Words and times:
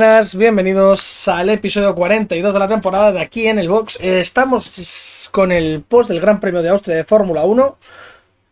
buenas, 0.00 0.36
bienvenidos 0.36 1.26
al 1.26 1.50
episodio 1.50 1.92
42 1.92 2.52
de 2.52 2.58
la 2.60 2.68
temporada 2.68 3.10
de 3.10 3.20
aquí 3.20 3.48
en 3.48 3.58
el 3.58 3.68
box. 3.68 3.98
Eh, 4.00 4.20
estamos 4.20 5.28
con 5.32 5.50
el 5.50 5.82
post 5.82 6.08
del 6.08 6.20
Gran 6.20 6.38
Premio 6.38 6.62
de 6.62 6.68
Austria 6.68 6.94
de 6.94 7.02
Fórmula 7.02 7.42
1, 7.42 7.76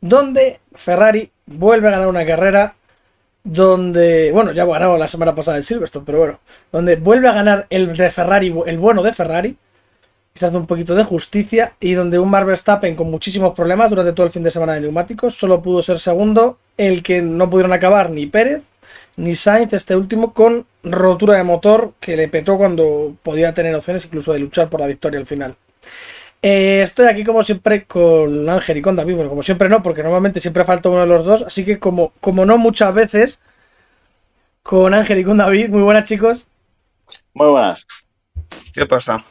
donde 0.00 0.58
Ferrari 0.74 1.30
vuelve 1.46 1.86
a 1.86 1.92
ganar 1.92 2.08
una 2.08 2.26
carrera, 2.26 2.74
donde, 3.44 4.32
bueno, 4.32 4.50
ya 4.50 4.64
ganado 4.64 4.98
la 4.98 5.06
semana 5.06 5.36
pasada 5.36 5.56
el 5.56 5.62
Silverstone, 5.62 6.04
pero 6.04 6.18
bueno, 6.18 6.40
donde 6.72 6.96
vuelve 6.96 7.28
a 7.28 7.32
ganar 7.32 7.68
el 7.70 7.96
de 7.96 8.10
Ferrari, 8.10 8.52
el 8.66 8.78
bueno 8.78 9.04
de 9.04 9.12
Ferrari, 9.12 9.56
y 10.34 10.38
se 10.40 10.46
hace 10.46 10.56
un 10.56 10.66
poquito 10.66 10.96
de 10.96 11.04
justicia, 11.04 11.74
y 11.78 11.92
donde 11.92 12.18
un 12.18 12.28
Marvel 12.28 12.48
Verstappen 12.48 12.96
con 12.96 13.08
muchísimos 13.08 13.54
problemas 13.54 13.90
durante 13.90 14.14
todo 14.14 14.26
el 14.26 14.32
fin 14.32 14.42
de 14.42 14.50
semana 14.50 14.72
de 14.72 14.80
neumáticos, 14.80 15.36
solo 15.36 15.62
pudo 15.62 15.80
ser 15.84 16.00
segundo, 16.00 16.58
el 16.76 17.04
que 17.04 17.22
no 17.22 17.48
pudieron 17.48 17.72
acabar 17.72 18.10
ni 18.10 18.26
Pérez 18.26 18.64
ni 19.16 19.34
Sainz, 19.34 19.72
este 19.72 19.96
último, 19.96 20.32
con 20.32 20.66
rotura 20.92 21.34
de 21.34 21.44
motor 21.44 21.94
que 22.00 22.16
le 22.16 22.28
petó 22.28 22.56
cuando 22.56 23.14
podía 23.22 23.54
tener 23.54 23.74
opciones 23.74 24.04
incluso 24.04 24.32
de 24.32 24.38
luchar 24.38 24.68
por 24.68 24.80
la 24.80 24.86
victoria 24.86 25.18
al 25.18 25.26
final. 25.26 25.56
Eh, 26.42 26.82
estoy 26.82 27.06
aquí 27.06 27.24
como 27.24 27.42
siempre 27.42 27.86
con 27.86 28.48
Ángel 28.48 28.76
y 28.76 28.82
con 28.82 28.94
David, 28.94 29.14
bueno, 29.14 29.30
como 29.30 29.42
siempre 29.42 29.68
no, 29.68 29.82
porque 29.82 30.02
normalmente 30.02 30.40
siempre 30.40 30.64
falta 30.64 30.88
uno 30.88 31.00
de 31.00 31.06
los 31.06 31.24
dos, 31.24 31.42
así 31.42 31.64
que 31.64 31.78
como, 31.78 32.12
como 32.20 32.44
no 32.44 32.58
muchas 32.58 32.94
veces, 32.94 33.38
con 34.62 34.94
Ángel 34.94 35.18
y 35.18 35.24
con 35.24 35.38
David, 35.38 35.70
muy 35.70 35.82
buenas 35.82 36.08
chicos. 36.08 36.46
Muy 37.34 37.48
buenas. 37.48 37.86
¿Qué 38.74 38.86
pasa? 38.86 39.24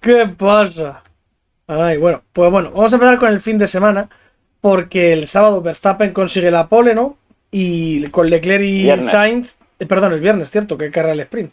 ¿Qué 0.00 0.26
pasa? 0.26 1.02
Ay, 1.66 1.96
bueno, 1.98 2.22
pues 2.32 2.50
bueno, 2.50 2.70
vamos 2.72 2.92
a 2.92 2.96
empezar 2.96 3.18
con 3.18 3.30
el 3.30 3.40
fin 3.40 3.58
de 3.58 3.66
semana, 3.66 4.08
porque 4.60 5.12
el 5.12 5.28
sábado 5.28 5.62
Verstappen 5.62 6.12
consigue 6.12 6.50
la 6.50 6.68
pole, 6.68 6.94
¿no? 6.94 7.16
Y 7.50 8.06
con 8.08 8.28
Leclerc 8.28 8.64
y 8.64 8.88
Sainz, 9.06 9.57
eh, 9.78 9.86
perdón, 9.86 10.12
el 10.12 10.20
viernes, 10.20 10.50
cierto, 10.50 10.76
que 10.76 10.90
carga 10.90 11.12
el 11.12 11.20
sprint. 11.20 11.52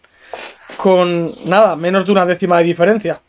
Con 0.78 1.30
nada, 1.46 1.76
menos 1.76 2.06
de 2.06 2.12
una 2.12 2.26
décima 2.26 2.58
de 2.58 2.64
diferencia. 2.64 3.22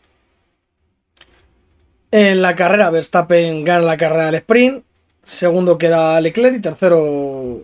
En 2.11 2.41
la 2.41 2.55
carrera, 2.55 2.89
Verstappen 2.89 3.63
gana 3.63 3.83
la 3.83 3.97
carrera 3.97 4.27
del 4.27 4.35
sprint. 4.35 4.83
Segundo 5.23 5.77
queda 5.77 6.19
Leclerc 6.21 6.55
y 6.55 6.61
tercero, 6.61 7.61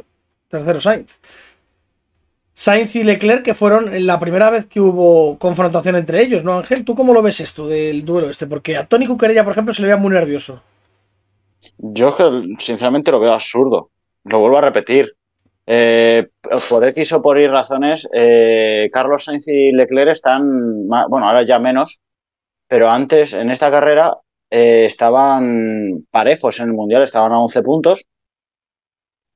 tercero 0.49 0.81
Sainz. 0.81 1.19
Sainz 2.53 2.95
y 2.95 3.03
Leclerc, 3.03 3.43
que 3.43 3.53
fueron 3.53 4.05
la 4.05 4.19
primera 4.19 4.49
vez 4.49 4.65
que 4.65 4.79
hubo 4.79 5.39
confrontación 5.39 5.95
entre 5.95 6.21
ellos, 6.21 6.43
¿no, 6.43 6.57
Ángel? 6.57 6.83
¿Tú 6.83 6.93
cómo 6.95 7.13
lo 7.13 7.21
ves 7.21 7.39
esto 7.39 7.67
del 7.67 8.05
duelo 8.05 8.29
este? 8.29 8.47
Porque 8.47 8.77
a 8.77 8.85
Tony 8.85 9.07
Cuquerella, 9.07 9.43
por 9.43 9.53
ejemplo, 9.53 9.73
se 9.73 9.81
le 9.81 9.87
veía 9.87 9.97
muy 9.97 10.11
nervioso. 10.11 10.61
Yo, 11.77 12.15
sinceramente, 12.59 13.11
lo 13.11 13.19
veo 13.19 13.33
absurdo 13.33 13.89
lo 14.25 14.39
vuelvo 14.39 14.57
a 14.57 14.61
repetir. 14.61 15.15
Eh, 15.65 16.29
por 16.69 16.85
X 16.85 17.13
o 17.13 17.21
por 17.21 17.39
Y 17.39 17.47
razones, 17.47 18.09
eh, 18.13 18.89
Carlos 18.91 19.23
Sainz 19.23 19.47
y 19.47 19.71
Leclerc 19.71 20.11
están, 20.11 20.87
bueno, 20.87 21.27
ahora 21.27 21.43
ya 21.43 21.59
menos, 21.59 22.01
pero 22.67 22.89
antes 22.89 23.33
en 23.33 23.49
esta 23.49 23.71
carrera 23.71 24.17
eh, 24.49 24.85
estaban 24.85 26.05
parejos 26.11 26.59
en 26.59 26.69
el 26.69 26.73
Mundial, 26.73 27.03
estaban 27.03 27.31
a 27.31 27.39
11 27.39 27.61
puntos, 27.63 28.05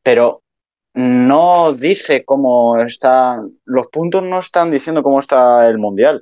pero 0.04 0.44
no 0.94 1.74
dice 1.74 2.26
cómo 2.26 2.78
están, 2.82 3.60
los 3.66 3.88
puntos 3.88 4.24
no 4.24 4.40
están 4.40 4.72
diciendo 4.72 5.04
cómo 5.04 5.20
está 5.20 5.68
el 5.68 5.78
Mundial. 5.78 6.22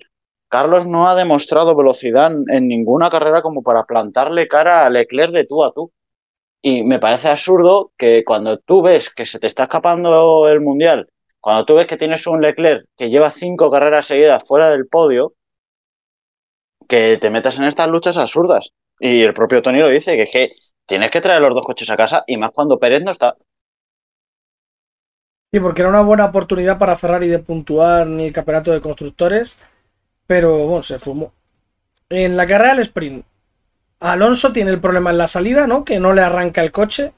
Carlos 0.49 0.85
no 0.85 1.07
ha 1.07 1.15
demostrado 1.15 1.75
velocidad 1.75 2.31
en 2.47 2.67
ninguna 2.67 3.09
carrera 3.09 3.41
como 3.41 3.63
para 3.63 3.85
plantarle 3.85 4.47
cara 4.47 4.85
a 4.85 4.89
Leclerc 4.89 5.31
de 5.33 5.45
tú 5.45 5.63
a 5.63 5.71
tú. 5.71 5.91
Y 6.67 6.81
me 6.81 6.97
parece 6.97 7.29
absurdo 7.29 7.91
que 7.95 8.23
cuando 8.25 8.57
tú 8.57 8.81
ves 8.81 9.13
que 9.13 9.27
se 9.27 9.37
te 9.37 9.45
está 9.45 9.65
escapando 9.65 10.49
el 10.49 10.61
mundial, 10.61 11.07
cuando 11.39 11.63
tú 11.63 11.75
ves 11.75 11.85
que 11.85 11.95
tienes 11.95 12.25
un 12.25 12.41
Leclerc 12.41 12.87
que 12.97 13.11
lleva 13.11 13.29
cinco 13.29 13.69
carreras 13.69 14.07
seguidas 14.07 14.47
fuera 14.47 14.71
del 14.71 14.87
podio, 14.87 15.35
que 16.89 17.19
te 17.21 17.29
metas 17.29 17.59
en 17.59 17.65
estas 17.65 17.87
luchas 17.87 18.17
absurdas. 18.17 18.71
Y 18.99 19.21
el 19.21 19.35
propio 19.35 19.61
Tony 19.61 19.77
lo 19.77 19.89
dice, 19.89 20.15
que 20.15 20.23
es 20.23 20.31
que 20.31 20.49
tienes 20.87 21.11
que 21.11 21.21
traer 21.21 21.39
los 21.39 21.53
dos 21.53 21.61
coches 21.63 21.91
a 21.91 21.97
casa 21.97 22.23
y 22.25 22.35
más 22.37 22.49
cuando 22.49 22.79
Pérez 22.79 23.03
no 23.03 23.11
está. 23.11 23.37
Sí, 25.51 25.59
porque 25.59 25.81
era 25.81 25.91
una 25.91 26.01
buena 26.01 26.25
oportunidad 26.25 26.79
para 26.79 26.97
Ferrari 26.97 27.27
de 27.27 27.37
puntuar 27.37 28.07
en 28.07 28.21
el 28.21 28.33
campeonato 28.33 28.71
de 28.71 28.81
constructores, 28.81 29.59
pero 30.25 30.65
bueno, 30.65 30.81
se 30.81 30.97
fumó. 30.97 31.31
En 32.09 32.35
la 32.35 32.47
carrera 32.47 32.73
del 32.73 32.81
sprint, 32.81 33.23
Alonso 33.99 34.51
tiene 34.51 34.71
el 34.71 34.79
problema 34.79 35.11
en 35.11 35.17
la 35.17 35.27
salida, 35.27 35.67
¿no? 35.67 35.83
Que 35.85 35.99
no 35.99 36.13
le 36.13 36.21
arranca 36.21 36.61
el 36.61 36.71
coche. 36.71 37.13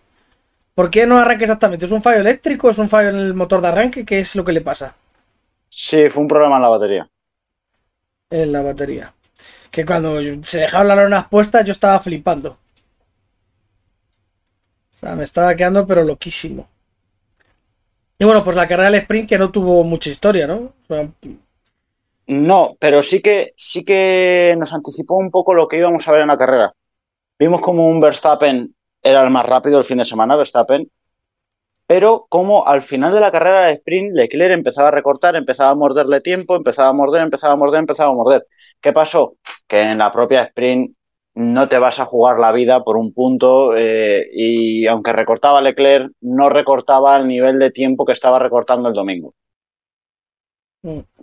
¿Por 0.76 0.92
qué 0.92 1.06
no 1.08 1.18
arranca 1.18 1.44
exactamente? 1.44 1.86
¿Es 1.86 1.92
un 1.92 2.04
fallo 2.04 2.20
eléctrico? 2.20 2.70
¿Es 2.70 2.78
un 2.78 2.88
fallo 2.88 3.10
en 3.10 3.16
el 3.16 3.34
motor 3.34 3.62
de 3.62 3.68
arranque? 3.68 4.06
¿Qué 4.06 4.20
es 4.20 4.36
lo 4.36 4.46
que 4.46 4.52
le 4.52 4.62
pasa? 4.62 4.96
Sí, 5.70 6.10
fue 6.10 6.22
un 6.22 6.28
problema 6.28 6.58
en 6.58 6.62
la 6.62 6.70
batería. 6.70 7.10
En 8.30 8.52
la 8.52 8.62
batería. 8.62 9.14
Que 9.72 9.86
cuando 9.86 10.20
se 10.44 10.60
dejaron 10.60 10.88
las 10.88 10.98
lonas 10.98 11.28
puestas 11.28 11.66
yo 11.66 11.72
estaba 11.72 12.00
flipando. 12.00 12.58
O 14.96 15.00
sea, 15.00 15.16
me 15.16 15.24
estaba 15.24 15.56
quedando 15.56 15.86
pero 15.86 16.04
loquísimo. 16.04 16.68
Y 18.20 18.26
bueno, 18.26 18.44
pues 18.44 18.56
la 18.56 18.68
carrera 18.68 18.90
del 18.90 19.02
sprint 19.02 19.30
que 19.30 19.38
no 19.38 19.52
tuvo 19.52 19.84
mucha 19.84 20.10
historia, 20.10 20.48
¿no? 20.48 20.56
O 20.56 20.74
sea, 20.88 21.08
no, 22.28 22.76
pero 22.80 23.02
sí 23.04 23.22
que, 23.22 23.54
sí 23.58 23.84
que 23.86 24.56
nos 24.58 24.74
anticipó 24.74 25.16
un 25.16 25.32
poco 25.32 25.54
lo 25.54 25.68
que 25.68 25.78
íbamos 25.78 26.08
a 26.08 26.12
ver 26.12 26.22
en 26.22 26.28
la 26.28 26.38
carrera. 26.38 26.74
Vimos 27.40 27.62
como 27.62 27.88
un 27.88 28.00
Verstappen 28.00 28.76
era 29.02 29.24
el 29.24 29.32
más 29.32 29.46
rápido 29.46 29.78
el 29.78 29.84
fin 29.86 29.98
de 29.98 30.06
semana, 30.06 30.36
Verstappen, 30.36 30.90
pero 31.88 32.28
como 32.30 32.68
al 32.68 32.82
final 32.82 33.14
de 33.14 33.22
la 33.22 33.32
carrera 33.32 33.68
de 33.68 33.74
sprint 33.74 34.14
Leclerc 34.14 34.54
empezaba 34.54 34.90
a 34.90 34.92
recortar, 34.92 35.36
empezaba 35.36 35.72
a 35.72 35.76
morderle 35.76 36.20
tiempo, 36.22 36.56
empezaba 36.56 36.90
a 36.90 36.94
morder, 36.94 37.24
empezaba 37.24 37.54
a 37.54 37.56
morder, 37.58 37.80
empezaba 37.80 38.12
a 38.12 38.16
morder. 38.16 38.46
¿Qué 38.82 38.92
pasó? 38.94 39.38
Que 39.68 39.84
en 39.92 39.98
la 40.00 40.12
propia 40.12 40.44
sprint 40.44 40.96
no 41.36 41.70
te 41.70 41.78
vas 41.80 42.00
a 42.00 42.06
jugar 42.06 42.40
la 42.40 42.52
vida 42.52 42.84
por 42.84 42.98
un 42.98 43.14
punto 43.14 43.74
eh, 43.78 44.28
y 44.34 44.86
aunque 44.88 45.14
recortaba 45.14 45.62
Leclerc, 45.62 46.12
no 46.22 46.50
recortaba 46.50 47.18
el 47.18 47.28
nivel 47.28 47.60
de 47.60 47.72
tiempo 47.72 48.06
que 48.06 48.14
estaba 48.14 48.40
recortando 48.40 48.90
el 48.90 48.96
domingo. 48.96 49.34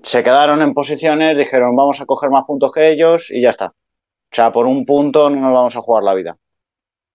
Se 0.02 0.22
quedaron 0.22 0.62
en 0.62 0.74
posiciones, 0.74 1.36
dijeron 1.38 1.76
vamos 1.76 2.00
a 2.00 2.06
coger 2.06 2.30
más 2.30 2.44
puntos 2.44 2.72
que 2.72 2.90
ellos 2.90 3.30
y 3.30 3.42
ya 3.42 3.50
está. 3.50 3.66
O 3.66 4.34
sea, 4.34 4.52
por 4.52 4.66
un 4.66 4.84
punto 4.84 5.30
no 5.30 5.40
nos 5.40 5.52
vamos 5.52 5.76
a 5.76 5.80
jugar 5.80 6.02
la 6.02 6.14
vida. 6.14 6.36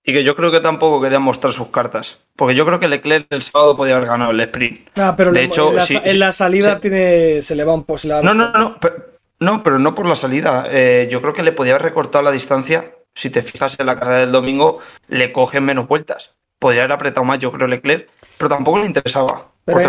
Y 0.03 0.13
que 0.13 0.23
yo 0.23 0.35
creo 0.35 0.51
que 0.51 0.61
tampoco 0.61 1.01
querían 1.01 1.21
mostrar 1.21 1.53
sus 1.53 1.67
cartas. 1.67 2.19
Porque 2.35 2.55
yo 2.55 2.65
creo 2.65 2.79
que 2.79 2.87
Leclerc 2.87 3.27
el 3.29 3.41
sábado 3.41 3.75
podía 3.75 3.97
haber 3.97 4.07
ganado 4.07 4.31
el 4.31 4.39
sprint. 4.39 4.87
Ah, 4.95 5.13
pero 5.15 5.31
de 5.31 5.43
hecho, 5.43 5.71
en 5.71 6.19
la, 6.19 6.31
salida 6.31 6.79
tiene, 6.79 7.41
se 7.41 7.55
le 7.55 7.65
va 7.65 7.73
un 7.73 7.83
poco. 7.83 7.99
No, 8.23 8.33
no, 8.33 8.51
no, 8.51 8.79
pero, 8.79 8.95
no, 9.39 9.61
pero 9.61 9.77
no 9.77 9.93
por 9.93 10.07
la 10.07 10.15
salida. 10.15 10.65
Eh, 10.69 11.07
yo 11.11 11.21
creo 11.21 11.33
que 11.33 11.43
le 11.43 11.51
podía 11.51 11.73
haber 11.73 11.83
recortado 11.83 12.23
la 12.23 12.31
distancia. 12.31 12.91
Si 13.13 13.29
te 13.29 13.43
fijas 13.43 13.79
en 13.79 13.85
la 13.85 13.97
carrera 13.97 14.21
del 14.21 14.31
domingo, 14.31 14.79
le 15.09 15.33
cogen 15.33 15.65
menos 15.65 15.87
vueltas. 15.87 16.37
Podría 16.57 16.83
haber 16.83 16.93
apretado 16.93 17.25
más, 17.25 17.39
yo 17.39 17.51
creo, 17.51 17.67
Leclerc, 17.67 18.09
pero 18.39 18.49
tampoco 18.49 18.79
le 18.79 18.85
interesaba. 18.85 19.45
Pero 19.65 19.79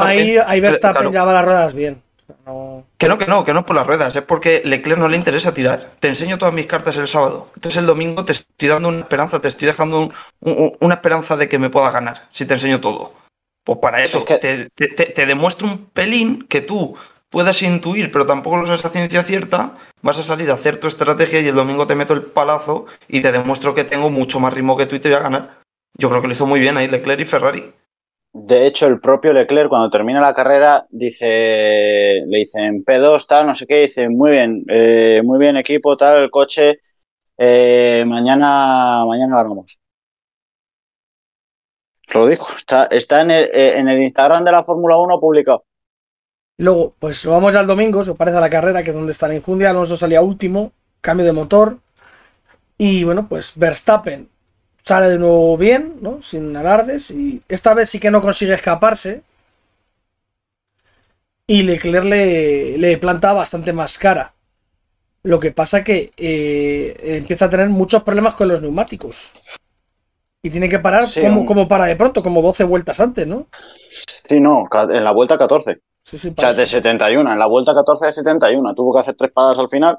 ahí, 0.00 0.38
ahí, 0.38 0.60
Verstappen 0.60 1.12
ya 1.12 1.24
va 1.24 1.34
las 1.34 1.44
ruedas 1.44 1.74
bien. 1.74 2.02
Que 2.96 3.06
no, 3.06 3.18
que 3.18 3.26
no, 3.26 3.44
que 3.44 3.52
no 3.52 3.66
por 3.66 3.76
las 3.76 3.86
ruedas, 3.86 4.16
es 4.16 4.22
porque 4.22 4.62
Leclerc 4.64 4.98
no 4.98 5.08
le 5.08 5.18
interesa 5.18 5.52
tirar. 5.52 5.90
Te 6.00 6.08
enseño 6.08 6.38
todas 6.38 6.54
mis 6.54 6.66
cartas 6.66 6.96
el 6.96 7.06
sábado. 7.06 7.48
Entonces 7.54 7.80
el 7.80 7.86
domingo 7.86 8.24
te 8.24 8.32
estoy 8.32 8.68
dando 8.68 8.88
una 8.88 9.00
esperanza, 9.00 9.40
te 9.40 9.48
estoy 9.48 9.66
dejando 9.66 10.10
una 10.40 10.94
esperanza 10.94 11.36
de 11.36 11.50
que 11.50 11.58
me 11.58 11.68
pueda 11.68 11.90
ganar, 11.90 12.26
si 12.30 12.46
te 12.46 12.54
enseño 12.54 12.80
todo. 12.80 13.12
Pues 13.62 13.78
para 13.78 14.02
eso, 14.02 14.24
te, 14.24 14.70
te, 14.70 15.26
demuestro 15.26 15.68
un 15.68 15.84
pelín 15.86 16.46
que 16.48 16.62
tú 16.62 16.96
puedas 17.28 17.62
intuir, 17.62 18.10
pero 18.10 18.24
tampoco 18.24 18.56
lo 18.56 18.66
sabes 18.66 18.84
a 18.86 18.90
ciencia 18.90 19.22
cierta, 19.22 19.74
vas 20.00 20.18
a 20.18 20.22
salir 20.22 20.50
a 20.50 20.54
hacer 20.54 20.78
tu 20.78 20.86
estrategia 20.86 21.40
y 21.40 21.48
el 21.48 21.54
domingo 21.54 21.86
te 21.86 21.94
meto 21.94 22.14
el 22.14 22.22
palazo 22.22 22.86
y 23.06 23.20
te 23.20 23.30
demuestro 23.30 23.74
que 23.74 23.84
tengo 23.84 24.10
mucho 24.10 24.40
más 24.40 24.54
ritmo 24.54 24.76
que 24.76 24.86
tú 24.86 24.96
y 24.96 25.00
te 25.00 25.10
voy 25.10 25.18
a 25.18 25.22
ganar. 25.22 25.58
Yo 25.96 26.08
creo 26.08 26.22
que 26.22 26.28
lo 26.28 26.32
hizo 26.32 26.46
muy 26.46 26.58
bien 26.58 26.76
ahí 26.76 26.88
Leclerc 26.88 27.20
y 27.20 27.24
Ferrari. 27.24 27.72
De 28.34 28.66
hecho, 28.66 28.86
el 28.86 28.98
propio 28.98 29.32
Leclerc, 29.34 29.68
cuando 29.68 29.90
termina 29.90 30.18
la 30.20 30.32
carrera, 30.34 30.86
dice, 30.88 32.22
le 32.26 32.38
dicen 32.38 32.82
P2, 32.82 33.26
tal, 33.26 33.46
no 33.46 33.54
sé 33.54 33.66
qué, 33.66 33.82
dice, 33.82 34.08
muy 34.08 34.30
bien, 34.30 34.64
eh, 34.68 35.20
muy 35.22 35.38
bien 35.38 35.58
equipo, 35.58 35.98
tal, 35.98 36.22
el 36.22 36.30
coche, 36.30 36.80
eh, 37.36 38.04
mañana, 38.06 39.04
mañana 39.06 39.36
ganamos. 39.36 39.80
Lo 42.14 42.26
dijo, 42.26 42.48
está, 42.56 42.86
está 42.86 43.20
en, 43.20 43.30
el, 43.32 43.44
eh, 43.52 43.74
en 43.76 43.88
el 43.88 44.02
Instagram 44.02 44.44
de 44.44 44.52
la 44.52 44.64
Fórmula 44.64 44.96
1 44.96 45.20
publicado. 45.20 45.64
Luego, 46.56 46.94
pues 46.98 47.26
vamos 47.26 47.54
al 47.54 47.66
domingo, 47.66 48.02
se 48.02 48.14
parece 48.14 48.38
a 48.38 48.40
la 48.40 48.50
carrera, 48.50 48.82
que 48.82 48.90
es 48.90 48.96
donde 48.96 49.12
está 49.12 49.26
en 49.26 49.36
Injundia, 49.36 49.70
Alonso 49.70 49.98
salía 49.98 50.22
último, 50.22 50.72
cambio 51.02 51.26
de 51.26 51.32
motor, 51.32 51.80
y 52.78 53.04
bueno, 53.04 53.28
pues 53.28 53.52
Verstappen 53.56 54.31
sale 54.82 55.08
de 55.08 55.18
nuevo 55.18 55.56
bien, 55.56 55.96
¿no? 56.00 56.20
Sin 56.22 56.56
alardes. 56.56 57.10
Y 57.10 57.42
esta 57.48 57.74
vez 57.74 57.90
sí 57.90 57.98
que 57.98 58.10
no 58.10 58.20
consigue 58.20 58.54
escaparse. 58.54 59.22
Y 61.46 61.62
Leclerc 61.62 62.04
le, 62.04 62.78
le 62.78 62.98
planta 62.98 63.32
bastante 63.32 63.72
más 63.72 63.98
cara. 63.98 64.32
Lo 65.24 65.38
que 65.38 65.52
pasa 65.52 65.84
que 65.84 66.12
eh, 66.16 66.96
empieza 67.18 67.44
a 67.44 67.50
tener 67.50 67.68
muchos 67.68 68.02
problemas 68.02 68.34
con 68.34 68.48
los 68.48 68.60
neumáticos. 68.60 69.30
Y 70.42 70.50
tiene 70.50 70.68
que 70.68 70.80
parar 70.80 71.04
como, 71.20 71.46
como 71.46 71.68
para 71.68 71.84
de 71.86 71.94
pronto, 71.94 72.22
como 72.22 72.42
12 72.42 72.64
vueltas 72.64 72.98
antes, 72.98 73.26
¿no? 73.26 73.46
Sí, 74.28 74.40
no, 74.40 74.64
en 74.90 75.04
la 75.04 75.12
vuelta 75.12 75.38
14. 75.38 75.80
Sí, 76.04 76.18
sí, 76.18 76.34
O 76.36 76.40
sea, 76.40 76.52
de 76.52 76.66
71, 76.66 77.32
en 77.32 77.38
la 77.38 77.46
vuelta 77.46 77.72
14 77.72 78.06
de 78.06 78.12
71, 78.12 78.74
tuvo 78.74 78.92
que 78.92 79.00
hacer 79.00 79.14
tres 79.14 79.30
paradas 79.30 79.60
al 79.60 79.68
final. 79.68 79.98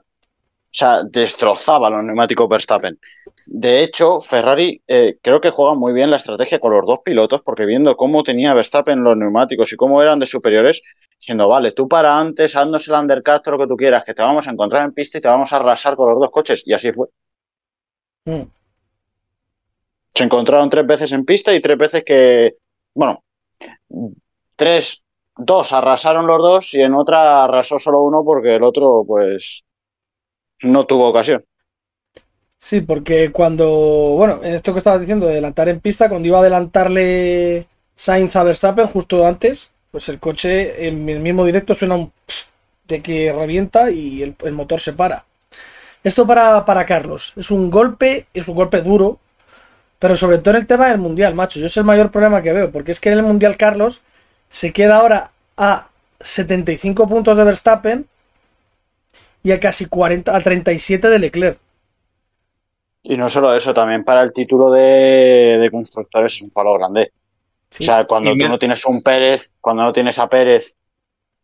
O 0.74 0.76
sea, 0.76 1.04
destrozaba 1.04 1.88
los 1.92 2.04
neumáticos 2.04 2.50
Verstappen. 2.50 3.00
De 3.46 3.84
hecho, 3.84 4.20
Ferrari 4.20 4.82
eh, 4.88 5.20
creo 5.22 5.40
que 5.40 5.52
juega 5.52 5.76
muy 5.76 5.94
bien 5.94 6.10
la 6.10 6.16
estrategia 6.16 6.60
con 6.60 6.74
los 6.74 6.88
dos 6.88 7.02
pilotos, 7.06 7.44
porque 7.44 7.68
viendo 7.68 7.96
cómo 7.96 8.24
tenía 8.24 8.56
Verstappen 8.56 9.04
los 9.04 9.16
neumáticos 9.16 9.72
y 9.72 9.76
cómo 9.76 10.02
eran 10.02 10.18
de 10.18 10.26
superiores, 10.26 10.82
diciendo, 11.20 11.48
vale, 11.48 11.74
tú 11.74 11.88
para 11.88 12.20
antes, 12.20 12.56
haznos 12.56 12.88
el 12.88 12.96
undercut, 12.96 13.46
lo 13.46 13.60
que 13.60 13.68
tú 13.68 13.78
quieras, 13.78 14.04
que 14.04 14.16
te 14.16 14.24
vamos 14.24 14.48
a 14.48 14.52
encontrar 14.52 14.84
en 14.84 14.94
pista 14.94 15.20
y 15.20 15.22
te 15.22 15.28
vamos 15.28 15.54
a 15.54 15.58
arrasar 15.58 15.96
con 15.96 16.10
los 16.10 16.20
dos 16.20 16.32
coches. 16.32 16.64
Y 16.66 16.74
así 16.74 16.92
fue. 16.92 17.08
Mm. 18.26 18.50
Se 20.16 20.24
encontraron 20.24 20.70
tres 20.72 20.88
veces 20.88 21.12
en 21.12 21.24
pista 21.24 21.54
y 21.54 21.62
tres 21.62 21.78
veces 21.78 22.04
que, 22.04 22.58
bueno, 22.96 23.24
tres, 24.56 25.06
dos 25.38 25.72
arrasaron 25.72 26.26
los 26.26 26.40
dos 26.40 26.74
y 26.74 26.82
en 26.82 26.96
otra 26.96 27.44
arrasó 27.44 27.78
solo 27.78 28.02
uno 28.02 28.24
porque 28.26 28.56
el 28.56 28.64
otro, 28.64 29.04
pues, 29.08 29.64
no 30.64 30.86
tuvo 30.86 31.08
ocasión. 31.08 31.44
Sí, 32.58 32.82
porque 32.82 33.32
cuando, 33.32 33.68
bueno, 34.16 34.40
en 34.42 34.54
esto 34.54 34.74
que 34.74 34.80
estabas 34.80 35.02
diciendo 35.02 35.26
de 35.26 35.34
adelantar 35.34 35.68
en 35.70 35.82
pista, 35.82 36.10
cuando 36.10 36.28
iba 36.28 36.38
a 36.38 36.42
adelantarle 36.42 37.68
Sainz 37.96 38.36
a 38.36 38.44
Verstappen 38.44 38.88
justo 38.88 39.28
antes, 39.28 39.72
pues 39.92 40.08
el 40.10 40.20
coche 40.20 40.88
en 40.88 41.10
el 41.10 41.20
mismo 41.20 41.46
directo 41.46 41.76
suena 41.76 41.96
un 41.96 42.12
de 42.88 43.02
que 43.02 43.34
revienta 43.34 43.92
y 43.92 44.24
el, 44.24 44.36
el 44.44 44.54
motor 44.54 44.80
se 44.80 44.94
para. 44.94 45.26
Esto 46.04 46.28
para, 46.28 46.66
para 46.66 46.86
Carlos, 46.86 47.34
es 47.36 47.50
un 47.52 47.70
golpe, 47.70 48.28
es 48.34 48.48
un 48.48 48.56
golpe 48.56 48.82
duro, 48.82 49.20
pero 50.00 50.18
sobre 50.18 50.38
todo 50.40 50.56
en 50.56 50.62
el 50.62 50.68
tema 50.68 50.90
del 50.90 50.98
mundial, 50.98 51.34
macho. 51.34 51.60
Yo 51.60 51.68
es 51.68 51.78
el 51.78 51.86
mayor 51.86 52.12
problema 52.12 52.42
que 52.42 52.52
veo, 52.52 52.72
porque 52.72 52.92
es 52.92 53.00
que 53.00 53.10
en 53.10 53.20
el 53.20 53.24
mundial 53.24 53.56
Carlos 53.56 54.02
se 54.50 54.74
queda 54.74 54.98
ahora 54.98 55.32
a 55.58 55.88
75 56.20 57.08
puntos 57.08 57.38
de 57.38 57.44
Verstappen 57.44 58.06
y 59.44 59.52
a 59.52 59.60
casi 59.60 59.86
40, 59.86 60.36
a 60.36 60.42
37 60.42 61.10
de 61.10 61.20
Leclerc. 61.20 61.60
Y 63.04 63.18
no 63.18 63.30
solo 63.30 63.54
eso, 63.54 63.74
también 63.74 64.06
para 64.06 64.22
el 64.22 64.32
título 64.32 64.72
de, 64.72 65.58
de 65.60 65.70
constructores 65.70 66.34
es 66.34 66.42
un 66.42 66.52
palo 66.52 66.74
grande. 66.74 67.12
Sí. 67.70 67.84
O 67.84 67.86
sea, 67.86 68.06
cuando 68.06 68.32
Y 68.32 68.38
tú 68.38 68.48
no 68.48 68.58
tienes 68.58 68.86
un 68.86 69.02
Pérez, 69.04 69.52
cuando 69.60 69.84
no 69.84 69.92
tienes 69.92 70.18
a 70.20 70.30
Pérez 70.30 70.78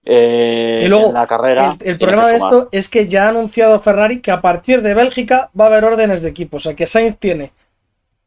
eh, 0.06 0.84
Y 0.86 0.88
luego, 0.88 1.08
en 1.08 1.14
la 1.14 1.28
carrera. 1.28 1.76
El, 1.82 1.90
el 1.90 1.98
problema 1.98 2.30
de 2.30 2.38
esto 2.38 2.70
es 2.72 2.88
que 2.88 3.08
ya 3.08 3.26
ha 3.26 3.30
anunciado 3.30 3.80
Ferrari 3.80 4.22
que 4.22 4.32
a 4.32 4.42
partir 4.42 4.82
de 4.82 4.94
Bélgica 4.94 5.50
va 5.60 5.66
a 5.66 5.68
haber 5.68 5.84
órdenes 5.84 6.22
de 6.22 6.30
equipo. 6.30 6.58
O 6.58 6.60
sea 6.60 6.76
que 6.76 6.88
Sainz 6.88 7.18
tiene 7.18 7.52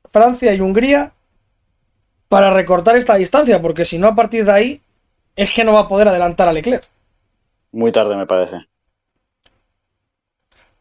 Francia 0.05 0.53
y 0.53 0.61
Hungría 0.61 1.13
para 2.29 2.51
recortar 2.51 2.97
esta 2.97 3.15
distancia, 3.15 3.63
porque 3.63 3.85
si 3.85 3.99
no 3.99 4.09
a 4.09 4.15
partir 4.15 4.45
de 4.45 4.53
ahí 4.53 4.81
es 5.37 5.51
que 5.51 5.65
no 5.65 5.73
va 5.73 5.81
a 5.81 5.89
poder 5.89 6.09
adelantar 6.09 6.49
a 6.49 6.53
Leclerc. 6.53 6.87
Muy 7.73 7.93
tarde, 7.93 8.17
me 8.17 8.27
parece. 8.27 8.67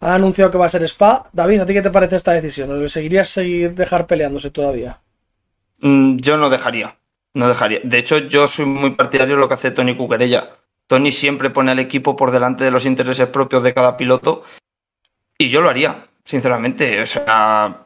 Ha 0.02 0.16
anunciado 0.16 0.52
que 0.52 0.58
va 0.58 0.66
a 0.66 0.70
ser 0.70 0.84
Spa. 0.84 1.30
David, 1.32 1.62
¿a 1.62 1.66
ti 1.66 1.74
qué 1.74 1.82
te 1.82 1.92
parece 1.92 2.16
esta 2.16 2.32
decisión? 2.34 2.72
¿O 2.72 2.76
le 2.76 2.90
seguirías 2.90 3.30
seguir 3.30 3.76
dejar 3.76 4.08
peleándose 4.08 4.50
todavía? 4.50 5.00
Mm, 5.80 6.18
Yo 6.18 6.38
no 6.38 6.50
dejaría. 6.50 6.98
No 7.34 7.48
dejaría. 7.48 7.80
De 7.84 7.98
hecho, 8.00 8.18
yo 8.18 8.48
soy 8.48 8.66
muy 8.66 8.92
partidario 8.92 9.36
de 9.36 9.42
lo 9.42 9.48
que 9.48 9.54
hace 9.54 9.72
Tony 9.72 9.96
Cuquerella. 9.96 10.50
Tony 10.88 11.12
siempre 11.12 11.50
pone 11.50 11.72
al 11.72 11.80
equipo 11.80 12.16
por 12.16 12.32
delante 12.32 12.64
de 12.66 12.72
los 12.72 12.86
intereses 12.86 13.28
propios 13.28 13.64
de 13.64 13.74
cada 13.74 13.96
piloto. 13.96 14.44
Y 15.38 15.50
yo 15.50 15.62
lo 15.62 15.70
haría, 15.70 16.08
sinceramente. 16.26 17.02
O 17.02 17.06
sea. 17.06 17.86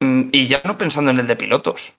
mm, 0.00 0.28
Y 0.32 0.46
ya 0.46 0.62
no 0.64 0.78
pensando 0.78 1.10
en 1.10 1.18
el 1.18 1.26
de 1.26 1.36
pilotos. 1.36 1.94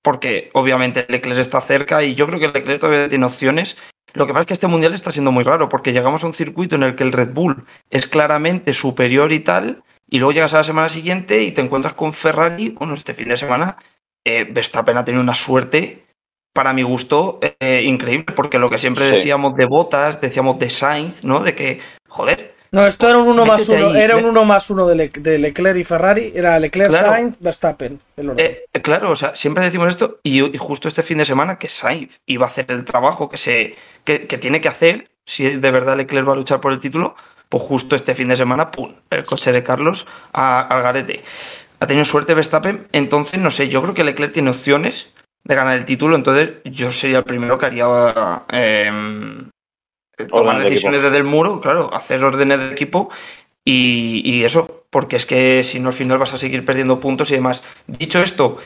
Porque 0.00 0.50
obviamente 0.54 1.04
Leclerc 1.08 1.40
está 1.40 1.60
cerca 1.60 2.02
y 2.04 2.14
yo 2.14 2.26
creo 2.26 2.38
que 2.40 2.48
Leclerc 2.48 2.80
todavía 2.80 3.08
tiene 3.08 3.26
opciones. 3.26 3.76
Lo 4.14 4.26
que 4.26 4.32
pasa 4.32 4.42
es 4.42 4.46
que 4.46 4.54
este 4.54 4.66
mundial 4.66 4.94
está 4.94 5.12
siendo 5.12 5.32
muy 5.32 5.44
raro 5.44 5.68
porque 5.68 5.92
llegamos 5.92 6.24
a 6.24 6.26
un 6.26 6.32
circuito 6.32 6.76
en 6.76 6.82
el 6.82 6.94
que 6.96 7.04
el 7.04 7.12
Red 7.12 7.32
Bull 7.32 7.64
es 7.90 8.06
claramente 8.06 8.72
superior 8.74 9.32
y 9.32 9.40
tal. 9.40 9.82
Y 10.10 10.18
luego 10.18 10.32
llegas 10.32 10.54
a 10.54 10.58
la 10.58 10.64
semana 10.64 10.88
siguiente 10.88 11.42
y 11.42 11.52
te 11.52 11.60
encuentras 11.60 11.92
con 11.94 12.12
Ferrari. 12.12 12.70
Bueno, 12.70 12.94
este 12.94 13.12
fin 13.14 13.28
de 13.28 13.36
semana 13.36 13.76
eh, 14.24 14.46
Verstappen 14.50 14.96
ha 14.96 15.04
tenido 15.04 15.22
una 15.22 15.34
suerte, 15.34 16.04
para 16.54 16.72
mi 16.72 16.82
gusto, 16.82 17.38
eh, 17.60 17.82
increíble, 17.84 18.24
porque 18.34 18.58
lo 18.58 18.68
que 18.70 18.78
siempre 18.78 19.04
Sí. 19.04 19.16
decíamos 19.16 19.54
de 19.54 19.66
Botas, 19.66 20.20
decíamos 20.20 20.58
de 20.58 20.70
Sainz, 20.70 21.22
¿no? 21.24 21.40
De 21.40 21.54
que, 21.54 21.78
joder, 22.08 22.54
No, 22.70 22.86
esto 22.86 23.08
era 23.08 23.18
un 23.18 23.28
1 23.28 23.46
más 23.46 23.60
Métete 23.60 23.82
1. 23.84 23.90
ahí, 23.94 24.00
Era 24.02 24.16
un 24.16 24.22
ve- 24.24 24.28
1 24.30 24.44
más 24.44 24.68
1 24.70 24.86
de, 24.86 24.94
Le- 24.94 25.08
de 25.08 25.38
Leclerc 25.38 25.78
y 25.78 25.84
Ferrari. 25.84 26.32
Era 26.34 26.58
Leclerc, 26.58 26.90
Claro. 26.90 27.08
Sainz, 27.08 27.36
Verstappen. 27.40 27.98
el 28.16 28.32
eh, 28.36 28.64
claro, 28.82 29.10
o 29.10 29.16
sea, 29.16 29.34
siempre 29.34 29.64
decimos 29.64 29.88
esto, 29.88 30.18
y, 30.22 30.44
y 30.44 30.58
justo 30.58 30.86
este 30.88 31.02
fin 31.02 31.18
de 31.18 31.24
semana 31.24 31.58
que 31.58 31.68
Sainz 31.70 32.20
iba 32.26 32.44
a 32.44 32.48
hacer 32.48 32.66
el 32.68 32.84
trabajo 32.84 33.28
que, 33.30 33.38
se, 33.38 33.74
que, 34.04 34.26
que 34.26 34.36
tiene 34.38 34.60
que 34.60 34.68
hacer, 34.68 35.08
si 35.24 35.44
de 35.48 35.70
verdad 35.70 35.96
Leclerc 35.96 36.28
va 36.28 36.32
a 36.32 36.36
luchar 36.36 36.60
por 36.60 36.72
el 36.72 36.78
título, 36.80 37.14
pues 37.48 37.62
justo 37.62 37.96
este 37.96 38.14
fin 38.14 38.28
de 38.28 38.36
semana, 38.36 38.70
¡pum! 38.70 38.94
El 39.10 39.24
coche 39.24 39.50
de 39.52 39.62
Carlos 39.62 40.06
a- 40.34 40.60
al 40.60 40.82
garete. 40.82 41.22
Ha 41.80 41.86
tenido 41.86 42.04
suerte 42.04 42.34
Verstappen, 42.34 42.86
entonces 42.92 43.40
no 43.40 43.50
sé, 43.50 43.68
yo 43.68 43.80
creo 43.82 43.94
que 43.94 44.04
Leclerc 44.04 44.32
tiene 44.32 44.50
opciones 44.50 45.12
de 45.44 45.54
ganar 45.54 45.78
el 45.78 45.84
título, 45.86 46.16
entonces 46.16 46.54
yo 46.64 46.92
sería 46.92 47.18
el 47.18 47.24
primero 47.24 47.56
que 47.56 47.64
haría 47.66 47.86
eh, 48.52 48.90
tomar 50.26 50.56
Órdenes 50.56 50.64
de 50.64 50.70
decisiones 50.70 51.02
desde 51.02 51.16
el 51.16 51.24
muro, 51.24 51.60
claro, 51.60 51.92
hacer 51.94 52.22
órdenes 52.22 52.58
de 52.58 52.72
equipo 52.72 53.10
y, 53.64 54.22
y 54.24 54.44
eso, 54.44 54.86
porque 54.90 55.16
es 55.16 55.26
que 55.26 55.62
si 55.62 55.80
no 55.80 55.88
al 55.88 55.94
final 55.94 56.18
vas 56.18 56.34
a 56.34 56.38
seguir 56.38 56.64
perdiendo 56.64 57.00
puntos 57.00 57.30
y 57.30 57.34
demás. 57.34 57.62
Dicho 57.86 58.20
esto, 58.20 58.58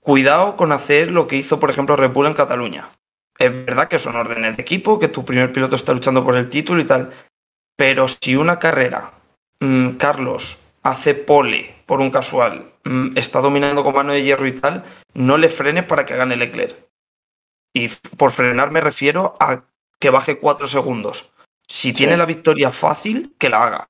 cuidado 0.00 0.56
con 0.56 0.72
hacer 0.72 1.10
lo 1.10 1.26
que 1.26 1.36
hizo, 1.36 1.58
por 1.58 1.70
ejemplo, 1.70 1.96
Red 1.96 2.12
Bull 2.12 2.26
en 2.26 2.34
Cataluña. 2.34 2.90
Es 3.38 3.50
verdad 3.50 3.88
que 3.88 3.98
son 3.98 4.16
órdenes 4.16 4.56
de 4.56 4.62
equipo, 4.62 4.98
que 4.98 5.08
tu 5.08 5.24
primer 5.24 5.52
piloto 5.52 5.76
está 5.76 5.92
luchando 5.92 6.24
por 6.24 6.36
el 6.36 6.48
título 6.48 6.80
y 6.80 6.84
tal, 6.84 7.10
pero 7.76 8.06
si 8.08 8.36
una 8.36 8.58
carrera, 8.58 9.14
mm, 9.60 9.90
Carlos, 9.90 10.58
hace 10.82 11.14
pole 11.14 11.74
por 11.86 12.00
un 12.00 12.10
casual, 12.10 12.72
mm, 12.84 13.16
está 13.16 13.40
dominando 13.40 13.82
con 13.82 13.94
mano 13.94 14.12
de 14.12 14.22
hierro 14.22 14.46
y 14.46 14.52
tal, 14.52 14.84
no 15.14 15.36
le 15.36 15.48
frenes 15.48 15.84
para 15.84 16.06
que 16.06 16.16
gane 16.16 16.36
Leclerc. 16.36 16.76
Y 17.74 17.88
por 18.16 18.30
frenar 18.30 18.70
me 18.70 18.80
refiero 18.80 19.34
a 19.40 19.64
que 20.04 20.10
baje 20.10 20.36
cuatro 20.36 20.68
segundos. 20.68 21.32
Si 21.66 21.94
tiene 21.94 22.18
la 22.18 22.26
victoria 22.26 22.70
fácil, 22.70 23.34
que 23.38 23.48
la 23.48 23.64
haga. 23.64 23.88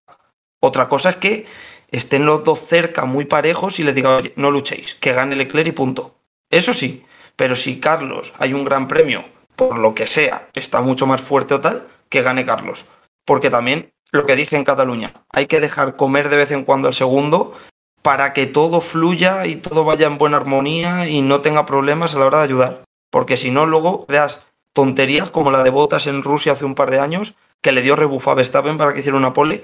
Otra 0.62 0.88
cosa 0.88 1.10
es 1.10 1.16
que 1.16 1.44
estén 1.90 2.24
los 2.24 2.44
dos 2.44 2.60
cerca, 2.60 3.04
muy 3.04 3.24
parejos, 3.24 3.80
y 3.80 3.82
le 3.82 3.92
diga, 3.92 4.18
oye, 4.18 4.32
no 4.36 4.52
luchéis, 4.52 4.94
que 4.94 5.12
gane 5.12 5.34
Leclerc 5.34 5.66
y 5.66 5.72
punto. 5.72 6.14
Eso 6.50 6.72
sí, 6.72 7.04
pero 7.34 7.56
si 7.56 7.80
Carlos 7.80 8.32
hay 8.38 8.54
un 8.54 8.62
gran 8.62 8.86
premio, 8.86 9.24
por 9.56 9.76
lo 9.76 9.92
que 9.92 10.06
sea, 10.06 10.48
está 10.54 10.82
mucho 10.82 11.08
más 11.08 11.20
fuerte 11.20 11.54
o 11.54 11.60
tal, 11.60 11.88
que 12.08 12.22
gane 12.22 12.46
Carlos. 12.46 12.86
Porque 13.24 13.50
también, 13.50 13.92
lo 14.12 14.24
que 14.24 14.36
dije 14.36 14.54
en 14.54 14.62
Cataluña, 14.62 15.24
hay 15.30 15.48
que 15.48 15.58
dejar 15.58 15.96
comer 15.96 16.28
de 16.28 16.36
vez 16.36 16.52
en 16.52 16.62
cuando 16.62 16.86
al 16.86 16.94
segundo 16.94 17.54
para 18.02 18.32
que 18.34 18.46
todo 18.46 18.80
fluya 18.80 19.46
y 19.46 19.56
todo 19.56 19.82
vaya 19.82 20.06
en 20.06 20.18
buena 20.18 20.36
armonía 20.36 21.08
y 21.08 21.22
no 21.22 21.40
tenga 21.40 21.66
problemas 21.66 22.14
a 22.14 22.20
la 22.20 22.26
hora 22.26 22.38
de 22.38 22.44
ayudar. 22.44 22.84
Porque 23.10 23.36
si 23.36 23.50
no, 23.50 23.66
luego 23.66 24.06
creas 24.06 24.42
tonterías 24.74 25.30
como 25.30 25.50
la 25.50 25.62
de 25.62 25.70
Botas 25.70 26.06
en 26.06 26.22
Rusia 26.22 26.52
hace 26.52 26.66
un 26.66 26.74
par 26.74 26.90
de 26.90 26.98
años, 26.98 27.34
que 27.62 27.72
le 27.72 27.80
dio 27.80 27.96
rebufo 27.96 28.30
a 28.30 28.34
Verstappen 28.34 28.76
para 28.76 28.92
que 28.92 29.00
hiciera 29.00 29.16
una 29.16 29.32
pole 29.32 29.62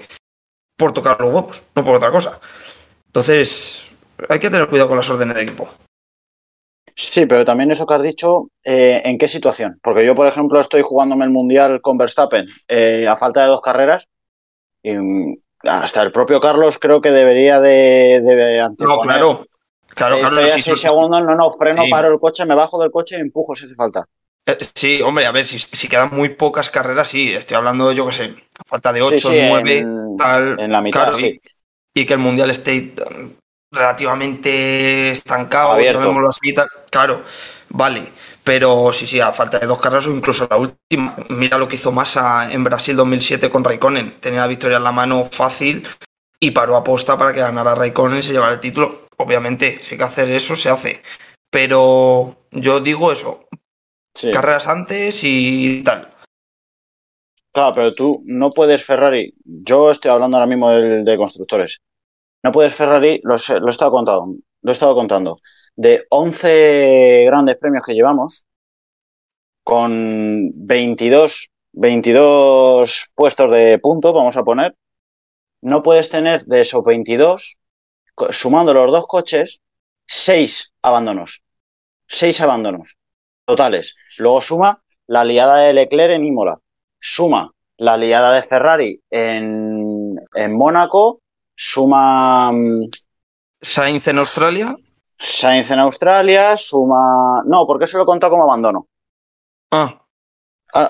por 0.75 0.93
tocar 0.93 1.19
los 1.19 1.31
huevos, 1.31 1.63
no 1.75 1.83
por 1.83 1.95
otra 1.95 2.09
cosa. 2.09 2.39
Entonces, 3.07 3.85
hay 4.29 4.39
que 4.39 4.49
tener 4.49 4.67
cuidado 4.67 4.89
con 4.89 4.97
las 4.97 5.09
órdenes 5.09 5.35
de 5.35 5.43
equipo. 5.43 5.69
Sí, 6.95 7.25
pero 7.25 7.45
también 7.45 7.71
eso 7.71 7.85
que 7.85 7.93
has 7.93 8.03
dicho, 8.03 8.47
eh, 8.63 9.01
¿en 9.05 9.17
qué 9.17 9.27
situación? 9.27 9.79
Porque 9.83 10.05
yo, 10.05 10.15
por 10.15 10.27
ejemplo, 10.27 10.59
estoy 10.59 10.81
jugándome 10.81 11.25
el 11.25 11.31
Mundial 11.31 11.81
con 11.81 11.97
Verstappen 11.97 12.47
eh, 12.67 13.07
a 13.07 13.15
falta 13.15 13.41
de 13.41 13.47
dos 13.47 13.61
carreras 13.61 14.07
y 14.83 14.91
mm, 14.93 15.35
hasta 15.63 16.01
el 16.01 16.11
propio 16.11 16.39
Carlos 16.39 16.79
creo 16.79 17.01
que 17.01 17.11
debería 17.11 17.59
de, 17.59 18.21
de 18.21 18.69
No, 18.79 18.99
claro. 18.99 19.45
Claro, 19.93 20.19
claro. 20.19 20.39
Estoy 20.39 20.43
a 20.45 20.53
sí, 20.53 20.61
seis 20.61 20.79
sí, 20.79 20.87
segundos, 20.87 21.21
no, 21.23 21.35
no, 21.35 21.51
freno, 21.51 21.83
Sí. 21.83 21.91
paro 21.91 22.09
el 22.13 22.19
coche, 22.19 22.45
me 22.45 22.55
bajo 22.55 22.81
del 22.81 22.91
coche 22.91 23.17
y 23.17 23.21
empujo 23.21 23.55
si 23.55 23.65
hace 23.65 23.75
falta. 23.75 24.05
Eh, 24.59 24.65
Sí, 24.75 25.01
hombre, 25.01 25.25
a 25.25 25.31
ver, 25.31 25.45
si, 25.45 25.59
si 25.59 25.87
quedan 25.87 26.09
muy 26.11 26.29
pocas 26.29 26.69
carreras, 26.69 27.07
sí, 27.09 27.33
estoy 27.33 27.57
hablando, 27.57 27.91
yo 27.91 28.05
qué 28.07 28.11
sé, 28.13 28.35
a 28.59 28.63
falta 28.67 28.93
de 28.93 29.01
8, 29.01 29.29
Sí, 29.29 29.39
sí, 29.39 29.45
9, 29.49 29.79
en- 29.79 30.17
tal. 30.17 30.59
En 30.59 30.71
la 30.71 30.81
mitad, 30.81 31.03
claro, 31.03 31.17
sí. 31.17 31.41
y, 31.93 32.01
y 32.01 32.05
que 32.05 32.13
el 32.13 32.19
mundial 32.19 32.49
esté 32.49 32.93
relativamente 33.71 35.09
estancado, 35.11 35.71
Abierto. 35.73 36.01
llamémoslo 36.01 36.29
así, 36.29 36.49
y 36.49 36.53
tal. 36.53 36.67
Claro, 36.89 37.21
vale. 37.69 38.11
Pero 38.43 38.91
sí, 38.91 39.05
sí, 39.05 39.19
a 39.19 39.31
falta 39.33 39.59
de 39.59 39.67
dos 39.67 39.79
carreras 39.79 40.07
o 40.07 40.11
incluso 40.11 40.47
la 40.49 40.57
última. 40.57 41.15
Mira 41.29 41.57
lo 41.59 41.67
que 41.67 41.75
hizo 41.75 41.91
Massa 41.91 42.51
en 42.51 42.63
Brasil 42.63 42.95
2007 42.95 43.49
con 43.49 43.63
Raikkonen. 43.63 44.19
Tenía 44.19 44.41
la 44.41 44.47
victoria 44.47 44.77
en 44.77 44.83
la 44.83 44.91
mano 44.91 45.23
fácil 45.25 45.87
y 46.39 46.51
paró 46.51 46.75
a 46.75 46.83
posta 46.83 47.17
para 47.17 47.33
que 47.33 47.39
ganara 47.39 47.75
Raikkonen 47.75 48.17
y 48.19 48.23
se 48.23 48.33
llevara 48.33 48.53
el 48.53 48.59
título. 48.59 49.07
Obviamente, 49.17 49.77
si 49.79 49.91
hay 49.93 49.97
que 49.99 50.03
hacer 50.03 50.31
eso, 50.31 50.55
se 50.55 50.69
hace. 50.69 51.01
Pero 51.51 52.35
yo 52.51 52.79
digo 52.79 53.11
eso, 53.11 53.45
sí. 54.13 54.31
carreras 54.31 54.67
antes 54.67 55.21
y 55.23 55.83
tal. 55.83 56.13
Claro, 57.53 57.75
pero 57.75 57.93
tú 57.93 58.21
no 58.25 58.49
puedes 58.51 58.83
Ferrari. 58.83 59.33
Yo 59.43 59.91
estoy 59.91 60.11
hablando 60.11 60.37
ahora 60.37 60.47
mismo 60.47 60.69
del- 60.69 61.03
de, 61.03 61.17
constructores. 61.17 61.79
No 62.43 62.51
puedes 62.51 62.73
Ferrari, 62.73 63.19
lo, 63.23 63.35
he 63.35 63.69
estado 63.69 63.91
contando, 63.91 64.35
lo 64.61 64.71
he 64.71 64.73
estado 64.73 64.95
contando. 64.95 65.37
De 65.75 66.05
11 66.09 67.23
grandes 67.25 67.57
premios 67.57 67.83
que 67.85 67.93
llevamos, 67.93 68.45
con 69.63 70.51
22 70.55 71.49
22 71.73 73.11
puestos 73.15 73.51
de 73.51 73.79
puntos, 73.79 74.13
vamos 74.13 74.35
a 74.37 74.43
poner. 74.43 74.75
No 75.61 75.83
puedes 75.83 76.09
tener 76.09 76.43
de 76.45 76.61
esos 76.61 76.83
22, 76.83 77.57
co- 78.15 78.33
sumando 78.33 78.73
los 78.73 78.91
dos 78.91 79.05
coches, 79.07 79.61
6 80.07 80.73
abandonos. 80.81 81.43
6 82.07 82.41
abandonos 82.41 82.97
totales. 83.55 83.95
Luego 84.17 84.41
suma 84.41 84.81
la 85.07 85.23
liada 85.23 85.57
de 85.57 85.73
Leclerc 85.73 86.13
en 86.13 86.23
Imola. 86.25 86.57
Suma 86.99 87.51
la 87.77 87.97
liada 87.97 88.33
de 88.33 88.43
Ferrari 88.43 89.01
en, 89.09 90.15
en 90.35 90.57
Mónaco. 90.57 91.21
Suma 91.55 92.51
mm, 92.51 92.89
Sainz 93.61 94.07
en 94.07 94.17
Australia. 94.19 94.75
Sainz 95.19 95.69
en 95.71 95.79
Australia. 95.79 96.55
Suma. 96.57 97.41
No, 97.45 97.65
porque 97.65 97.85
eso 97.85 97.97
lo 97.97 98.03
he 98.03 98.05
contado 98.07 98.31
como 98.31 98.43
abandono. 98.43 98.87
Ah, 99.71 99.97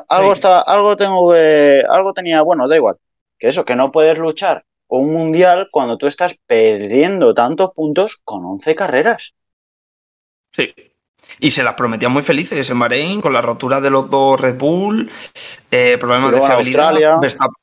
Algo, 0.09 0.31
Sí. 0.33 0.39
está, 0.39 0.61
algo 0.61 0.95
tengo 0.95 1.31
que- 1.31 1.83
algo 1.89 2.13
tenía, 2.13 2.41
bueno, 2.43 2.67
da 2.67 2.75
igual. 2.75 2.97
Que 3.39 3.47
eso, 3.47 3.65
que 3.65 3.75
no 3.75 3.91
puedes 3.91 4.17
luchar 4.19 4.63
un 4.87 5.11
mundial 5.13 5.69
cuando 5.71 5.97
tú 5.97 6.05
estás 6.05 6.35
perdiendo 6.45 7.33
tantos 7.33 7.71
puntos 7.73 8.21
con 8.23 8.45
11 8.45 8.75
carreras. 8.75 9.33
sí. 10.53 10.73
Y 11.39 11.51
se 11.51 11.63
las 11.63 11.73
prometían 11.75 12.11
muy 12.11 12.23
felices 12.23 12.69
en 12.69 12.77
Bahrein, 12.79 13.21
con 13.21 13.33
la 13.33 13.41
rotura 13.41 13.81
de 13.81 13.89
los 13.89 14.09
dos 14.09 14.39
Red 14.39 14.57
Bull, 14.57 15.09
eh, 15.71 15.97
problemas 15.99 16.31
de 16.31 16.37
fiabilidad. 16.47 17.19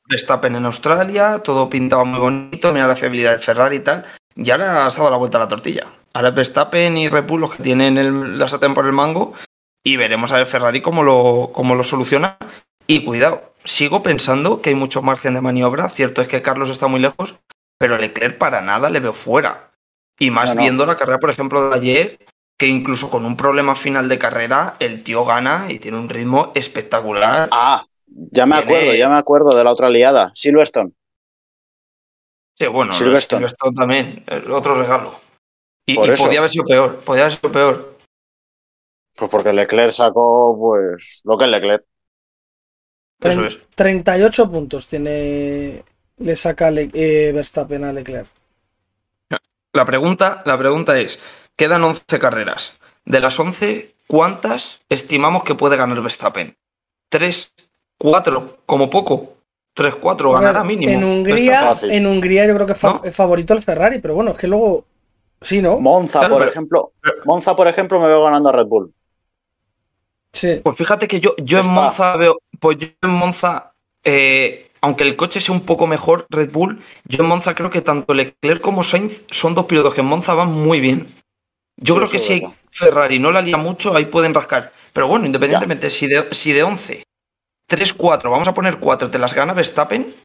Verstappen, 0.09 0.55
en 0.55 0.65
Australia, 0.65 1.39
todo 1.43 1.69
pintaba 1.69 2.03
muy 2.03 2.19
bonito, 2.19 2.73
mira 2.73 2.87
la 2.87 2.95
fiabilidad 2.95 3.31
del 3.31 3.39
Ferrari 3.39 3.77
y 3.77 3.79
tal. 3.79 4.05
Y 4.35 4.49
ahora 4.51 4.89
se 4.89 4.99
ha 4.99 5.03
dado 5.03 5.11
la 5.11 5.17
vuelta 5.17 5.37
a 5.37 5.41
la 5.41 5.47
tortilla. 5.47 5.87
Ahora 6.13 6.31
Verstappen 6.31 6.97
y 6.97 7.09
Red 7.09 7.25
Bull 7.25 7.41
los 7.41 7.51
que 7.55 7.63
tienen 7.63 7.97
el- 7.97 8.39
la 8.39 8.47
sartén 8.49 8.73
por 8.73 8.85
el 8.85 8.93
mango 8.93 9.33
y 9.83 9.95
veremos 9.97 10.31
a 10.31 10.37
ver 10.37 10.47
Ferrari 10.47 10.81
cómo 10.81 11.03
lo, 11.03 11.51
cómo 11.53 11.75
lo 11.75 11.83
soluciona. 11.83 12.37
Y 12.87 13.03
cuidado, 13.05 13.53
sigo 13.63 14.01
pensando 14.01 14.61
que 14.61 14.69
hay 14.71 14.75
mucho 14.75 15.01
margen 15.03 15.35
de 15.35 15.41
maniobra. 15.41 15.89
Cierto 15.89 16.21
es 16.21 16.27
que 16.27 16.41
Carlos 16.41 16.69
está 16.69 16.87
muy 16.87 16.99
lejos, 16.99 17.35
pero 17.77 17.97
Leclerc 17.97 18.37
para 18.37 18.61
nada 18.61 18.89
le 18.89 18.99
veo 18.99 19.13
fuera. 19.13 19.69
Y 20.17 20.31
más 20.31 20.49
No, 20.49 20.55
no. 20.55 20.61
viendo 20.61 20.85
la 20.85 20.95
carrera, 20.97 21.19
por 21.19 21.29
ejemplo, 21.29 21.69
de 21.69 21.75
ayer, 21.75 22.19
que 22.59 22.67
incluso 22.67 23.09
con 23.09 23.25
un 23.25 23.37
problema 23.37 23.73
final 23.73 24.09
de 24.09 24.19
carrera, 24.19 24.75
el 24.79 25.01
tío 25.01 25.23
gana 25.23 25.67
y 25.71 25.79
tiene 25.79 25.97
un 25.97 26.09
ritmo 26.09 26.51
espectacular. 26.55 27.47
Ah, 27.53 27.85
ya 28.05 28.45
me 28.45 28.57
Tiene- 28.57 28.63
acuerdo, 28.73 28.93
ya 28.95 29.07
me 29.09 29.15
acuerdo 29.15 29.55
de 29.55 29.63
la 29.63 29.71
otra 29.71 29.89
liada. 29.89 30.31
Silverstone. 30.35 30.91
Sí, 32.57 32.67
bueno, 32.67 32.91
Silverstone. 32.91 33.39
Silverstone 33.47 33.75
también, 33.75 34.23
el 34.27 34.51
otro 34.51 34.75
regalo. 34.75 35.17
Y, 35.85 35.95
Por 35.95 36.09
y 36.09 36.11
eso. 36.11 36.25
podía 36.25 36.39
haber 36.39 36.51
sido 36.51 36.65
peor, 36.65 36.99
podía 37.05 37.23
haber 37.23 37.37
sido 37.37 37.51
peor. 37.51 37.97
Pues 39.15 39.31
porque 39.31 39.53
Leclerc 39.53 39.91
sacó, 39.93 40.57
pues, 40.59 41.21
lo 41.23 41.37
que 41.37 41.45
es 41.45 41.51
Leclerc. 41.51 41.85
Eso 43.21 43.45
es. 43.45 43.59
38 43.75 44.49
puntos 44.49 44.85
tiene. 44.87 45.83
Le 46.17 46.35
saca 46.35 46.69
Le- 46.71 46.89
eh, 46.93 47.31
Verstappen 47.33 47.85
a 47.85 47.93
Leclerc. 47.93 48.27
La 49.73 49.85
pregunta, 49.85 50.41
la 50.45 50.57
pregunta 50.57 50.99
es, 50.99 51.19
quedan 51.59 51.83
11 51.83 52.17
carreras. 52.19 52.73
De 53.05 53.19
las 53.19 53.39
11, 53.39 53.93
¿cuántas 54.07 54.79
estimamos 54.89 55.43
que 55.43 55.53
puede 55.55 55.77
ganar 55.77 56.01
Verstappen? 56.01 56.57
¿Tres? 57.09 57.53
¿Cuatro? 57.97 58.57
Como 58.65 58.89
poco. 58.89 59.33
¿Tres, 59.73 59.95
cuatro? 59.95 60.29
A 60.35 60.39
ver, 60.39 60.47
Ganará 60.47 60.63
mínimo. 60.65 60.91
En. 60.91 61.03
Hungría, 61.03 61.75
en 61.83 62.05
Hungría 62.07 62.45
yo 62.47 62.55
creo 62.55 62.67
que 62.67 62.75
fa- 62.75 62.93
¿No? 62.93 63.01
es 63.03 63.15
favorito 63.15 63.53
el 63.53 63.61
Ferrari, 63.61 63.99
pero 63.99 64.15
bueno, 64.15 64.31
es 64.31 64.37
que 64.37 64.47
luego. 64.47 64.85
Sí, 65.41 65.61
¿no? 65.61 65.79
Monza, 65.79 66.19
Claro, 66.19 66.33
por 66.35 66.41
pero- 66.41 66.51
ejemplo. 66.51 66.91
pero- 67.01 67.15
Monza, 67.25 67.55
por 67.55 67.67
ejemplo, 67.67 67.99
me 67.99 68.07
veo 68.07 68.23
ganando 68.23 68.49
a 68.49 68.51
Red 68.51 68.65
Bull. 68.65 68.93
Sí. 70.33 70.59
Pues 70.63 70.75
fíjate 70.77 71.07
que 71.07 71.19
yo, 71.19 71.35
yo 71.37 71.59
en. 71.59 71.67
Monza 71.69 72.15
veo. 72.17 72.39
Pues 72.59 72.77
yo 72.77 72.87
en 73.01 73.09
Monza, 73.09 73.73
eh, 74.03 74.69
aunque 74.81 75.03
el 75.03 75.15
coche 75.15 75.39
sea 75.39 75.55
un 75.55 75.61
poco 75.61 75.87
mejor, 75.87 76.25
Red 76.29 76.51
Bull, 76.51 76.79
yo 77.05 77.23
en 77.23 77.29
Monza 77.29 77.55
creo 77.55 77.69
que 77.69 77.81
tanto 77.81 78.13
Leclerc 78.13 78.61
como 78.61 78.83
Sainz 78.83 79.25
son 79.31 79.55
dos 79.55 79.65
pilotos 79.65 79.93
que 79.93 80.01
en 80.01 80.07
Monza 80.07 80.33
van 80.33 80.51
muy 80.51 80.79
bien. 80.81 81.07
Yo 81.81 81.95
creo 81.95 82.09
que 82.09 82.19
si 82.19 82.41
verdad. 82.41 82.55
Ferrari 82.69 83.19
no 83.19 83.31
la 83.31 83.41
lía 83.41 83.57
mucho, 83.57 83.95
ahí 83.95 84.05
pueden 84.05 84.33
rascar. 84.33 84.71
Pero 84.93 85.07
bueno, 85.07 85.25
independientemente, 85.25 85.89
si 85.89 86.07
de, 86.07 86.27
si 86.31 86.51
de 86.53 86.63
11, 86.63 87.03
3, 87.67 87.93
4, 87.93 88.31
vamos 88.31 88.47
a 88.47 88.53
poner 88.53 88.79
4, 88.79 89.09
te 89.09 89.19
las 89.19 89.33
gana 89.33 89.53
Verstappen, 89.53 90.15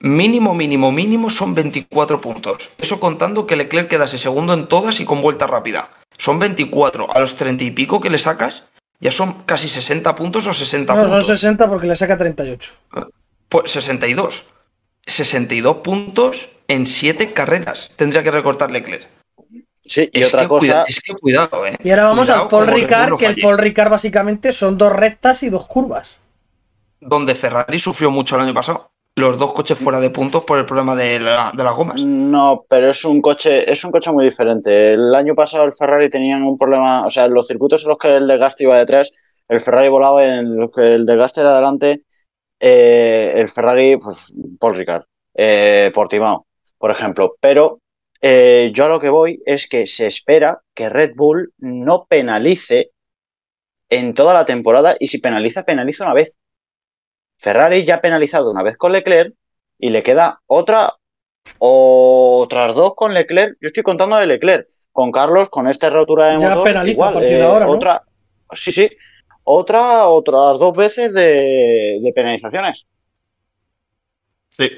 mínimo, 0.00 0.54
mínimo, 0.54 0.92
mínimo 0.92 1.30
son 1.30 1.54
24 1.54 2.20
puntos. 2.20 2.70
Eso 2.78 3.00
contando 3.00 3.46
que 3.46 3.56
Leclerc 3.56 3.88
quedase 3.88 4.18
segundo 4.18 4.54
en 4.54 4.66
todas 4.66 5.00
y 5.00 5.04
con 5.04 5.20
vuelta 5.20 5.46
rápida. 5.46 5.90
Son 6.16 6.38
24. 6.38 7.14
A 7.14 7.20
los 7.20 7.36
30 7.36 7.64
y 7.64 7.70
pico 7.72 8.00
que 8.00 8.10
le 8.10 8.18
sacas, 8.18 8.64
ya 9.00 9.12
son 9.12 9.42
casi 9.44 9.68
60 9.68 10.14
puntos 10.14 10.46
o 10.46 10.54
60 10.54 10.94
No, 10.94 11.00
son 11.00 11.10
puntos. 11.10 11.26
60 11.26 11.68
porque 11.68 11.86
le 11.86 11.96
saca 11.96 12.16
38. 12.16 12.72
Pues 13.48 13.70
62. 13.70 14.46
62 15.06 15.76
puntos 15.76 16.50
en 16.68 16.86
7 16.86 17.32
carreras. 17.32 17.90
Tendría 17.96 18.22
que 18.22 18.30
recortar 18.30 18.70
Leclerc. 18.70 19.08
Sí, 19.86 20.08
y 20.12 20.22
es 20.22 20.28
otra 20.28 20.42
que 20.42 20.48
cosa. 20.48 20.60
cuida- 20.66 20.84
es 20.88 21.00
que 21.00 21.12
cuidado, 21.14 21.66
eh. 21.66 21.76
Y 21.84 21.90
ahora 21.90 22.04
vamos 22.04 22.26
Cuidado 22.26 22.42
al 22.44 22.48
Paul 22.48 22.66
Ricard, 22.68 23.16
que 23.18 23.26
el. 23.26 23.36
Paul 23.40 23.58
Ricard 23.58 23.90
básicamente 23.90 24.52
son 24.52 24.78
dos 24.78 24.92
rectas 24.92 25.42
y 25.42 25.50
dos 25.50 25.66
curvas. 25.66 26.16
Donde 27.00 27.34
Ferrari 27.34 27.78
sufrió 27.78 28.10
mucho 28.10 28.36
el 28.36 28.42
año 28.42 28.54
pasado. 28.54 28.90
Los 29.16 29.38
dos 29.38 29.52
coches 29.52 29.78
fuera 29.78 30.00
de 30.00 30.10
puntos 30.10 30.44
por 30.44 30.58
el 30.58 30.66
problema 30.66 30.96
de, 30.96 31.20
la- 31.20 31.52
de 31.54 31.62
las 31.62 31.76
gomas. 31.76 32.02
No, 32.02 32.64
pero 32.68 32.88
es 32.90 33.04
un 33.04 33.20
coche, 33.22 33.70
es 33.70 33.84
un 33.84 33.92
coche 33.92 34.10
muy 34.10 34.24
diferente. 34.24 34.94
El 34.94 35.14
año 35.14 35.34
pasado 35.36 35.64
el 35.64 35.72
Ferrari 35.72 36.10
tenían 36.10 36.42
un 36.42 36.58
problema, 36.58 37.06
o 37.06 37.10
sea, 37.10 37.26
en 37.26 37.34
los 37.34 37.46
circuitos 37.46 37.82
en 37.84 37.90
los 37.90 37.98
que 37.98 38.16
el 38.16 38.26
desgaste 38.26 38.64
iba 38.64 38.76
detrás, 38.78 39.12
el 39.48 39.60
Ferrari 39.60 39.88
volaba, 39.88 40.24
en 40.24 40.56
los 40.56 40.70
que 40.72 40.94
el 40.94 41.06
desgaste 41.06 41.42
era 41.42 41.50
adelante, 41.52 42.02
eh, 42.58 43.32
el 43.36 43.48
Ferrari, 43.48 43.96
pues, 43.98 44.34
Paul 44.58 44.74
Ricard, 44.76 45.04
eh, 45.34 45.92
Portimao, 45.94 46.46
por 46.78 46.90
ejemplo. 46.90 47.36
Pero 47.38 47.80
eh, 48.26 48.70
yo 48.72 48.86
a 48.86 48.88
lo 48.88 48.98
que 49.00 49.10
voy 49.10 49.42
es 49.44 49.68
que 49.68 49.86
se 49.86 50.06
espera 50.06 50.62
que 50.72 50.88
Red 50.88 51.12
Bull 51.14 51.52
no 51.58 52.06
penalice 52.08 52.90
en 53.90 54.14
toda 54.14 54.32
la 54.32 54.46
temporada 54.46 54.96
y 54.98 55.08
si 55.08 55.18
penaliza, 55.18 55.64
penaliza 55.64 56.04
una 56.04 56.14
vez. 56.14 56.38
Ferrari 57.36 57.84
ya 57.84 57.96
ha 57.96 58.00
penalizado 58.00 58.50
una 58.50 58.62
vez 58.62 58.78
con 58.78 58.92
Leclerc 58.92 59.34
y 59.78 59.90
le 59.90 60.02
queda 60.02 60.40
otra 60.46 60.94
otras 61.58 62.74
dos 62.74 62.94
con 62.94 63.12
Leclerc. 63.12 63.58
Yo 63.60 63.66
estoy 63.66 63.82
contando 63.82 64.16
de 64.16 64.26
Leclerc. 64.26 64.66
Con 64.90 65.12
Carlos, 65.12 65.50
con 65.50 65.68
esta 65.68 65.90
rotura 65.90 66.28
de 66.28 66.38
Ya 66.38 66.48
motor, 66.50 66.64
penaliza 66.64 66.92
igual. 66.92 67.10
a 67.10 67.12
partir 67.12 67.30
de 67.32 67.38
eh, 67.40 67.42
ahora, 67.42 67.66
¿no? 67.66 67.72
Otra, 67.72 68.02
sí, 68.52 68.72
sí. 68.72 68.88
Otra, 69.42 70.06
otras 70.06 70.58
dos 70.58 70.72
veces 70.74 71.12
de, 71.12 71.98
de 72.00 72.12
penalizaciones. 72.14 72.86
Sí. 74.48 74.70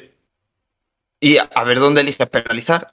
Y 1.20 1.36
a, 1.36 1.42
a 1.42 1.64
ver 1.64 1.78
dónde 1.78 2.00
eliges 2.00 2.28
penalizar. 2.28 2.88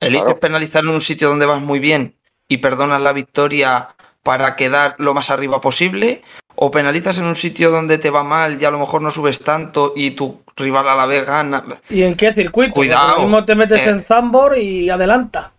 ¿Eliges 0.00 0.24
Claro. 0.24 0.40
penalizar 0.40 0.84
en 0.84 0.90
un 0.90 1.00
sitio 1.00 1.28
donde 1.28 1.46
vas 1.46 1.60
muy 1.60 1.78
bien 1.78 2.14
y 2.48 2.58
perdonas 2.58 3.00
la 3.00 3.12
victoria 3.12 3.88
para 4.22 4.56
quedar 4.56 4.94
lo 4.98 5.14
más 5.14 5.30
arriba 5.30 5.60
posible? 5.60 6.22
¿O 6.54 6.70
penalizas 6.70 7.18
en 7.18 7.24
un 7.26 7.36
sitio 7.36 7.70
donde 7.70 7.98
te 7.98 8.08
va 8.10 8.22
mal 8.22 8.60
y 8.60 8.64
a 8.64 8.70
lo 8.70 8.78
mejor 8.78 9.02
no 9.02 9.10
subes 9.10 9.40
tanto 9.40 9.92
y 9.94 10.12
tu 10.12 10.42
rival 10.56 10.88
a 10.88 10.96
la 10.96 11.04
vez 11.06 11.26
gana? 11.26 11.62
¿Y 11.90 12.02
en 12.02 12.14
qué 12.14 12.32
circuito? 12.32 12.72
Cuidado. 12.74 13.20
Mismo 13.22 13.44
te 13.44 13.54
metes 13.54 13.86
Eh. 13.86 13.90
en 13.90 14.02
Zambor 14.04 14.56
y 14.56 14.88
adelanta. 14.88 15.52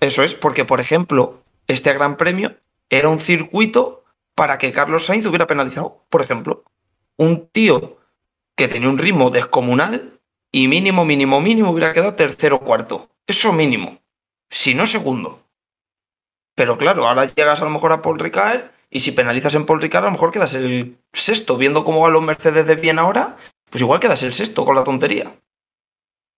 Eso 0.00 0.22
es, 0.22 0.34
porque 0.34 0.64
por 0.64 0.80
ejemplo, 0.80 1.42
este 1.66 1.92
Gran 1.92 2.16
Premio 2.16 2.54
era 2.88 3.08
un 3.10 3.20
circuito 3.20 4.04
para 4.34 4.56
que 4.58 4.72
Carlos 4.72 5.04
Sainz 5.04 5.26
hubiera 5.26 5.46
penalizado. 5.46 6.02
Por 6.08 6.22
ejemplo, 6.22 6.64
un 7.18 7.46
tío 7.52 7.98
que 8.56 8.68
tenía 8.68 8.88
un 8.88 8.98
ritmo 8.98 9.28
descomunal 9.30 10.18
y 10.50 10.66
mínimo, 10.66 11.04
mínimo, 11.04 11.40
mínimo 11.42 11.70
hubiera 11.70 11.92
quedado 11.92 12.14
tercero 12.14 12.56
o 12.56 12.60
cuarto. 12.60 13.10
Eso 13.26 13.52
mínimo. 13.52 13.98
Si 14.50 14.74
no, 14.74 14.86
segundo. 14.86 15.42
Pero 16.54 16.76
claro, 16.76 17.08
ahora 17.08 17.26
llegas 17.26 17.60
a 17.60 17.64
lo 17.64 17.70
mejor 17.70 17.92
a 17.92 18.02
Paul 18.02 18.18
Ricard 18.18 18.70
y 18.90 19.00
si 19.00 19.12
penalizas 19.12 19.54
en 19.54 19.64
Paul 19.64 19.80
Ricard 19.80 20.04
a 20.04 20.08
lo 20.08 20.12
mejor 20.12 20.32
quedas 20.32 20.54
el 20.54 20.98
sexto. 21.12 21.56
Viendo 21.56 21.84
cómo 21.84 22.00
van 22.00 22.12
los 22.12 22.22
Mercedes 22.22 22.66
de 22.66 22.76
bien 22.76 22.98
ahora, 22.98 23.36
pues 23.70 23.80
igual 23.80 24.00
quedas 24.00 24.22
el 24.22 24.34
sexto 24.34 24.64
con 24.64 24.76
la 24.76 24.84
tontería. 24.84 25.32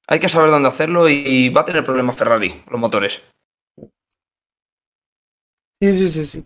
Hay 0.07 0.21
que 0.21 0.29
saber 0.29 0.51
dónde 0.51 0.69
hacerlo 0.69 1.09
y 1.09 1.49
va 1.49 1.63
a 1.63 1.65
tener 1.65 1.83
problemas 1.83 2.17
Ferrari, 2.17 2.63
los 2.71 2.79
motores. 2.79 3.23
Sí, 5.81 5.93
sí, 5.93 6.09
sí, 6.09 6.25
sí. 6.25 6.45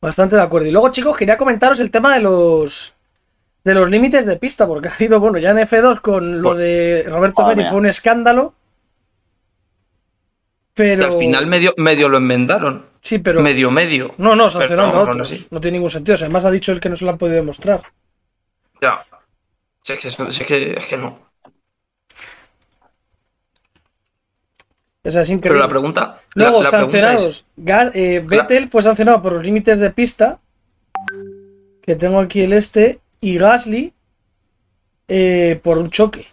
Bastante 0.00 0.36
de 0.36 0.42
acuerdo. 0.42 0.68
Y 0.68 0.70
luego, 0.70 0.90
chicos, 0.90 1.16
quería 1.16 1.38
comentaros 1.38 1.80
el 1.80 1.90
tema 1.90 2.14
de 2.14 2.20
los 2.20 2.94
de 3.64 3.74
los 3.74 3.88
límites 3.88 4.26
de 4.26 4.36
pista, 4.36 4.66
porque 4.66 4.88
ha 4.88 4.94
habido, 4.94 5.18
bueno, 5.20 5.38
ya 5.38 5.50
en 5.52 5.56
F2 5.56 6.00
con 6.00 6.42
lo 6.42 6.54
de 6.54 7.04
Roberto 7.08 7.42
Meri 7.44 7.56
mira. 7.56 7.70
fue 7.70 7.78
un 7.78 7.86
escándalo. 7.86 8.54
Pero. 10.74 11.04
al 11.06 11.12
final 11.12 11.46
medio, 11.46 11.72
medio 11.76 12.08
lo 12.08 12.16
enmendaron. 12.18 12.86
Sí, 13.00 13.18
pero. 13.18 13.40
Medio, 13.40 13.70
medio. 13.70 14.14
No, 14.18 14.34
no, 14.34 14.46
a 14.46 14.66
no, 14.66 15.00
otros. 15.00 15.16
no, 15.16 15.24
sí. 15.24 15.46
No 15.50 15.60
tiene 15.60 15.76
ningún 15.78 15.90
sentido. 15.90 16.16
O 16.16 16.18
sea, 16.18 16.26
además 16.26 16.44
ha 16.44 16.50
dicho 16.50 16.72
él 16.72 16.80
que 16.80 16.88
no 16.88 16.96
se 16.96 17.04
lo 17.04 17.10
han 17.12 17.18
podido 17.18 17.36
demostrar. 17.36 17.82
Ya. 18.82 19.04
Si 19.82 19.92
es 19.92 19.98
que, 20.00 20.10
si 20.10 20.22
es 20.42 20.46
que, 20.46 20.72
es 20.72 20.84
que 20.84 20.96
no. 20.96 21.18
O 25.06 25.10
sea, 25.10 25.20
es 25.22 25.28
Pero 25.28 25.36
increíble. 25.36 25.60
la 25.62 25.68
pregunta. 25.68 26.20
Luego, 26.34 26.62
la 26.62 26.70
sancionados. 26.70 27.24
es- 27.26 27.44
eh, 27.94 28.22
Vettel 28.26 28.68
fue 28.70 28.82
sancionado 28.82 29.20
por 29.20 29.34
los 29.34 29.44
límites 29.44 29.78
de 29.78 29.90
pista. 29.90 30.38
Que 31.82 31.94
tengo 31.94 32.18
aquí 32.20 32.42
el 32.42 32.54
este. 32.54 33.00
Y 33.20 33.36
Gasly 33.36 33.92
eh, 35.08 35.60
por 35.62 35.76
un 35.78 35.90
choque. 35.90 36.26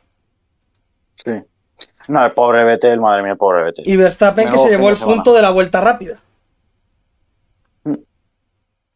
No, 2.11 2.25
el 2.25 2.33
pobre 2.33 2.65
Vettel, 2.65 2.99
madre 2.99 3.23
mía, 3.23 3.31
el 3.31 3.37
pobre 3.37 3.63
Vettel. 3.63 3.87
Y 3.87 3.95
Verstappen 3.95 4.49
que 4.51 4.57
se 4.57 4.69
llevó 4.69 4.89
el 4.89 4.97
semana. 4.97 5.15
punto 5.15 5.33
de 5.33 5.41
la 5.41 5.49
vuelta 5.51 5.79
rápida. 5.79 6.19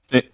Sí. 0.10 0.32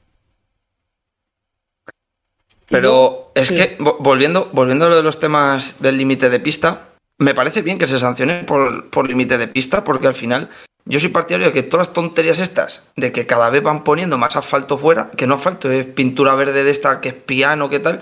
Pero 2.68 3.32
es 3.36 3.50
sí. 3.50 3.56
que, 3.56 3.78
vo- 3.78 3.98
volviendo, 4.00 4.50
volviendo 4.54 4.86
a 4.86 4.90
lo 4.90 4.96
de 4.96 5.04
los 5.04 5.20
temas 5.20 5.80
del 5.80 5.98
límite 5.98 6.30
de 6.32 6.40
pista, 6.40 6.88
me 7.18 7.36
parece 7.36 7.62
bien 7.62 7.78
que 7.78 7.86
se 7.88 8.00
sancione 8.00 8.44
por, 8.46 8.90
por 8.90 9.08
límite 9.08 9.38
de 9.38 9.48
pista, 9.48 9.84
porque 9.84 10.08
al 10.08 10.16
final 10.16 10.50
yo 10.86 11.00
soy 11.00 11.10
partidario 11.10 11.48
de 11.48 11.54
que 11.54 11.62
todas 11.64 11.88
las 11.90 11.94
tonterías 11.94 12.40
estas, 12.40 12.84
de 12.96 13.12
que 13.12 13.28
cada 13.28 13.52
vez 13.52 13.62
van 13.62 13.84
poniendo 13.84 14.18
más 14.18 14.36
asfalto 14.36 14.78
fuera, 14.78 15.12
que 15.12 15.28
no 15.28 15.36
asfalto, 15.36 15.70
es 15.72 15.86
pintura 15.86 16.34
verde 16.34 16.64
de 16.64 16.72
esta, 16.72 17.00
que 17.00 17.10
es 17.10 17.16
piano, 17.16 17.70
que 17.70 17.80
tal, 17.80 18.02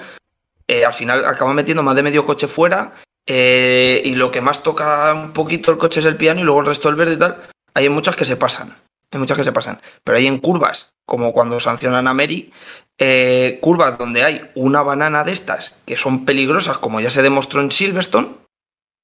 eh, 0.70 0.86
al 0.86 0.94
final 0.94 1.26
acaban 1.26 1.56
metiendo 1.56 1.84
más 1.84 1.96
de 1.98 2.04
medio 2.04 2.26
coche 2.26 2.48
fuera, 2.48 2.94
eh, 3.32 4.02
y 4.04 4.16
lo 4.16 4.32
que 4.32 4.42
más 4.42 4.64
toca 4.64 5.14
un 5.14 5.34
poquito 5.34 5.72
el 5.72 5.78
coche 5.78 6.00
es 6.00 6.08
el 6.08 6.18
piano 6.18 6.42
y 6.42 6.44
luego 6.44 6.62
el 6.62 6.66
resto 6.66 6.90
el 6.90 6.96
verde 6.96 7.14
y 7.14 7.20
tal. 7.20 7.38
Hay 7.76 7.88
muchas 7.88 8.16
que 8.16 8.26
se 8.26 8.36
pasan, 8.36 8.76
hay 9.12 9.20
muchas 9.20 9.38
que 9.38 9.44
se 9.44 9.52
pasan, 9.52 9.80
pero 10.04 10.18
hay 10.18 10.26
en 10.26 10.40
curvas, 10.40 10.94
como 11.06 11.32
cuando 11.32 11.60
sancionan 11.60 12.08
a 12.08 12.16
Mary, 12.16 12.52
eh, 12.98 13.60
curvas 13.62 14.00
donde 14.00 14.24
hay 14.24 14.50
una 14.56 14.82
banana 14.82 15.24
de 15.24 15.34
estas 15.34 15.76
que 15.86 15.96
son 15.96 16.26
peligrosas, 16.26 16.80
como 16.80 17.02
ya 17.02 17.12
se 17.12 17.22
demostró 17.22 17.62
en 17.62 17.70
Silverstone. 17.70 18.36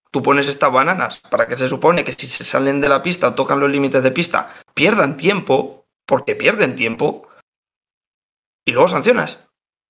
Tú 0.09 0.23
pones 0.23 0.47
estas 0.47 0.71
bananas 0.71 1.21
para 1.29 1.47
que 1.47 1.55
se 1.55 1.67
supone 1.67 2.03
que 2.03 2.13
si 2.13 2.25
se 2.25 2.43
salen 2.43 2.81
de 2.81 2.89
la 2.89 3.03
pista 3.03 3.27
o 3.27 3.35
tocan 3.35 3.59
los 3.59 3.69
límites 3.69 4.01
de 4.01 4.11
pista, 4.11 4.49
pierdan 4.73 5.17
tiempo, 5.17 5.85
porque 6.07 6.35
pierden 6.35 6.75
tiempo, 6.75 7.27
y 8.65 8.71
luego 8.71 8.87
sancionas. 8.87 9.37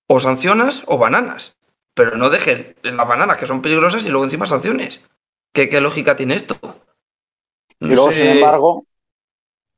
O 0.08 0.20
sancionas 0.20 0.82
o 0.84 0.98
bananas. 0.98 1.56
Pero 1.96 2.16
no 2.18 2.28
dejes 2.28 2.74
las 2.82 3.08
bananas 3.08 3.38
que 3.38 3.46
son 3.46 3.62
peligrosas 3.62 4.04
y 4.04 4.10
luego 4.10 4.24
encima 4.24 4.46
sanciones. 4.46 5.00
¿Qué, 5.54 5.70
qué 5.70 5.80
lógica 5.80 6.14
tiene 6.14 6.34
esto? 6.34 6.54
Y 7.80 7.86
luego, 7.86 8.10
sé. 8.10 8.22
sin 8.22 8.30
embargo, 8.36 8.84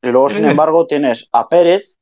y 0.03 0.09
luego, 0.09 0.29
sin 0.29 0.45
embargo, 0.45 0.87
tienes 0.89 1.29
a 1.33 1.49
Pérez 1.49 1.99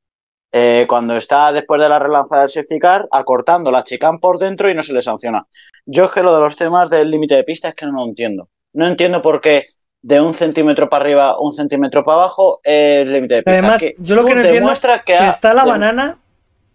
eh, 0.52 0.86
cuando 0.88 1.16
está 1.18 1.52
después 1.52 1.80
de 1.82 1.88
la 1.90 1.98
relanza 1.98 2.40
del 2.40 2.48
safety 2.48 2.78
car, 2.78 3.06
acortando 3.10 3.70
la 3.70 3.84
chicane 3.84 4.18
por 4.18 4.38
dentro 4.38 4.70
y 4.70 4.74
no 4.74 4.82
se 4.82 4.94
le 4.94 5.02
sanciona. 5.02 5.46
Yo 5.84 6.06
es 6.06 6.10
que 6.12 6.22
lo 6.22 6.34
de 6.34 6.40
los 6.40 6.56
temas 6.56 6.88
del 6.88 7.10
límite 7.10 7.34
de 7.36 7.44
pista 7.44 7.68
es 7.68 7.74
que 7.74 7.84
no 7.84 7.92
lo 7.92 8.04
entiendo. 8.06 8.48
No 8.72 8.86
entiendo 8.86 9.20
por 9.20 9.42
qué 9.42 9.66
de 10.00 10.20
un 10.20 10.32
centímetro 10.32 10.88
para 10.88 11.04
arriba, 11.04 11.38
un 11.38 11.52
centímetro 11.52 12.04
para 12.04 12.20
abajo, 12.22 12.60
el 12.64 13.12
límite 13.12 13.34
de 13.34 13.42
pista. 13.42 13.58
Además, 13.58 13.80
Que 13.82 13.96
yo 13.98 14.14
lo 14.16 14.24
que 14.24 14.34
no 14.34 14.40
entiendo, 14.42 14.72
que 15.04 15.16
si 15.16 15.22
ha- 15.24 15.28
está 15.30 15.52
la 15.52 15.64
de- 15.64 15.70
banana, 15.70 16.18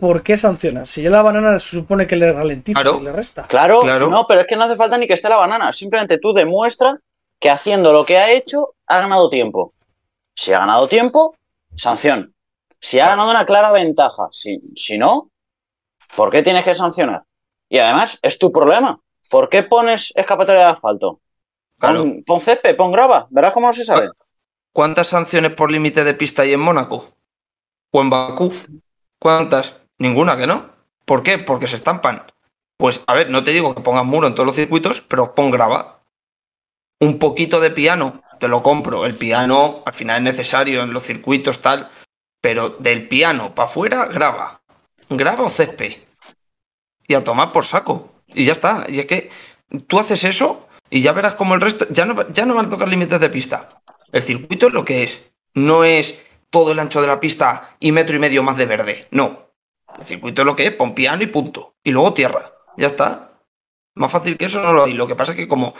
¿por 0.01 0.23
qué 0.23 0.35
sancionas? 0.35 0.89
Si 0.89 1.03
ya 1.03 1.11
la 1.11 1.21
banana 1.21 1.59
se 1.59 1.69
supone 1.77 2.07
que 2.07 2.15
le 2.15 2.33
ralentiza 2.33 2.81
Claro. 2.81 2.97
y 2.99 3.03
le 3.03 3.11
resta. 3.11 3.43
Claro, 3.47 3.81
Claro. 3.81 4.09
no, 4.09 4.25
pero 4.27 4.41
es 4.41 4.47
que 4.47 4.55
no 4.55 4.63
hace 4.63 4.75
falta 4.75 4.97
ni 4.97 5.05
que 5.05 5.13
esté 5.13 5.29
la 5.29 5.37
banana. 5.37 5.71
Simplemente 5.71 6.17
tú 6.17 6.33
demuestras 6.33 6.95
que 7.39 7.51
haciendo 7.51 7.93
lo 7.93 8.03
que 8.03 8.17
ha 8.17 8.31
hecho 8.31 8.73
ha 8.87 8.99
ganado 8.99 9.29
tiempo. 9.29 9.73
Si 10.35 10.51
ha 10.53 10.59
ganado 10.59 10.87
tiempo, 10.87 11.35
sanción. 11.75 12.33
Si 12.79 12.99
ha 12.99 13.07
ganado 13.09 13.29
una 13.29 13.45
clara 13.45 13.71
ventaja. 13.71 14.27
Si, 14.31 14.59
si 14.75 14.97
no, 14.97 15.29
¿por 16.15 16.31
qué 16.31 16.41
tienes 16.41 16.63
que 16.63 16.73
sancionar? 16.73 17.23
Y 17.69 17.77
además, 17.77 18.17
es 18.23 18.39
tu 18.39 18.51
problema. 18.51 18.99
¿Por 19.29 19.49
qué 19.49 19.61
pones 19.63 20.11
escapatoria 20.15 20.61
de 20.61 20.67
asfalto? 20.71 21.19
Pon, 21.79 21.93
Claro. 21.93 22.05
pon 22.25 22.41
césped, 22.41 22.75
pon 22.75 22.91
grava. 22.91 23.27
Verás 23.29 23.53
cómo 23.53 23.67
no 23.67 23.73
se 23.73 23.83
sabe. 23.83 24.09
¿Cuántas 24.73 25.07
sanciones 25.07 25.51
por 25.53 25.71
límite 25.71 26.03
de 26.03 26.13
pista 26.15 26.41
hay 26.41 26.53
en 26.53 26.59
Mónaco? 26.59 27.11
¿O 27.91 28.01
en 28.01 28.09
Bakú? 28.09 28.51
¿Cuántas? 29.19 29.77
Ninguna 30.01 30.35
que 30.35 30.47
no. 30.47 30.71
¿Por 31.05 31.21
qué? 31.21 31.37
Porque 31.37 31.67
se 31.67 31.75
estampan. 31.75 32.23
Pues, 32.75 33.03
a 33.05 33.13
ver, 33.13 33.29
no 33.29 33.43
te 33.43 33.51
digo 33.51 33.75
que 33.75 33.81
pongas 33.81 34.03
muro 34.03 34.25
en 34.25 34.33
todos 34.33 34.47
los 34.47 34.55
circuitos, 34.55 35.01
pero 35.01 35.35
pon 35.35 35.51
grava. 35.51 36.01
Un 36.99 37.19
poquito 37.19 37.59
de 37.59 37.69
piano, 37.69 38.23
te 38.39 38.47
lo 38.47 38.63
compro. 38.63 39.05
El 39.05 39.15
piano 39.15 39.83
al 39.85 39.93
final 39.93 40.17
es 40.17 40.23
necesario 40.23 40.81
en 40.81 40.91
los 40.91 41.03
circuitos, 41.03 41.59
tal. 41.61 41.87
Pero 42.41 42.69
del 42.69 43.07
piano 43.07 43.53
para 43.53 43.69
afuera, 43.69 44.05
grava. 44.07 44.63
Grava 45.07 45.43
o 45.43 45.51
césped. 45.51 45.97
Y 47.07 47.13
a 47.13 47.23
tomar 47.23 47.51
por 47.51 47.65
saco. 47.65 48.11
Y 48.25 48.45
ya 48.45 48.53
está. 48.53 48.85
Y 48.89 49.01
es 49.01 49.05
que 49.05 49.29
tú 49.85 49.99
haces 49.99 50.23
eso 50.23 50.67
y 50.89 51.01
ya 51.01 51.11
verás 51.11 51.35
como 51.35 51.53
el 51.53 51.61
resto. 51.61 51.85
Ya 51.91 52.05
no, 52.05 52.27
ya 52.31 52.47
no 52.47 52.55
van 52.55 52.65
a 52.65 52.69
tocar 52.69 52.87
límites 52.87 53.19
de 53.19 53.29
pista. 53.29 53.69
El 54.11 54.23
circuito 54.23 54.69
es 54.69 54.73
lo 54.73 54.83
que 54.83 55.03
es. 55.03 55.21
No 55.53 55.83
es 55.83 56.19
todo 56.49 56.71
el 56.71 56.79
ancho 56.79 57.01
de 57.01 57.07
la 57.07 57.19
pista 57.19 57.75
y 57.79 57.91
metro 57.91 58.15
y 58.15 58.19
medio 58.19 58.41
más 58.41 58.57
de 58.57 58.65
verde. 58.65 59.07
No. 59.11 59.50
El 59.97 60.05
circuito 60.05 60.41
es 60.41 60.45
lo 60.45 60.55
que 60.55 60.65
es, 60.65 60.71
pon 60.71 60.93
piano 60.93 61.23
y 61.23 61.27
punto. 61.27 61.75
Y 61.83 61.91
luego 61.91 62.13
tierra. 62.13 62.53
Ya 62.77 62.87
está. 62.87 63.39
Más 63.95 64.11
fácil 64.11 64.37
que 64.37 64.45
eso 64.45 64.61
no 64.61 64.73
lo 64.73 64.85
hay. 64.85 64.93
Lo 64.93 65.07
que 65.07 65.15
pasa 65.15 65.31
es 65.31 65.37
que 65.37 65.47
como 65.47 65.73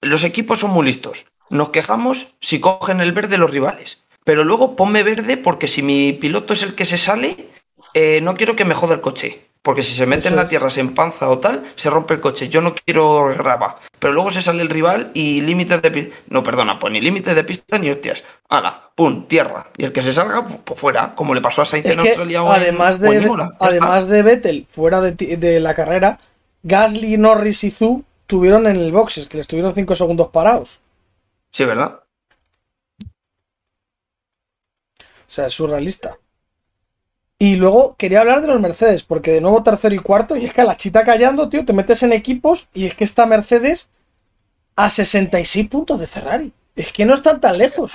los 0.00 0.24
equipos 0.24 0.60
son 0.60 0.70
muy 0.70 0.84
listos, 0.84 1.26
nos 1.50 1.70
quejamos 1.70 2.34
si 2.40 2.60
cogen 2.60 3.00
el 3.00 3.12
verde 3.12 3.38
los 3.38 3.50
rivales. 3.50 4.02
Pero 4.24 4.44
luego 4.44 4.76
ponme 4.76 5.02
verde 5.02 5.36
porque 5.36 5.68
si 5.68 5.82
mi 5.82 6.12
piloto 6.12 6.52
es 6.52 6.62
el 6.62 6.74
que 6.74 6.84
se 6.84 6.98
sale, 6.98 7.50
eh, 7.94 8.20
no 8.22 8.34
quiero 8.34 8.56
que 8.56 8.64
me 8.64 8.74
joda 8.74 8.94
el 8.94 9.00
coche. 9.00 9.46
Porque 9.62 9.84
si 9.84 9.94
se 9.94 10.06
mete 10.06 10.22
Eso 10.26 10.30
en 10.30 10.36
la 10.36 10.48
tierra, 10.48 10.70
se 10.70 10.80
empanza 10.80 11.28
o 11.28 11.38
tal, 11.38 11.62
se 11.76 11.88
rompe 11.88 12.14
el 12.14 12.20
coche. 12.20 12.48
Yo 12.48 12.60
no 12.60 12.74
quiero 12.74 13.26
grava. 13.26 13.78
Pero 14.00 14.12
luego 14.12 14.32
se 14.32 14.42
sale 14.42 14.60
el 14.60 14.68
rival 14.68 15.12
y 15.14 15.40
límites 15.40 15.80
de 15.80 15.90
pista. 15.92 16.16
No, 16.28 16.42
perdona, 16.42 16.80
pues 16.80 16.92
ni 16.92 17.00
límites 17.00 17.32
de 17.36 17.44
pista 17.44 17.78
ni 17.78 17.88
hostias. 17.88 18.24
Hala, 18.48 18.90
pum, 18.96 19.28
tierra. 19.28 19.70
Y 19.76 19.84
el 19.84 19.92
que 19.92 20.02
se 20.02 20.12
salga, 20.12 20.42
pues, 20.44 20.56
pues 20.64 20.80
fuera. 20.80 21.14
Como 21.14 21.32
le 21.32 21.40
pasó 21.40 21.62
a 21.62 21.64
Sainz 21.64 21.86
en 21.86 22.00
Australia 22.00 22.42
o 22.42 22.52
en- 22.54 22.62
además 22.62 22.98
o 23.00 23.04
en 23.04 23.18
de, 23.20 23.24
Imola. 23.24 23.56
Además 23.60 24.08
de 24.08 24.22
Vettel, 24.22 24.66
fuera 24.68 25.00
de, 25.00 25.60
la 25.60 25.74
carrera, 25.74 26.18
Gasly, 26.64 27.16
Norris 27.16 27.62
y 27.62 27.70
Zu 27.70 28.04
tuvieron 28.26 28.66
en 28.66 28.76
el 28.76 28.90
boxes, 28.90 29.28
que 29.28 29.38
les 29.38 29.46
tuvieron 29.46 29.74
5 29.74 29.94
segundos 29.94 30.28
parados. 30.30 30.80
Sí, 31.52 31.64
¿verdad? 31.64 32.00
O 35.28 35.34
sea, 35.34 35.46
es 35.46 35.54
surrealista. 35.54 36.18
Y 37.42 37.56
luego 37.56 37.96
quería 37.98 38.20
hablar 38.20 38.40
de 38.40 38.46
los 38.46 38.60
Mercedes, 38.60 39.02
porque 39.02 39.32
de 39.32 39.40
nuevo 39.40 39.64
tercero 39.64 39.92
y 39.96 39.98
cuarto, 39.98 40.36
y 40.36 40.44
es 40.46 40.52
que 40.52 40.60
a 40.60 40.64
la 40.64 40.76
chita 40.76 41.02
callando, 41.02 41.48
tío, 41.48 41.64
te 41.64 41.72
metes 41.72 42.04
en 42.04 42.12
equipos 42.12 42.68
y 42.72 42.86
es 42.86 42.94
que 42.94 43.02
está 43.02 43.26
Mercedes 43.26 43.88
a 44.76 44.88
66 44.88 45.66
puntos 45.68 45.98
de 45.98 46.06
Ferrari. 46.06 46.52
Es 46.76 46.92
que 46.92 47.04
no 47.04 47.14
están 47.14 47.40
tan 47.40 47.58
lejos. 47.58 47.94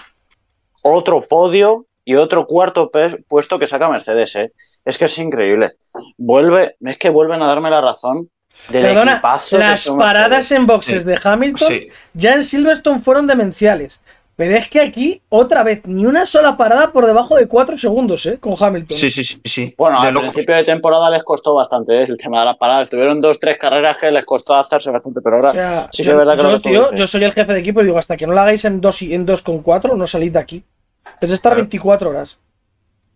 Otro 0.82 1.22
podio 1.22 1.86
y 2.04 2.16
otro 2.16 2.46
cuarto 2.46 2.92
puesto 3.30 3.58
que 3.58 3.68
saca 3.68 3.88
Mercedes, 3.88 4.36
¿eh? 4.36 4.52
Es 4.84 4.98
que 4.98 5.06
es 5.06 5.18
increíble. 5.18 5.78
Vuelve, 6.18 6.76
es 6.82 6.98
que 6.98 7.10
vuelven 7.10 7.42
a 7.42 7.48
darme 7.48 7.70
la 7.70 7.80
razón 7.80 8.30
del 8.68 8.84
Perdona, 8.84 9.22
las 9.24 9.88
paradas 9.88 10.30
Mercedes. 10.30 10.52
en 10.52 10.68
boxes 10.68 11.04
Sí. 11.04 11.08
de 11.08 11.20
Hamilton 11.24 11.68
Sí. 11.70 11.90
ya 12.14 12.34
en 12.34 12.44
Silverstone 12.44 13.00
fueron 13.00 13.28
demenciales. 13.28 14.02
Pero 14.38 14.56
es 14.56 14.70
que 14.70 14.80
aquí, 14.80 15.20
otra 15.30 15.64
vez, 15.64 15.82
ni 15.86 16.06
una 16.06 16.24
sola 16.28 16.56
parada 16.56 16.92
por 16.94 17.08
debajo 17.08 17.36
de 17.36 17.48
4 17.48 17.76
segundos, 17.76 18.24
¿eh? 18.28 18.38
Con 18.40 18.54
Hamilton. 18.58 18.96
Sí, 18.96 19.10
sí, 19.10 19.24
sí, 19.24 19.42
sí. 19.44 19.74
Bueno, 19.76 20.00
De 20.00 20.10
al 20.10 20.14
locos. 20.14 20.32
principio 20.32 20.56
de 20.56 20.64
temporada 20.64 21.10
les 21.10 21.24
costó 21.24 21.56
bastante 21.56 22.00
¿eh? 22.00 22.06
el 22.08 22.18
tema 22.20 22.42
de 22.42 22.46
las 22.46 22.56
paradas. 22.58 22.88
Tuvieron 22.88 23.20
dos, 23.20 23.40
tres 23.40 23.58
carreras 23.58 23.98
que 24.00 24.12
les 24.12 24.24
costó 24.26 24.54
adaptarse 24.54 24.92
bastante, 24.92 25.22
pero 25.22 25.38
ahora 25.38 25.50
O 25.50 25.54
sea, 25.54 25.90
sí 25.92 26.04
que 26.04 26.10
yo, 26.10 26.12
es 26.12 26.18
verdad 26.20 26.36
que 26.38 26.44
yo, 26.44 26.52
lo 26.52 26.60
tío, 26.60 26.94
yo 26.94 27.08
soy 27.08 27.24
el 27.24 27.34
jefe 27.34 27.52
de 27.52 27.60
equipo 27.62 27.82
y 27.82 27.86
digo, 27.86 27.98
hasta 27.98 28.16
que 28.16 28.28
no 28.28 28.34
lo 28.34 28.40
hagáis 28.42 28.64
en 28.66 28.80
2 28.80 29.02
en 29.02 29.26
2,4, 29.26 29.98
no 29.98 30.06
salid 30.06 30.32
de 30.32 30.40
aquí. 30.40 30.64
Es 31.20 31.32
estar 31.32 31.54
Claro. 31.54 31.64
24 31.64 32.10
horas. 32.12 32.38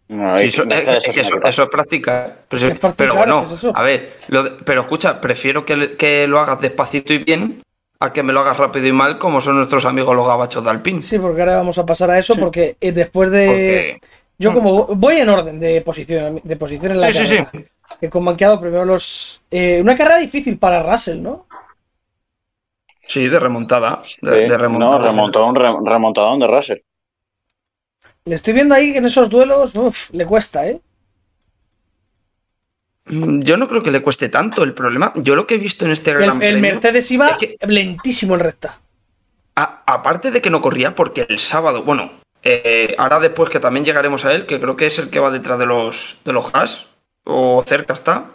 No, 0.08 0.38
Sí, 0.40 0.48
eso, 0.48 0.64
es, 0.64 0.70
es 0.72 0.84
que 0.84 0.90
una 0.90 0.98
eso, 0.98 1.12
equipazo. 1.36 1.48
eso 1.48 1.64
es 1.64 1.70
práctica. 1.70 2.36
Pero, 2.50 2.60
sí, 2.60 2.66
Es 2.68 2.80
practicar, 2.80 2.96
pero 2.96 3.16
bueno, 3.16 3.46
a 3.76 3.84
ver, 3.84 4.14
lo 4.28 4.44
de- 4.44 4.52
pero 4.66 4.82
escucha, 4.82 5.22
prefiero 5.22 5.66
que, 5.68 5.96
que 5.98 6.28
lo 6.28 6.40
hagas 6.40 6.60
despacito 6.62 7.14
y 7.14 7.20
bien 7.20 7.62
a 8.02 8.12
que 8.12 8.24
me 8.24 8.34
lo 8.34 8.40
hagas 8.42 8.58
rápido 8.58 8.88
y 8.88 8.92
mal, 8.92 9.18
como 9.18 9.40
son 9.42 9.56
nuestros 9.58 9.86
amigos 9.86 10.16
los 10.16 10.26
gabachos 10.28 10.64
de 10.64 10.70
Alpine. 10.72 11.02
Sí, 11.02 11.18
porque 11.20 11.42
ahora 11.42 11.58
vamos 11.58 11.78
a 11.78 11.86
pasar 11.86 12.10
a 12.12 12.18
eso, 12.20 12.34
Sí. 12.34 12.40
porque 12.42 12.76
eh, 12.82 12.92
después 12.92 13.30
de... 13.32 13.46
Porque. 13.46 14.00
Yo 14.40 14.54
como 14.56 14.88
voy 14.88 15.18
en 15.18 15.30
orden 15.30 15.60
de 15.60 15.82
posición, 15.82 16.42
de 16.44 16.56
posición 16.56 16.94
en 16.94 17.00
la 17.00 17.12
Sí, 17.12 17.20
sí, 17.20 17.26
sí. 17.38 17.44
carrera. 17.46 17.70
Que 18.00 18.10
como 18.10 18.32
han 18.32 18.38
quedado 18.38 18.60
primero 18.60 18.84
los... 18.86 19.42
eh, 19.52 19.80
una 19.82 19.96
carrera 19.96 20.18
difícil 20.18 20.58
para 20.58 20.82
Russell, 20.82 21.22
¿no? 21.22 21.46
Sí, 23.04 23.28
de 23.28 23.40
remontada. 23.40 24.02
De, 24.22 24.40
Sí, 24.40 24.46
de 24.48 24.58
remontada. 24.58 24.98
No, 25.00 25.06
remontadón, 25.06 25.56
re- 25.56 25.76
remontadón 25.92 26.40
de 26.40 26.48
Russell. 26.48 26.80
Le 28.26 28.36
estoy 28.36 28.54
viendo 28.54 28.74
ahí 28.74 28.94
que 28.94 28.98
en 29.00 29.06
esos 29.06 29.30
duelos, 29.30 29.76
uf, 29.76 30.10
le 30.12 30.26
cuesta, 30.26 30.68
¿eh? 30.68 30.82
Mm, 33.12 33.41
Yo 33.41 33.58
no 33.58 33.67
creo 33.67 33.84
que 33.84 33.91
le 33.91 34.02
cueste 34.02 34.30
tanto 34.30 34.63
el 34.63 34.74
problema. 34.74 35.12
Yo 35.15 35.36
lo 35.36 35.45
que 35.45 35.56
he 35.56 35.58
visto 35.60 35.86
en 35.86 35.91
este 35.91 36.12
El, 36.12 36.17
Gran 36.17 36.32
el 36.34 36.38
Premio. 36.38 36.62
Mercedes 36.62 37.12
iba 37.12 37.28
es 37.30 37.38
que- 37.38 37.56
lentísimo 37.67 38.34
en 38.36 38.39
recta. 38.39 38.80
A- 39.56 39.84
aparte 39.86 40.32
de 40.32 40.41
que 40.41 40.50
no 40.50 40.62
corría, 40.62 40.95
porque 40.95 41.26
el 41.30 41.39
sábado, 41.39 41.84
bueno, 41.84 42.12
eh, 42.43 42.95
ahora 42.97 43.19
después 43.19 43.50
que 43.50 43.60
también 43.60 43.86
llegaremos 43.86 44.26
a 44.26 44.34
él, 44.34 44.45
que 44.45 44.60
creo 44.60 44.76
que 44.78 44.88
es 44.88 44.97
el 44.97 45.10
que 45.10 45.19
va 45.19 45.30
detrás 45.30 45.60
de 45.60 45.65
los, 45.65 46.17
de 46.26 46.34
los 46.34 46.54
Haas, 46.56 46.88
o 47.26 47.63
cerca 47.67 47.93
está, 47.93 48.32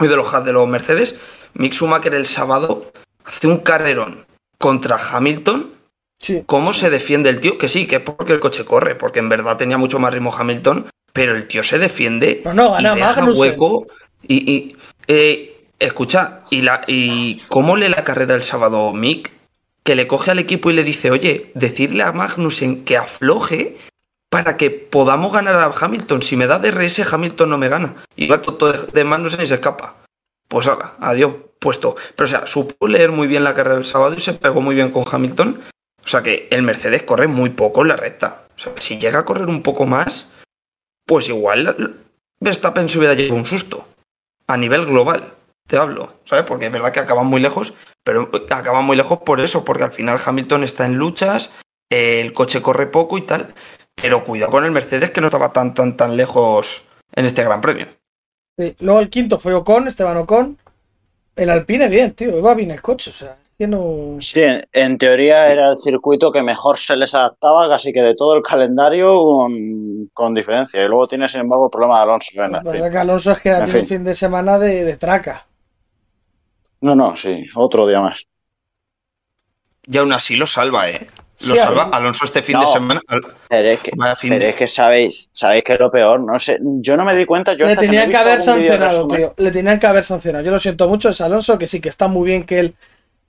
y 0.00 0.06
de 0.06 0.16
los 0.16 0.32
Haas 0.32 0.44
de 0.44 0.52
los 0.52 0.66
Mercedes, 0.68 1.16
Mick 1.54 1.72
Schumacher 1.74 2.14
el 2.14 2.26
sábado 2.26 2.90
hace 3.24 3.46
un 3.46 3.58
carrerón 3.58 4.26
contra 4.58 4.96
Hamilton. 4.96 5.72
Sí. 6.18 6.42
¿Cómo 6.46 6.72
se 6.72 6.88
defiende 6.90 7.28
el 7.28 7.38
tío? 7.40 7.58
Que 7.58 7.68
sí, 7.68 7.86
que 7.86 7.96
es 7.96 8.02
porque 8.02 8.32
el 8.32 8.40
coche 8.40 8.64
corre, 8.64 8.94
porque 8.94 9.18
en 9.18 9.28
verdad 9.28 9.56
tenía 9.58 9.76
mucho 9.76 9.98
más 9.98 10.12
ritmo 10.14 10.34
Hamilton, 10.34 10.86
pero 11.12 11.36
el 11.36 11.46
tío 11.46 11.62
se 11.62 11.78
defiende 11.78 12.42
no, 12.54 12.72
gana 12.72 12.92
y 12.94 12.96
deja 12.96 13.16
Magnussen. 13.16 13.40
hueco 13.40 13.86
y, 14.28 14.52
y, 14.52 14.76
eh, 15.06 15.68
escucha, 15.78 16.40
¿y, 16.50 16.62
la, 16.62 16.82
¿y 16.86 17.40
cómo 17.48 17.76
lee 17.76 17.88
la 17.88 18.04
carrera 18.04 18.34
el 18.34 18.44
sábado 18.44 18.92
Mick? 18.92 19.32
Que 19.82 19.94
le 19.94 20.06
coge 20.06 20.30
al 20.30 20.38
equipo 20.38 20.70
y 20.70 20.74
le 20.74 20.84
dice, 20.84 21.10
oye, 21.10 21.50
decirle 21.54 22.02
a 22.02 22.12
Magnussen 22.12 22.84
que 22.84 22.96
afloje 22.96 23.76
para 24.30 24.56
que 24.56 24.70
podamos 24.70 25.32
ganar 25.32 25.56
a 25.56 25.72
Hamilton. 25.78 26.22
Si 26.22 26.36
me 26.36 26.46
da 26.46 26.58
DRS, 26.58 27.12
Hamilton 27.12 27.50
no 27.50 27.58
me 27.58 27.68
gana. 27.68 27.94
Y 28.16 28.26
va 28.26 28.40
todo 28.40 28.72
de 28.72 29.04
Magnussen 29.04 29.42
y 29.42 29.46
se 29.46 29.54
escapa. 29.54 29.96
Pues 30.48 30.66
ahora, 30.66 30.94
adiós, 31.00 31.36
puesto. 31.58 31.96
Pero 32.16 32.24
o 32.24 32.28
sea, 32.28 32.46
supo 32.46 32.88
leer 32.88 33.12
muy 33.12 33.26
bien 33.26 33.44
la 33.44 33.54
carrera 33.54 33.76
el 33.76 33.84
sábado 33.84 34.14
y 34.16 34.20
se 34.20 34.32
pegó 34.32 34.60
muy 34.60 34.74
bien 34.74 34.90
con 34.90 35.04
Hamilton. 35.10 35.60
O 36.04 36.08
sea 36.08 36.22
que 36.22 36.48
el 36.50 36.62
Mercedes 36.62 37.02
corre 37.02 37.28
muy 37.28 37.50
poco 37.50 37.82
en 37.82 37.88
la 37.88 37.96
recta. 37.96 38.46
O 38.56 38.58
sea, 38.58 38.72
si 38.78 38.98
llega 38.98 39.20
a 39.20 39.24
correr 39.24 39.46
un 39.48 39.62
poco 39.62 39.86
más, 39.86 40.28
pues 41.06 41.28
igual 41.28 41.96
Verstappen 42.40 42.88
se 42.88 42.98
hubiera 42.98 43.14
llevado 43.14 43.36
un 43.36 43.46
susto. 43.46 43.86
A 44.46 44.56
nivel 44.56 44.86
global, 44.86 45.34
te 45.66 45.76
hablo, 45.76 46.14
¿sabes? 46.24 46.44
Porque 46.44 46.66
es 46.66 46.72
verdad 46.72 46.92
que 46.92 47.00
acaban 47.00 47.26
muy 47.26 47.40
lejos, 47.40 47.74
pero 48.02 48.30
acaban 48.50 48.84
muy 48.84 48.96
lejos 48.96 49.20
por 49.20 49.40
eso, 49.40 49.64
porque 49.64 49.84
al 49.84 49.92
final 49.92 50.20
Hamilton 50.24 50.64
está 50.64 50.84
en 50.86 50.96
luchas, 50.96 51.52
el 51.90 52.32
coche 52.32 52.62
corre 52.62 52.86
poco 52.86 53.18
y 53.18 53.22
tal. 53.22 53.54
Pero 53.94 54.24
cuidado 54.24 54.50
con 54.50 54.64
el 54.64 54.72
Mercedes 54.72 55.10
que 55.10 55.20
no 55.20 55.28
estaba 55.28 55.52
tan, 55.52 55.72
tan, 55.72 55.96
tan 55.96 56.16
lejos 56.16 56.84
en 57.14 57.26
este 57.26 57.44
Gran 57.44 57.60
Premio. 57.60 57.86
Luego 58.80 59.00
el 59.00 59.08
quinto 59.08 59.38
fue 59.38 59.54
Ocon, 59.54 59.88
Esteban 59.88 60.16
Ocon. 60.16 60.58
El 61.36 61.50
Alpine, 61.50 61.88
bien, 61.88 62.12
tío, 62.12 62.36
iba 62.36 62.54
bien 62.54 62.70
el 62.70 62.82
coche, 62.82 63.10
o 63.10 63.14
sea, 63.14 63.36
que 63.58 63.66
no. 63.66 64.16
Sí, 64.20 64.40
en, 64.42 64.62
en 64.72 64.98
teoría 64.98 65.50
era 65.50 65.70
el 65.72 65.78
circuito 65.78 66.32
que 66.32 66.42
mejor 66.42 66.78
se 66.78 66.96
les 66.96 67.14
adaptaba 67.14 67.68
casi 67.68 67.92
que 67.92 68.02
de 68.02 68.14
todo 68.14 68.34
el 68.36 68.42
calendario 68.42 69.18
con, 69.22 70.08
con 70.12 70.34
diferencia. 70.34 70.82
Y 70.82 70.88
luego 70.88 71.06
tiene, 71.06 71.28
sin 71.28 71.40
embargo, 71.42 71.66
el 71.66 71.70
problema 71.70 71.96
de 71.98 72.02
Alonso. 72.02 72.30
en 72.42 72.52
la 72.52 72.62
verdad 72.62 72.90
que 72.90 72.98
Alonso 72.98 73.32
es 73.32 73.40
que 73.40 73.50
En 73.50 73.64
tiene 73.64 73.80
un 73.80 73.86
fin. 73.86 74.04
de 74.04 74.14
semana 74.14 74.58
de, 74.58 74.84
de 74.84 74.96
traca. 74.96 75.46
No, 76.80 76.94
no, 76.94 77.16
sí, 77.16 77.44
otro 77.56 77.86
día 77.86 78.00
más. 78.00 78.24
Y 79.86 79.98
aún 79.98 80.12
así 80.12 80.36
lo 80.36 80.46
salva, 80.46 80.88
¿eh? 80.88 81.06
Lo 81.40 81.54
Sí, 81.54 81.56
salva 81.56 81.84
Alonso 81.92 82.24
este 82.24 82.42
fin 82.42 82.54
No. 82.54 82.60
de 82.62 82.66
semana. 82.68 83.00
Pero 83.48 83.68
es 83.68 83.82
que, 83.82 83.90
Vaya 83.96 84.16
fin 84.16 84.30
pero 84.30 84.44
de- 84.44 84.50
es 84.50 84.56
que 84.56 84.66
sabéis, 84.66 85.28
sabéis 85.32 85.64
que 85.64 85.72
es 85.74 85.80
lo 85.80 85.90
peor, 85.90 86.20
no 86.20 86.38
sé, 86.38 86.58
yo 86.80 86.96
no 86.96 87.04
me 87.04 87.14
di 87.14 87.26
cuenta, 87.26 87.54
yo 87.54 87.66
Le 87.66 87.76
tenían 87.76 88.02
que 88.10 88.16
visto 88.16 88.28
haber 88.30 88.40
sancionado, 88.40 89.08
tío. 89.08 89.34
Le 89.36 89.50
tenían 89.50 89.78
que 89.80 89.86
haber 89.86 90.04
sancionado. 90.04 90.44
Yo 90.44 90.50
lo 90.52 90.58
siento 90.60 90.88
mucho, 90.88 91.08
es 91.10 91.20
Alonso, 91.20 91.58
que 91.58 91.66
sí, 91.66 91.80
que 91.80 91.88
está 91.88 92.08
muy 92.08 92.26
bien 92.26 92.44
que 92.44 92.60
él 92.60 92.74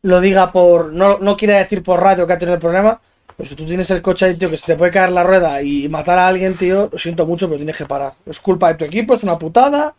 lo 0.05 0.21
diga 0.21 0.51
por. 0.51 0.93
No, 0.93 1.17
no 1.19 1.35
quiere 1.35 1.55
decir 1.55 1.83
por 1.83 2.01
radio 2.01 2.25
que 2.27 2.33
ha 2.33 2.37
tenido 2.39 2.55
el 2.55 2.61
problema. 2.61 2.99
Pero 3.37 3.49
si 3.49 3.55
tú 3.55 3.65
tienes 3.65 3.89
el 3.91 4.01
coche 4.01 4.27
ahí, 4.27 4.35
tío, 4.37 4.49
que 4.49 4.55
se 4.57 4.65
te 4.65 4.75
puede 4.75 4.91
caer 4.91 5.11
la 5.11 5.23
rueda 5.23 5.61
y 5.61 5.89
matar 5.89 6.17
a 6.19 6.27
alguien, 6.27 6.55
tío, 6.55 6.87
lo 6.91 6.97
siento 6.97 7.25
mucho, 7.25 7.47
pero 7.47 7.57
tienes 7.57 7.75
que 7.75 7.85
parar. 7.85 8.13
Es 8.25 8.39
culpa 8.39 8.69
de 8.69 8.75
tu 8.75 8.85
equipo, 8.85 9.13
es 9.13 9.23
una 9.23 9.37
putada, 9.37 9.93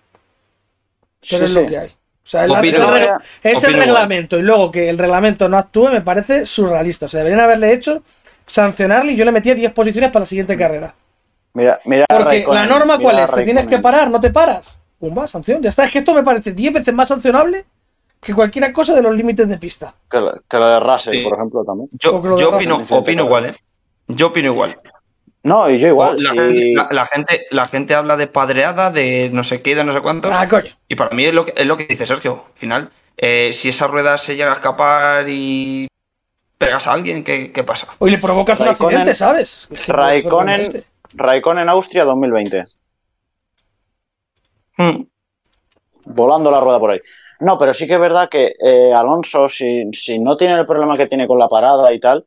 pero 1.29 1.39
Sí, 1.39 1.45
es 1.45 1.53
sí. 1.53 1.61
lo 1.61 1.67
que 1.69 1.79
hay. 1.79 1.89
O 1.89 2.29
sea, 2.29 2.45
el- 2.45 2.51
Opino 2.53 2.97
es, 2.97 3.09
el, 3.43 3.53
es 3.53 3.63
reglamento 3.77 4.39
y 4.39 4.43
luego 4.43 4.71
que 4.71 4.89
el 4.89 4.99
reglamento 4.99 5.49
no 5.49 5.59
actúe 5.59 5.89
me 5.91 6.01
parece 6.01 6.47
surrealista. 6.47 7.07
O 7.07 7.09
sea, 7.09 7.19
deberían 7.19 7.41
haberle 7.45 7.73
hecho 7.73 8.03
sancionarle 8.47 9.13
y 9.13 9.17
yo 9.17 9.25
le 9.25 9.33
metía 9.33 9.55
10 9.55 9.73
posiciones 9.73 10.11
para 10.11 10.21
la 10.21 10.27
siguiente 10.27 10.57
carrera. 10.57 10.95
Mira, 11.55 11.79
mira 11.85 12.05
Porque 12.09 12.45
la 12.51 12.67
norma, 12.67 12.97
mira 12.97 13.11
¿cuál 13.11 13.25
es? 13.25 13.31
Te 13.31 13.43
tienes 13.43 13.67
que 13.67 13.79
parar, 13.79 14.11
no 14.11 14.21
te 14.21 14.31
paras. 14.31 14.79
Pumba, 14.99 15.27
sanción. 15.27 15.63
Ya 15.63 15.69
está. 15.69 15.85
Es 15.85 15.93
que 15.93 15.99
esto 15.99 16.15
me 16.15 16.23
parece 16.23 16.53
10 16.53 16.73
veces 16.73 16.95
más 16.95 17.09
sancionable 17.09 17.65
que 18.27 18.35
cualquier 18.35 18.73
cosa 18.73 18.93
de 18.95 19.03
los 19.03 19.15
límites 19.15 19.49
de 19.49 19.57
pista. 19.57 19.95
Que, 20.11 20.19
lo 20.21 20.69
de 20.69 20.81
Russell, 20.81 21.15
Sí. 21.19 21.23
por 21.23 21.35
ejemplo, 21.35 21.65
también. 21.65 21.89
Yo, 21.93 22.37
yo 22.37 22.51
opino, 22.51 23.23
igual, 23.25 23.47
¿eh? 23.47 23.55
Yo 24.09 24.27
opino 24.27 24.49
igual. 24.53 24.81
No, 25.45 25.71
y 25.71 25.79
yo 25.79 25.87
igual. 25.87 26.17
la, 26.21 26.31
sí. 26.33 26.39
gente, 26.39 26.73
la, 26.75 26.89
la 26.91 27.07
gente, 27.07 27.47
la 27.53 27.69
gente 27.69 27.95
habla 27.95 28.17
de 28.17 28.27
padreada, 28.27 28.91
de 28.91 29.31
no 29.33 29.45
sé 29.45 29.63
qué, 29.63 29.77
de 29.77 29.85
no 29.85 29.93
sé 29.93 30.01
cuántos. 30.01 30.33
Ah, 30.35 30.49
coño. 30.49 30.71
Y 30.89 30.97
para 30.97 31.15
mí 31.15 31.25
es 31.25 31.33
lo 31.35 31.45
que, 31.47 31.55
es 31.57 31.67
lo 31.67 31.77
que 31.77 31.87
dice 31.87 32.05
Sergio. 32.05 32.47
Al 32.53 32.59
final, 32.59 32.91
eh, 33.17 33.51
si 33.53 33.69
esa 33.69 33.87
rueda 33.87 34.19
se 34.19 34.35
llega 34.35 34.51
a 34.51 34.55
escapar 34.55 35.27
y 35.29 35.87
pegas 36.59 36.89
a 36.89 36.93
alguien, 36.95 37.23
¿qué, 37.23 37.53
qué 37.53 37.63
pasa? 37.63 37.87
Hoy 37.99 38.11
le 38.11 38.19
provocas 38.19 38.59
un 38.59 38.67
Raikkonen- 38.67 38.73
accidente, 38.87 39.15
¿sabes? 39.15 39.69
Raikkonen, 39.87 40.73
no- 40.73 40.81
Raikkonen 41.15 41.69
Austria 41.69 42.05
2020. 42.05 42.65
Hmm. 44.79 45.05
volando 46.05 46.51
la 46.51 46.61
rueda 46.61 46.79
por 46.81 46.91
ahí. 46.91 47.01
No, 47.41 47.59
pero 47.59 47.75
sí 47.75 47.87
que 47.87 47.95
es 47.95 48.01
verdad 48.01 48.29
que 48.29 48.55
eh, 48.59 48.93
Alonso, 48.93 49.49
si, 49.49 49.91
si 49.93 50.19
no 50.19 50.37
tiene 50.37 50.55
el 50.55 50.67
problema 50.67 50.97
que 50.97 51.07
tiene 51.07 51.27
con 51.27 51.39
la 51.39 51.49
parada 51.49 51.93
y 51.93 52.01
tal, 52.01 52.27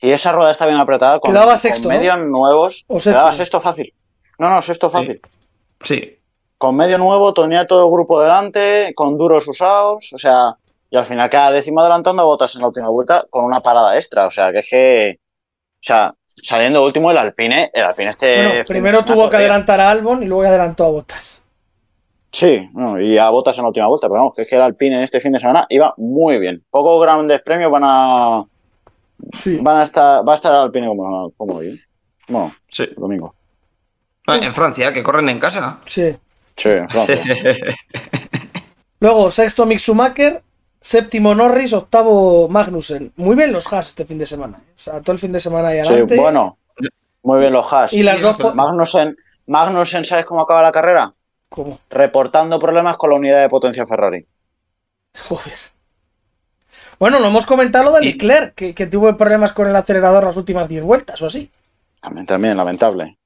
y 0.00 0.10
esa 0.10 0.32
rueda 0.32 0.50
está 0.50 0.66
bien 0.66 0.78
apretada, 0.78 1.18
con, 1.20 1.32
Quedaba 1.32 1.52
con 1.52 1.58
sexto, 1.58 1.88
¿no? 1.88 1.94
medios 1.94 2.18
nuevos, 2.18 2.84
O 2.88 2.98
quedaba 2.98 3.30
séptimo. 3.30 3.36
sexto 3.36 3.60
fácil. 3.60 3.94
No, 4.38 4.48
no, 4.50 4.62
sexto 4.62 4.90
fácil. 4.90 5.20
Sí. 5.82 6.18
Con 6.56 6.76
medio 6.76 6.98
nuevo, 6.98 7.32
tenía 7.34 7.66
todo 7.66 7.84
el 7.84 7.92
grupo 7.92 8.20
delante, 8.20 8.92
con 8.94 9.16
duros 9.16 9.46
usados, 9.46 10.12
o 10.12 10.18
sea, 10.18 10.56
y 10.90 10.96
al 10.96 11.04
final 11.04 11.30
cada 11.30 11.52
décimo 11.52 11.80
adelantando 11.80 12.24
botas 12.24 12.54
en 12.54 12.62
la 12.62 12.68
última 12.68 12.88
vuelta 12.88 13.26
con 13.30 13.44
una 13.44 13.60
parada 13.60 13.96
extra, 13.96 14.26
o 14.26 14.30
sea, 14.30 14.52
que 14.52 14.58
es 14.58 14.68
que, 14.68 15.18
o 15.20 15.82
sea, 15.82 16.14
saliendo 16.42 16.84
último 16.84 17.10
el 17.10 17.18
Alpine, 17.18 17.70
el 17.72 17.84
Alpine 17.84 18.10
este... 18.10 18.46
Bueno, 18.46 18.64
primero 18.66 19.04
tuvo 19.04 19.28
que 19.28 19.36
adelantar 19.36 19.80
a 19.80 19.90
Albon 19.90 20.22
y 20.22 20.26
luego 20.26 20.44
adelantó 20.44 20.84
a 20.84 20.90
Botas. 20.90 21.42
Sí, 22.30 22.68
no, 22.74 23.00
y 23.00 23.16
a 23.16 23.30
botas 23.30 23.56
en 23.56 23.62
la 23.64 23.68
última 23.68 23.86
vuelta, 23.88 24.06
pero 24.08 24.20
vamos, 24.20 24.34
que 24.34 24.42
es 24.42 24.48
que 24.48 24.56
el 24.56 24.60
Alpine 24.62 25.02
este 25.02 25.20
fin 25.20 25.32
de 25.32 25.40
semana 25.40 25.66
iba 25.70 25.94
muy 25.96 26.38
bien. 26.38 26.62
Pocos 26.70 27.00
grandes 27.02 27.40
premios 27.42 27.70
van 27.70 27.82
a 27.84 28.44
Sí. 29.32 29.58
van 29.62 29.78
a 29.78 29.82
estar 29.82 30.26
va 30.28 30.32
a 30.32 30.36
estar 30.36 30.52
el 30.52 30.58
Alpine 30.60 30.86
como, 30.88 31.30
como 31.36 31.54
hoy. 31.56 31.68
¿eh? 31.68 31.78
Bueno, 32.28 32.52
Sí. 32.68 32.82
el 32.84 32.94
domingo. 32.94 33.34
Ah, 34.26 34.36
En 34.36 34.52
Francia, 34.52 34.92
que 34.92 35.02
corren 35.02 35.28
en 35.30 35.38
casa. 35.40 35.78
Sí. 35.86 36.14
Sí, 36.56 36.68
en 36.68 36.88
Francia. 36.88 37.22
Luego, 39.00 39.30
sexto 39.30 39.64
Mick 39.64 39.78
Schumacher, 39.78 40.42
séptimo 40.80 41.34
Norris, 41.34 41.72
octavo 41.72 42.48
Magnussen. 42.48 43.12
Muy 43.16 43.36
bien 43.36 43.52
los 43.52 43.72
Haas 43.72 43.88
este 43.88 44.04
fin 44.04 44.18
de 44.18 44.26
semana. 44.26 44.58
O 44.58 44.78
sea, 44.78 45.00
todo 45.00 45.12
el 45.12 45.18
fin 45.18 45.32
de 45.32 45.40
semana 45.40 45.68
ahí 45.68 45.80
sí, 45.82 45.88
adelante. 45.88 46.16
bueno, 46.18 46.58
muy 47.22 47.40
bien 47.40 47.52
los 47.52 47.72
Haas. 47.72 47.92
y 47.92 48.02
las 48.02 48.16
Sí, 48.16 48.22
dos. 48.22 48.54
Magnussen, 48.54 49.16
Magnussen, 49.46 50.04
¿sabes 50.04 50.24
cómo 50.26 50.42
acaba 50.42 50.62
la 50.62 50.72
carrera? 50.72 51.14
¿Cómo? 51.48 51.80
Reportando 51.90 52.58
problemas 52.58 52.96
con 52.96 53.10
la 53.10 53.16
unidad 53.16 53.40
de 53.42 53.48
potencia 53.48 53.86
Ferrari. 53.86 54.26
Joder. 55.28 55.54
Bueno, 56.98 57.20
no 57.20 57.26
hemos 57.28 57.46
comentado 57.46 57.84
lo 57.86 57.92
de 57.92 58.02
Leclerc, 58.02 58.54
que, 58.54 58.74
que 58.74 58.86
tuvo 58.86 59.16
problemas 59.16 59.52
con 59.52 59.68
el 59.68 59.76
acelerador 59.76 60.24
las 60.24 60.36
últimas 60.36 60.68
10 60.68 60.82
vueltas 60.82 61.22
o 61.22 61.26
así. 61.26 61.50
También, 62.00 62.26
también, 62.26 62.56
lamentable. 62.56 63.16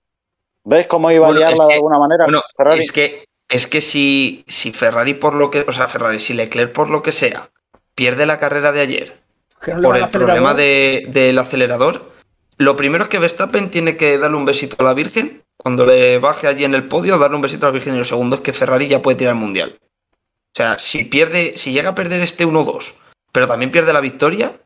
¿Ves 0.65 0.87
cómo 0.87 1.11
iba 1.11 1.27
Bueno, 1.27 1.41
a 1.41 1.49
liarla 1.49 1.65
de 1.65 1.69
que- 1.69 1.75
alguna 1.77 1.99
manera 1.99 2.25
Bueno, 2.25 2.43
Ferrari? 2.57 2.81
es 2.83 2.93
que, 2.93 3.25
es 3.49 3.67
que 3.67 3.81
si, 3.81 4.45
si 4.47 4.73
Ferrari 4.73 5.15
por 5.15 5.35
lo 5.35 5.51
que, 5.51 5.65
o 5.67 5.73
sea, 5.73 5.89
Ferrari, 5.89 6.21
si 6.21 6.35
Leclerc 6.35 6.73
por 6.73 6.91
lo 6.91 7.03
que 7.03 7.13
sea, 7.13 7.51
pierde 7.95 8.27
la 8.27 8.39
carrera 8.39 8.73
de 8.73 8.81
ayer 8.81 9.21
no 9.67 9.83
por 9.83 9.97
el 9.97 10.09
problema 10.09 10.55
de- 10.55 11.05
del 11.09 11.39
acelerador, 11.39 12.13
lo 12.59 12.77
primero 12.77 13.05
es 13.05 13.11
que 13.11 13.19
Verstappen 13.19 13.71
tiene 13.71 13.97
que 13.97 14.19
darle 14.19 14.37
un 14.37 14.45
besito 14.45 14.77
a 14.79 14.85
la 14.85 14.95
Virgen, 14.95 15.43
cuando 15.63 15.87
le 15.87 16.19
baje 16.19 16.49
allí 16.49 16.65
en 16.65 16.75
el 16.75 16.89
podio, 16.89 17.19
darle 17.19 17.37
un 17.37 17.43
besito 17.43 17.67
a 17.67 17.69
la 17.69 17.75
Virgen, 17.75 17.95
y 17.95 17.99
lo 17.99 18.05
segundo 18.05 18.35
es 18.35 18.43
que 18.43 18.53
Ferrari 18.53 18.89
ya 18.89 19.01
puede 19.01 19.17
tirar 19.17 19.35
el 19.35 19.41
mundial. 19.41 19.79
O 19.81 20.57
sea, 20.57 20.77
si 20.81 21.05
pierde, 21.05 21.57
si 21.57 21.73
llega 21.73 21.91
a 21.91 21.95
perder 21.95 22.21
este 22.21 22.45
1-2, 22.45 22.95
pero 23.31 23.47
también 23.47 23.71
pierde 23.71 23.93
la 23.93 24.01
victoria, 24.01 24.61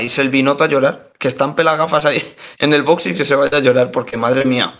irse 0.00 0.20
el 0.20 0.28
Binotto 0.28 0.62
a 0.62 0.68
llorar, 0.68 1.12
que 1.18 1.26
están 1.26 1.56
pelagafas 1.56 2.04
ahí 2.04 2.22
en 2.58 2.72
el 2.72 2.84
box 2.84 3.06
y 3.06 3.14
que 3.14 3.24
se 3.24 3.34
vaya 3.34 3.58
a 3.58 3.60
llorar, 3.60 3.90
porque 3.90 4.16
madre 4.16 4.44
mía. 4.44 4.78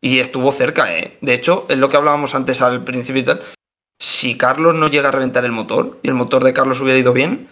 Y 0.00 0.20
estuvo 0.20 0.50
cerca, 0.50 0.96
¿eh? 0.96 1.18
De 1.20 1.34
hecho, 1.34 1.66
es 1.68 1.76
lo 1.76 1.90
que 1.90 1.98
hablábamos 1.98 2.34
antes 2.34 2.62
al 2.62 2.84
principio 2.84 3.20
y 3.20 3.24
tal. 3.24 3.42
Si 4.00 4.38
Carlos 4.38 4.76
no 4.76 4.88
llega 4.88 5.08
a 5.10 5.12
reventar 5.12 5.44
el 5.44 5.52
motor 5.52 5.98
y 6.02 6.08
el 6.08 6.14
motor 6.14 6.42
de 6.42 6.54
Carlos 6.54 6.80
hubiera 6.80 6.98
ido 6.98 7.12
bien, 7.12 7.50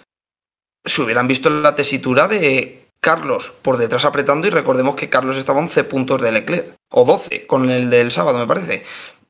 se 0.84 1.02
hubieran 1.02 1.26
visto 1.26 1.50
la 1.50 1.74
tesitura 1.74 2.28
de 2.28 2.85
Carlos 3.06 3.54
por 3.62 3.76
detrás 3.76 4.04
apretando 4.04 4.48
y 4.48 4.50
recordemos 4.50 4.96
que 4.96 5.08
Carlos 5.08 5.36
estaba 5.36 5.60
a 5.60 5.62
11 5.62 5.84
puntos 5.84 6.20
de 6.20 6.32
Leclerc, 6.32 6.74
o 6.90 7.04
12 7.04 7.46
con 7.46 7.70
el 7.70 7.88
del 7.88 8.10
sábado 8.10 8.36
me 8.36 8.48
parece. 8.48 8.82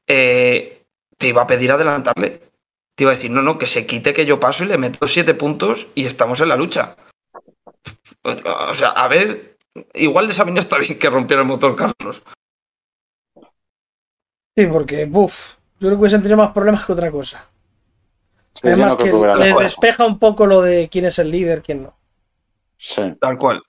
Eh, 0.06 0.82
te 1.18 1.28
iba 1.28 1.42
a 1.42 1.46
pedir 1.46 1.70
adelantarle. 1.70 2.40
Te 2.94 3.04
iba 3.04 3.10
a 3.10 3.14
decir, 3.14 3.30
no, 3.30 3.42
no, 3.42 3.58
que 3.58 3.66
se 3.66 3.86
quite 3.86 4.14
que 4.14 4.24
yo 4.24 4.40
paso 4.40 4.64
y 4.64 4.68
le 4.68 4.78
meto 4.78 5.06
7 5.06 5.34
puntos 5.34 5.88
y 5.94 6.06
estamos 6.06 6.40
en 6.40 6.48
la 6.48 6.56
lucha. 6.56 6.96
O 8.22 8.74
sea, 8.74 8.88
a 8.88 9.08
ver, 9.08 9.58
igual 9.92 10.26
les 10.28 10.40
ha 10.40 10.44
venido 10.44 10.60
hasta 10.60 10.78
bien 10.78 10.98
que 10.98 11.10
rompiera 11.10 11.42
el 11.42 11.48
motor 11.48 11.76
Carlos. 11.76 12.22
Sí, 14.56 14.64
porque, 14.72 15.04
buf, 15.04 15.56
yo 15.80 15.88
creo 15.88 15.90
que 15.90 16.00
hubiesen 16.00 16.22
tenido 16.22 16.38
más 16.38 16.52
problemas 16.52 16.82
que 16.82 16.92
otra 16.94 17.10
cosa. 17.10 17.46
Sí, 18.54 18.68
Además 18.68 18.96
no 18.98 19.04
que 19.04 19.38
les 19.38 19.58
despeja 19.58 20.06
un 20.06 20.18
poco 20.18 20.46
lo 20.46 20.62
de 20.62 20.88
quién 20.88 21.04
es 21.04 21.18
el 21.18 21.30
líder, 21.30 21.62
quién 21.62 21.82
no. 21.82 21.95
Sí. 22.76 23.02
Tal 23.20 23.36
cual. 23.36 23.60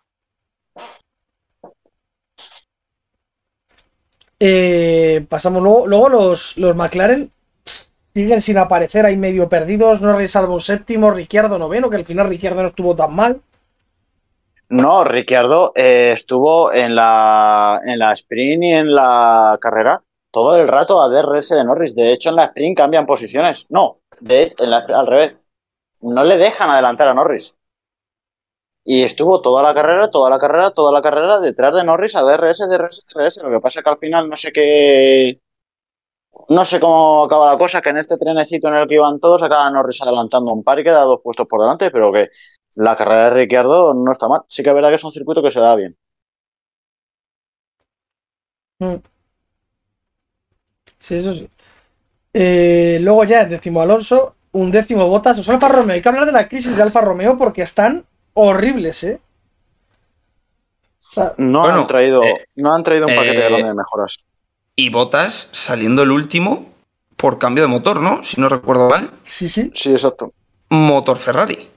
Eh, 4.40 5.26
pasamos 5.30 5.64
luego, 5.64 5.88
luego 5.88 6.10
los, 6.10 6.58
los 6.58 6.76
McLaren 6.76 7.32
siguen 8.14 8.42
sin 8.42 8.58
aparecer, 8.58 9.06
ahí 9.06 9.18
medio 9.18 9.50
perdidos, 9.50 10.02
Norris 10.02 10.32
salvo 10.32 10.56
un 10.56 10.62
séptimo, 10.62 11.12
Ricciardo 11.12 11.58
noveno, 11.58 11.90
que 11.90 11.96
al 11.98 12.06
final 12.06 12.30
Ricciardo 12.30 12.62
no 12.62 12.68
estuvo 12.70 12.96
tan 12.96 13.16
mal. 13.16 13.42
No, 14.70 15.04
Ricciardo 15.04 15.72
eh, 15.76 16.12
estuvo 16.14 16.74
en 16.74 16.94
la, 16.96 17.80
en 17.86 18.00
la 18.00 18.12
sprint 18.14 18.64
y 18.64 18.72
en 18.74 18.94
la 18.94 19.58
carrera 19.62 20.04
todo 20.30 20.60
el 20.60 20.68
rato 20.68 21.02
a 21.02 21.08
DRS 21.10 21.56
de 21.56 21.64
Norris. 21.64 21.96
De 21.96 22.12
hecho, 22.12 22.30
en 22.30 22.36
la 22.36 22.46
sprint 22.46 22.78
cambian 22.78 23.06
posiciones. 23.06 23.68
No, 23.70 24.00
de, 24.20 24.54
en 24.60 24.70
la- 24.70 24.80
al 24.80 25.08
revés, 25.08 25.40
no 26.02 26.24
le 26.24 26.38
dejan 26.38 26.70
adelantar 26.70 27.08
a 27.08 27.14
Norris. 27.14 27.56
Y 28.90 29.04
estuvo 29.04 29.42
toda 29.42 29.62
la 29.62 29.74
carrera, 29.74 30.10
toda 30.10 30.30
la 30.30 30.40
carrera, 30.40 30.72
toda 30.72 30.94
la 30.94 31.02
carrera 31.02 31.42
detrás 31.42 31.76
de 31.76 31.84
Norris 31.84 32.16
a 32.16 32.22
DRS, 32.22 32.70
DRS, 32.70 33.06
DRS. 33.14 33.44
Lo 33.44 33.50
que 33.52 33.60
pasa 33.60 33.80
es 33.82 33.84
que 33.84 33.90
al 33.90 33.98
final 33.98 34.30
no 34.30 34.38
sé 34.38 34.54
qué. 34.54 35.42
No 36.48 36.64
sé 36.64 36.80
cómo 36.80 37.24
acaba 37.26 37.52
la 37.52 37.58
cosa, 37.58 37.82
que 37.82 37.90
en 37.90 37.98
este 37.98 38.16
trenecito 38.16 38.70
en 38.70 38.76
el 38.76 38.88
que 38.88 38.96
iban 38.96 39.20
todos 39.20 39.44
acaba 39.44 39.70
Norris 39.72 40.02
adelantando 40.02 40.54
un 40.54 40.64
par 40.64 40.80
y 40.80 40.86
queda 40.86 41.02
dos 41.02 41.20
puestos 41.22 41.48
por 41.48 41.60
delante, 41.62 41.92
pero 41.92 42.14
que 42.14 42.30
la 42.76 42.96
carrera 42.96 43.26
de 43.26 43.30
Ricciardo 43.32 43.94
no 43.94 44.10
está 44.10 44.30
mal. 44.30 44.44
Sí 44.48 44.64
que 44.64 44.70
es 44.70 44.76
verdad 44.76 44.90
que 44.90 44.96
es 44.96 45.04
un 45.04 45.12
circuito 45.12 45.44
que 45.44 45.52
se 45.52 45.60
da 45.60 45.76
bien. 45.76 45.98
Mm. 48.80 49.02
Sí, 51.00 51.16
eso 51.16 51.34
sí. 51.34 51.50
Eh, 52.34 53.00
luego 53.02 53.24
ya, 53.26 53.46
décimo 53.46 53.82
Alonso, 53.82 54.36
un 54.54 54.72
décimo 54.72 55.10
Botas. 55.10 55.40
O 55.40 55.44
sea, 55.44 55.56
Alfa 55.56 55.70
Romeo. 55.70 55.96
Hay 55.96 56.02
que 56.02 56.10
hablar 56.10 56.26
de 56.26 56.32
la 56.32 56.48
crisis 56.48 56.76
de 56.76 56.82
Alfa 56.82 57.02
Romeo 57.02 57.38
porque 57.38 57.64
están 57.64 58.06
horribles, 58.40 59.04
¿eh? 59.04 59.20
O 61.10 61.14
sea, 61.14 61.34
No 61.38 61.62
Bueno, 61.62 61.80
han 61.82 61.88
traído, 61.88 62.24
eh, 62.24 62.46
no 62.56 62.74
han 62.74 62.84
traído 62.84 63.08
un 63.08 63.16
paquete 63.16 63.40
eh, 63.46 63.50
grande 63.50 63.68
de 63.70 63.74
mejoras. 63.74 64.18
Y 64.76 64.90
Botas 64.90 65.48
saliendo 65.52 66.04
el 66.04 66.12
último 66.12 66.72
por 67.16 67.40
cambio 67.40 67.64
de 67.64 67.68
motor, 67.68 68.00
¿no? 68.00 68.24
Si 68.24 68.40
no 68.40 68.48
recuerdo 68.50 68.90
mal. 68.90 69.10
sí, 69.26 69.50
sí. 69.50 69.72
Sí, 69.74 69.92
exacto. 69.92 70.32
Motor 70.70 71.18
Ferrari. 71.18 71.70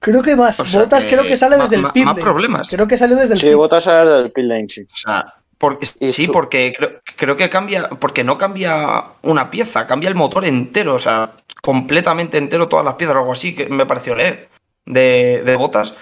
Creo 0.00 0.22
que 0.22 0.36
más. 0.36 0.60
O 0.60 0.66
sea, 0.66 0.82
Botas 0.82 1.04
que 1.04 1.10
creo 1.16 1.24
que 1.24 1.36
sale 1.36 1.56
ma- 1.56 1.62
desde 1.64 1.76
el 1.76 1.90
pit 1.92 2.04
más 2.04 2.14
lane. 2.14 2.22
problemas. 2.22 2.68
Creo 2.68 2.86
que 2.86 2.98
salió 2.98 3.16
desde 3.16 3.34
el 3.34 3.40
Sí, 3.40 3.46
pit. 3.46 3.56
botas 3.56 3.86
a 3.86 4.02
ver 4.02 4.08
del 4.10 4.30
pit 4.32 4.44
lane, 4.44 4.68
sí. 4.68 4.82
O 4.82 4.96
sea, 4.96 5.34
porque, 5.56 5.86
sí, 6.12 6.28
porque 6.28 6.72
creo, 6.76 7.00
creo 7.16 7.36
que 7.36 7.48
cambia, 7.48 7.88
porque 7.88 8.22
no 8.22 8.36
cambia 8.36 9.04
una 9.22 9.48
pieza, 9.50 9.86
cambia 9.86 10.08
el 10.08 10.14
motor 10.14 10.44
entero, 10.44 10.94
o 10.94 10.98
sea, 11.00 11.32
completamente 11.62 12.36
entero 12.38 12.68
todas 12.68 12.84
las 12.84 12.94
piezas 12.94 13.16
o 13.16 13.20
algo 13.20 13.32
así, 13.32 13.54
que 13.54 13.66
me 13.68 13.86
pareció 13.86 14.14
leer, 14.14 14.48
de, 14.86 15.42
de 15.44 15.56
botas. 15.56 15.92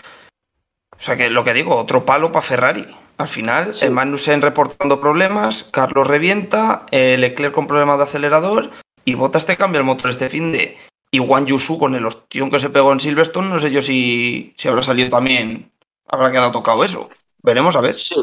O 0.93 1.01
sea, 1.01 1.17
que 1.17 1.31
lo 1.31 1.45
que 1.45 1.55
digo, 1.55 1.77
otro 1.77 2.05
palo 2.05 2.33
para 2.33 2.43
Ferrari. 2.43 2.87
Al 3.19 3.29
final, 3.29 3.73
Sí. 3.73 3.89
Magnussen 3.89 4.43
reportando 4.43 5.01
problemas, 5.01 5.65
Carlos 5.65 6.07
revienta, 6.07 6.85
eh, 6.91 7.17
Leclerc 7.17 7.55
con 7.55 7.67
problemas 7.67 7.99
de 7.99 8.05
acelerador 8.05 8.71
y 9.07 9.15
Botas 9.15 9.47
te 9.47 9.57
cambia 9.57 9.79
el 9.79 9.85
motor 9.85 10.11
este 10.11 10.29
fin 10.29 10.53
de. 10.53 10.77
Y 11.11 11.19
Juan 11.19 11.47
Yusu 11.47 11.79
con 11.79 11.95
el 11.95 12.05
ostión 12.05 12.51
que 12.51 12.59
se 12.61 12.69
pegó 12.69 12.93
en 12.93 13.01
Silverstone, 13.01 13.49
no 13.49 13.59
sé 13.59 13.71
yo 13.71 13.81
si, 13.81 14.53
si 14.57 14.69
habrá 14.69 14.83
salido 14.83 15.09
también, 15.09 15.71
habrá 16.07 16.31
quedado 16.31 16.51
tocado 16.51 16.85
eso. 16.85 17.09
Veremos 17.43 17.77
a 17.77 17.81
ver. 17.81 17.99
Sí, 17.99 18.17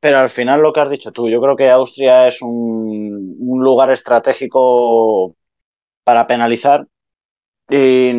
pero 0.00 0.18
al 0.18 0.30
final 0.30 0.62
lo 0.62 0.72
que 0.72 0.80
has 0.80 0.90
dicho 0.90 1.12
tú, 1.12 1.28
yo 1.28 1.42
creo 1.42 1.56
que 1.56 1.68
Austria 1.68 2.26
es 2.28 2.40
un, 2.40 3.36
un 3.38 3.64
lugar 3.64 3.90
estratégico 3.90 5.34
para 6.04 6.26
penalizar 6.26 6.86
y 7.68 8.12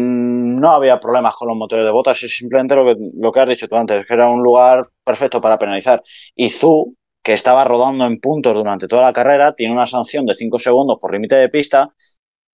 no 0.59 0.71
había 0.71 0.99
problemas 0.99 1.35
con 1.35 1.47
los 1.47 1.57
motores 1.57 1.85
de 1.85 1.91
botas, 1.91 2.21
es 2.23 2.35
simplemente 2.35 2.75
lo 2.75 2.85
que, 2.85 2.95
lo 3.15 3.31
que 3.31 3.39
has 3.39 3.49
dicho 3.49 3.67
tú 3.67 3.75
antes, 3.75 4.05
que 4.05 4.13
era 4.13 4.27
un 4.29 4.41
lugar 4.41 4.89
perfecto 5.03 5.41
para 5.41 5.57
penalizar. 5.57 6.03
Y 6.35 6.49
Zu, 6.49 6.95
que 7.23 7.33
estaba 7.33 7.63
rodando 7.63 8.05
en 8.05 8.19
puntos 8.19 8.53
durante 8.53 8.87
toda 8.87 9.01
la 9.03 9.13
carrera, 9.13 9.53
tiene 9.53 9.73
una 9.73 9.87
sanción 9.87 10.25
de 10.25 10.35
5 10.35 10.59
segundos 10.59 10.97
por 10.99 11.13
límite 11.13 11.35
de 11.35 11.49
pista 11.49 11.93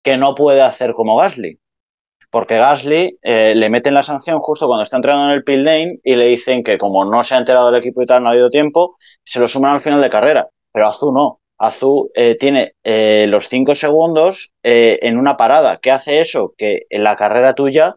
que 0.02 0.16
no 0.16 0.34
puede 0.34 0.62
hacer 0.62 0.94
como 0.94 1.16
Gasly. 1.16 1.58
Porque 2.30 2.58
Gasly 2.58 3.18
eh, 3.22 3.54
le 3.54 3.70
meten 3.70 3.94
la 3.94 4.02
sanción 4.02 4.40
justo 4.40 4.66
cuando 4.66 4.82
está 4.82 4.96
entrando 4.96 5.26
en 5.26 5.30
el 5.32 5.44
pit 5.44 5.58
lane 5.58 6.00
y 6.04 6.16
le 6.16 6.26
dicen 6.26 6.62
que 6.62 6.78
como 6.78 7.04
no 7.04 7.24
se 7.24 7.34
ha 7.34 7.38
enterado 7.38 7.66
del 7.66 7.80
equipo 7.80 8.02
y 8.02 8.06
tal, 8.06 8.22
no 8.22 8.28
ha 8.28 8.32
habido 8.32 8.50
tiempo, 8.50 8.96
se 9.24 9.40
lo 9.40 9.48
suman 9.48 9.74
al 9.74 9.80
final 9.80 10.00
de 10.00 10.10
carrera. 10.10 10.48
Pero 10.72 10.86
Azú 10.86 11.12
no. 11.12 11.40
Azú 11.58 12.10
eh, 12.14 12.36
tiene 12.38 12.74
eh, 12.84 13.26
los 13.28 13.48
5 13.48 13.74
segundos 13.74 14.52
eh, 14.62 14.98
en 15.02 15.18
una 15.18 15.36
parada. 15.36 15.78
¿Qué 15.78 15.90
hace 15.90 16.20
eso? 16.20 16.54
Que 16.58 16.82
en 16.90 17.02
la 17.04 17.16
carrera 17.16 17.54
tuya 17.54 17.96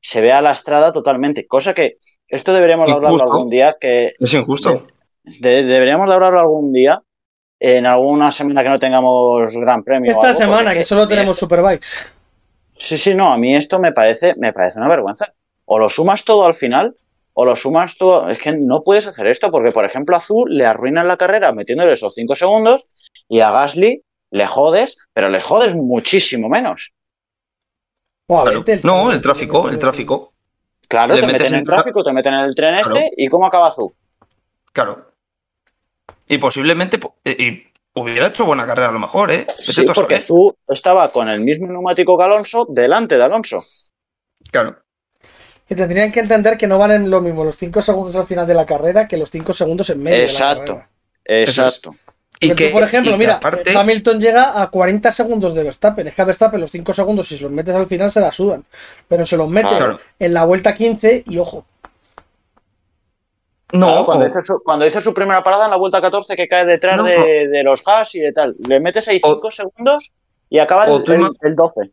se 0.00 0.20
vea 0.20 0.42
lastrada 0.42 0.92
totalmente. 0.92 1.46
Cosa 1.46 1.72
que 1.74 1.96
esto 2.28 2.52
deberíamos 2.52 2.86
de 2.86 2.92
hablarlo 2.92 3.16
Injusto. 3.16 3.32
algún 3.34 3.50
día, 3.50 3.76
que 3.80 4.14
Es 4.18 4.34
injusto. 4.34 4.86
de- 5.24 5.62
deberíamos 5.64 6.06
de 6.08 6.14
hablarlo 6.14 6.40
algún 6.40 6.72
día, 6.72 7.00
en 7.60 7.86
alguna 7.86 8.30
semana 8.30 8.62
que 8.62 8.68
no 8.68 8.78
tengamos 8.78 9.56
gran 9.56 9.82
premio. 9.82 10.10
o 10.10 10.14
Esta 10.14 10.28
algo, 10.28 10.38
semana, 10.38 10.74
que 10.74 10.84
solo 10.84 11.08
tenemos 11.08 11.30
esto- 11.30 11.46
Superbikes. 11.46 11.88
Sí, 12.76 12.96
sí, 12.98 13.14
no, 13.14 13.32
a 13.32 13.38
mí 13.38 13.56
esto 13.56 13.80
me 13.80 13.92
parece, 13.92 14.34
me 14.36 14.52
parece 14.52 14.78
una 14.78 14.88
vergüenza. 14.88 15.32
O 15.64 15.78
lo 15.78 15.88
sumas 15.88 16.24
todo 16.24 16.44
al 16.46 16.54
final, 16.54 16.94
o 17.40 17.44
lo 17.44 17.54
sumas 17.54 17.96
todo. 17.96 18.28
Es 18.28 18.40
que 18.40 18.50
no 18.50 18.82
puedes 18.82 19.06
hacer 19.06 19.28
esto, 19.28 19.52
porque, 19.52 19.70
por 19.70 19.84
ejemplo, 19.84 20.16
a 20.16 20.18
Azul 20.18 20.56
le 20.56 20.66
arruinan 20.66 21.06
la 21.06 21.16
carrera 21.16 21.52
metiéndole 21.52 21.92
esos 21.92 22.12
5 22.14 22.34
segundos, 22.34 22.88
y 23.28 23.38
a 23.40 23.52
Gasly 23.52 24.02
le 24.32 24.46
jodes, 24.46 24.98
pero 25.12 25.28
le 25.28 25.40
jodes 25.40 25.76
muchísimo 25.76 26.48
menos. 26.48 26.90
Claro. 28.26 28.64
No, 28.82 29.12
el 29.12 29.20
tráfico, 29.20 29.68
el 29.68 29.78
tráfico. 29.78 30.32
Claro, 30.88 31.14
Le 31.14 31.20
te 31.20 31.26
meten 31.28 31.54
en 31.54 31.64
tra- 31.64 31.74
tráfico, 31.76 32.02
te 32.02 32.12
meten 32.12 32.34
en 32.34 32.40
el 32.40 32.54
tren 32.56 32.74
Claro. 32.82 32.96
este, 32.96 33.10
¿y 33.16 33.28
cómo 33.28 33.46
acaba 33.46 33.68
Azul? 33.68 33.92
Claro. 34.72 35.12
Y 36.26 36.38
posiblemente 36.38 36.98
po- 36.98 37.16
eh, 37.24 37.36
y 37.38 37.72
hubiera 38.00 38.26
hecho 38.26 38.44
buena 38.46 38.66
carrera 38.66 38.88
a 38.88 38.92
lo 38.92 38.98
mejor, 38.98 39.30
¿eh? 39.30 39.46
Vete 39.46 39.54
Sí, 39.62 39.84
tú 39.86 39.92
porque. 39.94 40.16
Azul 40.16 40.54
estaba 40.68 41.08
con 41.10 41.28
el 41.28 41.40
mismo 41.42 41.68
neumático 41.68 42.18
que 42.18 42.24
Alonso 42.24 42.66
delante 42.68 43.16
de 43.16 43.22
Alonso. 43.24 43.58
Claro. 44.50 44.76
Que 45.68 45.74
tendrían 45.74 46.10
que 46.12 46.20
entender 46.20 46.56
que 46.56 46.66
no 46.66 46.78
valen 46.78 47.10
lo 47.10 47.20
mismo 47.20 47.44
los 47.44 47.56
5 47.58 47.82
segundos 47.82 48.16
al 48.16 48.26
final 48.26 48.46
de 48.46 48.54
la 48.54 48.64
carrera 48.64 49.06
que 49.06 49.16
los 49.18 49.30
5 49.30 49.52
segundos 49.52 49.90
en 49.90 50.02
medio. 50.02 50.22
Exacto. 50.22 50.72
De 50.72 50.78
la 50.78 50.84
carrera. 51.24 51.42
Exacto. 51.42 51.94
Y 52.40 52.54
que, 52.54 52.68
tú, 52.68 52.72
por 52.72 52.82
ejemplo, 52.84 53.12
y 53.14 53.18
mira, 53.18 53.34
aparte, 53.36 53.76
Hamilton 53.76 54.20
llega 54.20 54.62
a 54.62 54.70
40 54.70 55.10
segundos 55.12 55.54
de 55.54 55.64
Verstappen. 55.64 56.06
Es 56.06 56.14
que 56.14 56.22
a 56.22 56.24
Verstappen 56.24 56.60
los 56.60 56.70
5 56.70 56.94
segundos, 56.94 57.28
si 57.28 57.36
se 57.36 57.42
los 57.42 57.52
metes 57.52 57.74
al 57.74 57.86
final, 57.86 58.10
se 58.12 58.20
la 58.20 58.30
sudan. 58.32 58.64
Pero 59.08 59.26
se 59.26 59.36
los 59.36 59.48
metes 59.48 59.76
Claro. 59.76 59.98
en 60.18 60.32
la 60.34 60.44
vuelta 60.44 60.72
15 60.72 61.24
y 61.26 61.38
ojo. 61.38 61.66
no, 63.72 63.86
Claro, 63.86 64.04
cuando, 64.06 64.24
o- 64.24 64.28
hizo 64.28 64.42
su, 64.44 64.62
cuando 64.64 64.86
hizo 64.86 65.00
su 65.00 65.12
primera 65.12 65.42
parada 65.42 65.64
en 65.66 65.70
la 65.72 65.76
vuelta 65.76 66.00
14 66.00 66.34
que 66.36 66.48
cae 66.48 66.64
detrás 66.64 66.96
No, 66.96 67.04
de, 67.04 67.48
de 67.48 67.62
los 67.62 67.82
Haas 67.86 68.14
y 68.14 68.20
de 68.20 68.32
tal, 68.32 68.56
le 68.66 68.80
metes 68.80 69.06
ahí 69.08 69.20
O- 69.22 69.34
5 69.34 69.50
segundos 69.50 70.14
y 70.48 70.58
acaba 70.58 70.86
el, 70.86 71.02
el- 71.06 71.28
el 71.42 71.54
12. 71.56 71.90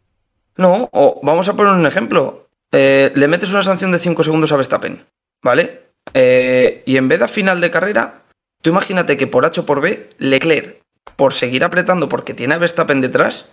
no, 0.57 0.87
o 0.93 1.19
vamos 1.23 1.49
a 1.49 1.53
poner 1.53 1.73
un 1.73 1.85
ejemplo. 1.85 2.44
Eh, 2.71 3.11
le 3.15 3.27
metes 3.27 3.51
una 3.51 3.63
sanción 3.63 3.91
de 3.91 3.99
5 3.99 4.23
segundos 4.23 4.51
a 4.51 4.57
Verstappen, 4.57 5.05
¿vale? 5.43 5.91
Eh, 6.13 6.83
y 6.85 6.97
en 6.97 7.07
vez 7.07 7.19
de 7.19 7.25
a 7.25 7.29
final 7.29 7.61
de 7.61 7.71
carrera, 7.71 8.23
tú 8.61 8.69
imagínate 8.69 9.17
que 9.17 9.27
por 9.27 9.45
H 9.45 9.61
o 9.61 9.65
por 9.65 9.81
B, 9.81 10.09
Leclerc, 10.17 10.81
por 11.15 11.33
seguir 11.33 11.63
apretando 11.63 12.09
porque 12.09 12.33
tiene 12.33 12.55
a 12.55 12.57
Verstappen 12.57 13.01
detrás, 13.01 13.47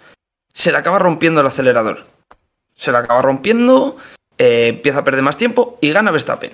se 0.52 0.72
le 0.72 0.78
acaba 0.78 0.98
rompiendo 0.98 1.40
el 1.40 1.46
acelerador. 1.46 2.06
Se 2.74 2.92
le 2.92 2.98
acaba 2.98 3.22
rompiendo, 3.22 3.96
eh, 4.38 4.68
empieza 4.68 5.00
a 5.00 5.04
perder 5.04 5.22
más 5.22 5.36
tiempo 5.36 5.78
y 5.80 5.90
gana 5.92 6.10
Verstappen. 6.10 6.52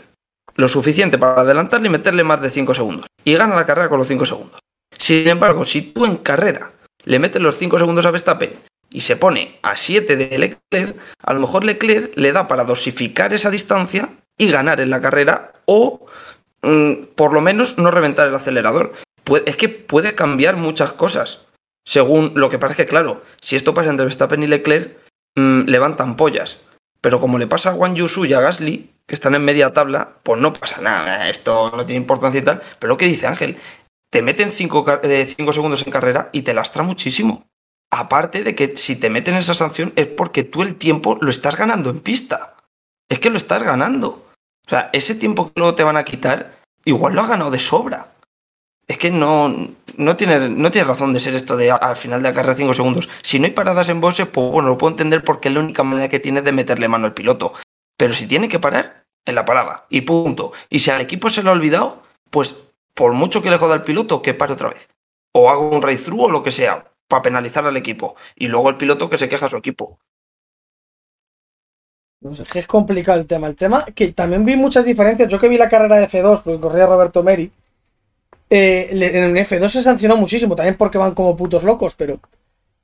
Lo 0.54 0.68
suficiente 0.68 1.18
para 1.18 1.42
adelantarle 1.42 1.86
y 1.86 1.90
meterle 1.90 2.24
más 2.24 2.42
de 2.42 2.50
5 2.50 2.74
segundos. 2.74 3.06
Y 3.24 3.34
gana 3.34 3.54
la 3.54 3.66
carrera 3.66 3.88
con 3.88 3.98
los 3.98 4.08
5 4.08 4.26
segundos. 4.26 4.60
Sin 4.98 5.28
embargo, 5.28 5.64
si 5.64 5.82
tú 5.82 6.04
en 6.04 6.16
carrera 6.16 6.72
le 7.04 7.18
metes 7.18 7.40
los 7.40 7.56
5 7.56 7.78
segundos 7.78 8.04
a 8.06 8.10
Verstappen 8.10 8.52
y 8.90 9.02
se 9.02 9.16
pone 9.16 9.58
a 9.62 9.76
7 9.76 10.16
de 10.16 10.38
Leclerc, 10.38 10.96
a 11.22 11.34
lo 11.34 11.40
mejor 11.40 11.64
Leclerc 11.64 12.12
le 12.16 12.32
da 12.32 12.48
para 12.48 12.64
dosificar 12.64 13.34
esa 13.34 13.50
distancia 13.50 14.10
y 14.38 14.50
ganar 14.50 14.80
en 14.80 14.90
la 14.90 15.00
carrera 15.00 15.52
o 15.66 16.06
mm, 16.62 17.14
por 17.14 17.32
lo 17.32 17.40
menos 17.40 17.76
no 17.78 17.90
reventar 17.90 18.28
el 18.28 18.34
acelerador. 18.34 18.92
Es 19.44 19.56
que 19.56 19.68
puede 19.68 20.14
cambiar 20.14 20.56
muchas 20.56 20.92
cosas. 20.92 21.44
Según 21.84 22.32
lo 22.34 22.50
que 22.50 22.58
que, 22.58 22.86
claro, 22.86 23.22
si 23.40 23.56
esto 23.56 23.74
pasa 23.74 23.90
entre 23.90 24.06
Verstappen 24.06 24.42
y 24.42 24.46
Leclerc, 24.46 24.96
mm, 25.36 25.62
levantan 25.66 26.16
pollas. 26.16 26.58
Pero 27.00 27.20
como 27.20 27.38
le 27.38 27.46
pasa 27.46 27.70
a 27.70 27.74
Juan 27.74 27.94
Yusu 27.94 28.24
y 28.24 28.34
a 28.34 28.40
Gasly, 28.40 28.90
que 29.06 29.14
están 29.14 29.34
en 29.34 29.44
media 29.44 29.72
tabla, 29.72 30.16
pues 30.22 30.40
no 30.40 30.52
pasa 30.52 30.80
nada. 30.80 31.28
Esto 31.28 31.72
no 31.74 31.86
tiene 31.86 32.00
importancia 32.00 32.40
y 32.40 32.44
tal. 32.44 32.62
Pero 32.78 32.88
lo 32.88 32.96
que 32.96 33.06
dice 33.06 33.26
Ángel, 33.26 33.56
te 34.10 34.22
meten 34.22 34.50
5 34.50 34.84
segundos 35.52 35.86
en 35.86 35.92
carrera 35.92 36.30
y 36.32 36.42
te 36.42 36.54
lastra 36.54 36.82
muchísimo. 36.82 37.46
Aparte 37.90 38.44
de 38.44 38.54
que 38.54 38.76
si 38.76 38.96
te 38.96 39.10
meten 39.10 39.34
esa 39.34 39.54
sanción 39.54 39.92
es 39.96 40.06
porque 40.06 40.44
tú 40.44 40.62
el 40.62 40.76
tiempo 40.76 41.18
lo 41.20 41.30
estás 41.30 41.56
ganando 41.56 41.90
en 41.90 42.00
pista. 42.00 42.56
Es 43.08 43.18
que 43.18 43.30
lo 43.30 43.38
estás 43.38 43.62
ganando. 43.62 44.26
O 44.66 44.68
sea, 44.68 44.90
ese 44.92 45.14
tiempo 45.14 45.46
que 45.46 45.60
luego 45.60 45.74
te 45.74 45.84
van 45.84 45.96
a 45.96 46.04
quitar, 46.04 46.58
igual 46.84 47.14
lo 47.14 47.22
has 47.22 47.28
ganado 47.28 47.50
de 47.50 47.58
sobra. 47.58 48.12
Es 48.86 48.98
que 48.98 49.10
no, 49.10 49.54
no, 49.96 50.16
tiene, 50.16 50.48
no 50.48 50.70
tiene 50.70 50.88
razón 50.88 51.12
de 51.12 51.20
ser 51.20 51.34
esto 51.34 51.56
de 51.56 51.70
al 51.70 51.96
final 51.96 52.22
de 52.22 52.28
la 52.28 52.34
carrera 52.34 52.56
5 52.56 52.74
segundos. 52.74 53.08
Si 53.22 53.38
no 53.38 53.46
hay 53.46 53.52
paradas 53.52 53.88
en 53.88 54.00
boxes, 54.00 54.26
pues 54.26 54.50
bueno, 54.50 54.68
lo 54.68 54.78
puedo 54.78 54.92
entender 54.92 55.24
porque 55.24 55.48
es 55.48 55.54
la 55.54 55.60
única 55.60 55.82
manera 55.82 56.08
que 56.08 56.20
tiene 56.20 56.42
de 56.42 56.52
meterle 56.52 56.88
mano 56.88 57.06
al 57.06 57.14
piloto. 57.14 57.52
Pero 57.96 58.14
si 58.14 58.26
tiene 58.26 58.48
que 58.48 58.58
parar, 58.58 59.04
en 59.28 59.34
la 59.34 59.44
parada. 59.44 59.86
Y 59.90 60.02
punto. 60.02 60.52
Y 60.70 60.80
si 60.80 60.90
al 60.90 61.00
equipo 61.00 61.28
se 61.30 61.42
lo 61.42 61.50
ha 61.50 61.54
olvidado, 61.54 62.02
pues 62.30 62.56
por 62.94 63.12
mucho 63.12 63.42
que 63.42 63.50
le 63.50 63.58
joda 63.58 63.74
al 63.74 63.82
piloto, 63.82 64.22
que 64.22 64.34
pare 64.34 64.54
otra 64.54 64.70
vez. 64.70 64.88
O 65.32 65.50
hago 65.50 65.68
un 65.68 65.82
race 65.82 66.04
through 66.04 66.22
o 66.22 66.30
lo 66.30 66.42
que 66.42 66.50
sea, 66.50 66.84
para 67.08 67.22
penalizar 67.22 67.66
al 67.66 67.76
equipo. 67.76 68.14
Y 68.36 68.48
luego 68.48 68.70
el 68.70 68.76
piloto 68.76 69.08
que 69.10 69.18
se 69.18 69.28
queja 69.28 69.46
a 69.46 69.50
su 69.50 69.56
equipo. 69.56 69.98
No 72.20 72.32
sé, 72.34 72.44
es 72.54 72.66
complicado 72.66 73.18
el 73.20 73.26
tema. 73.26 73.46
El 73.48 73.56
tema 73.56 73.84
que 73.94 74.12
también 74.12 74.44
vi 74.44 74.56
muchas 74.56 74.84
diferencias. 74.84 75.28
Yo 75.28 75.38
que 75.38 75.48
vi 75.48 75.58
la 75.58 75.68
carrera 75.68 75.96
de 75.98 76.06
F2, 76.06 76.42
porque 76.42 76.60
corría 76.60 76.86
Roberto 76.86 77.22
Meri. 77.22 77.50
eh, 78.50 78.88
en 78.92 79.36
F2 79.36 79.68
se 79.68 79.82
sancionó 79.82 80.16
muchísimo, 80.16 80.56
también 80.56 80.76
porque 80.76 80.98
van 80.98 81.14
como 81.14 81.36
putos 81.36 81.62
locos, 81.64 81.94
pero 81.96 82.20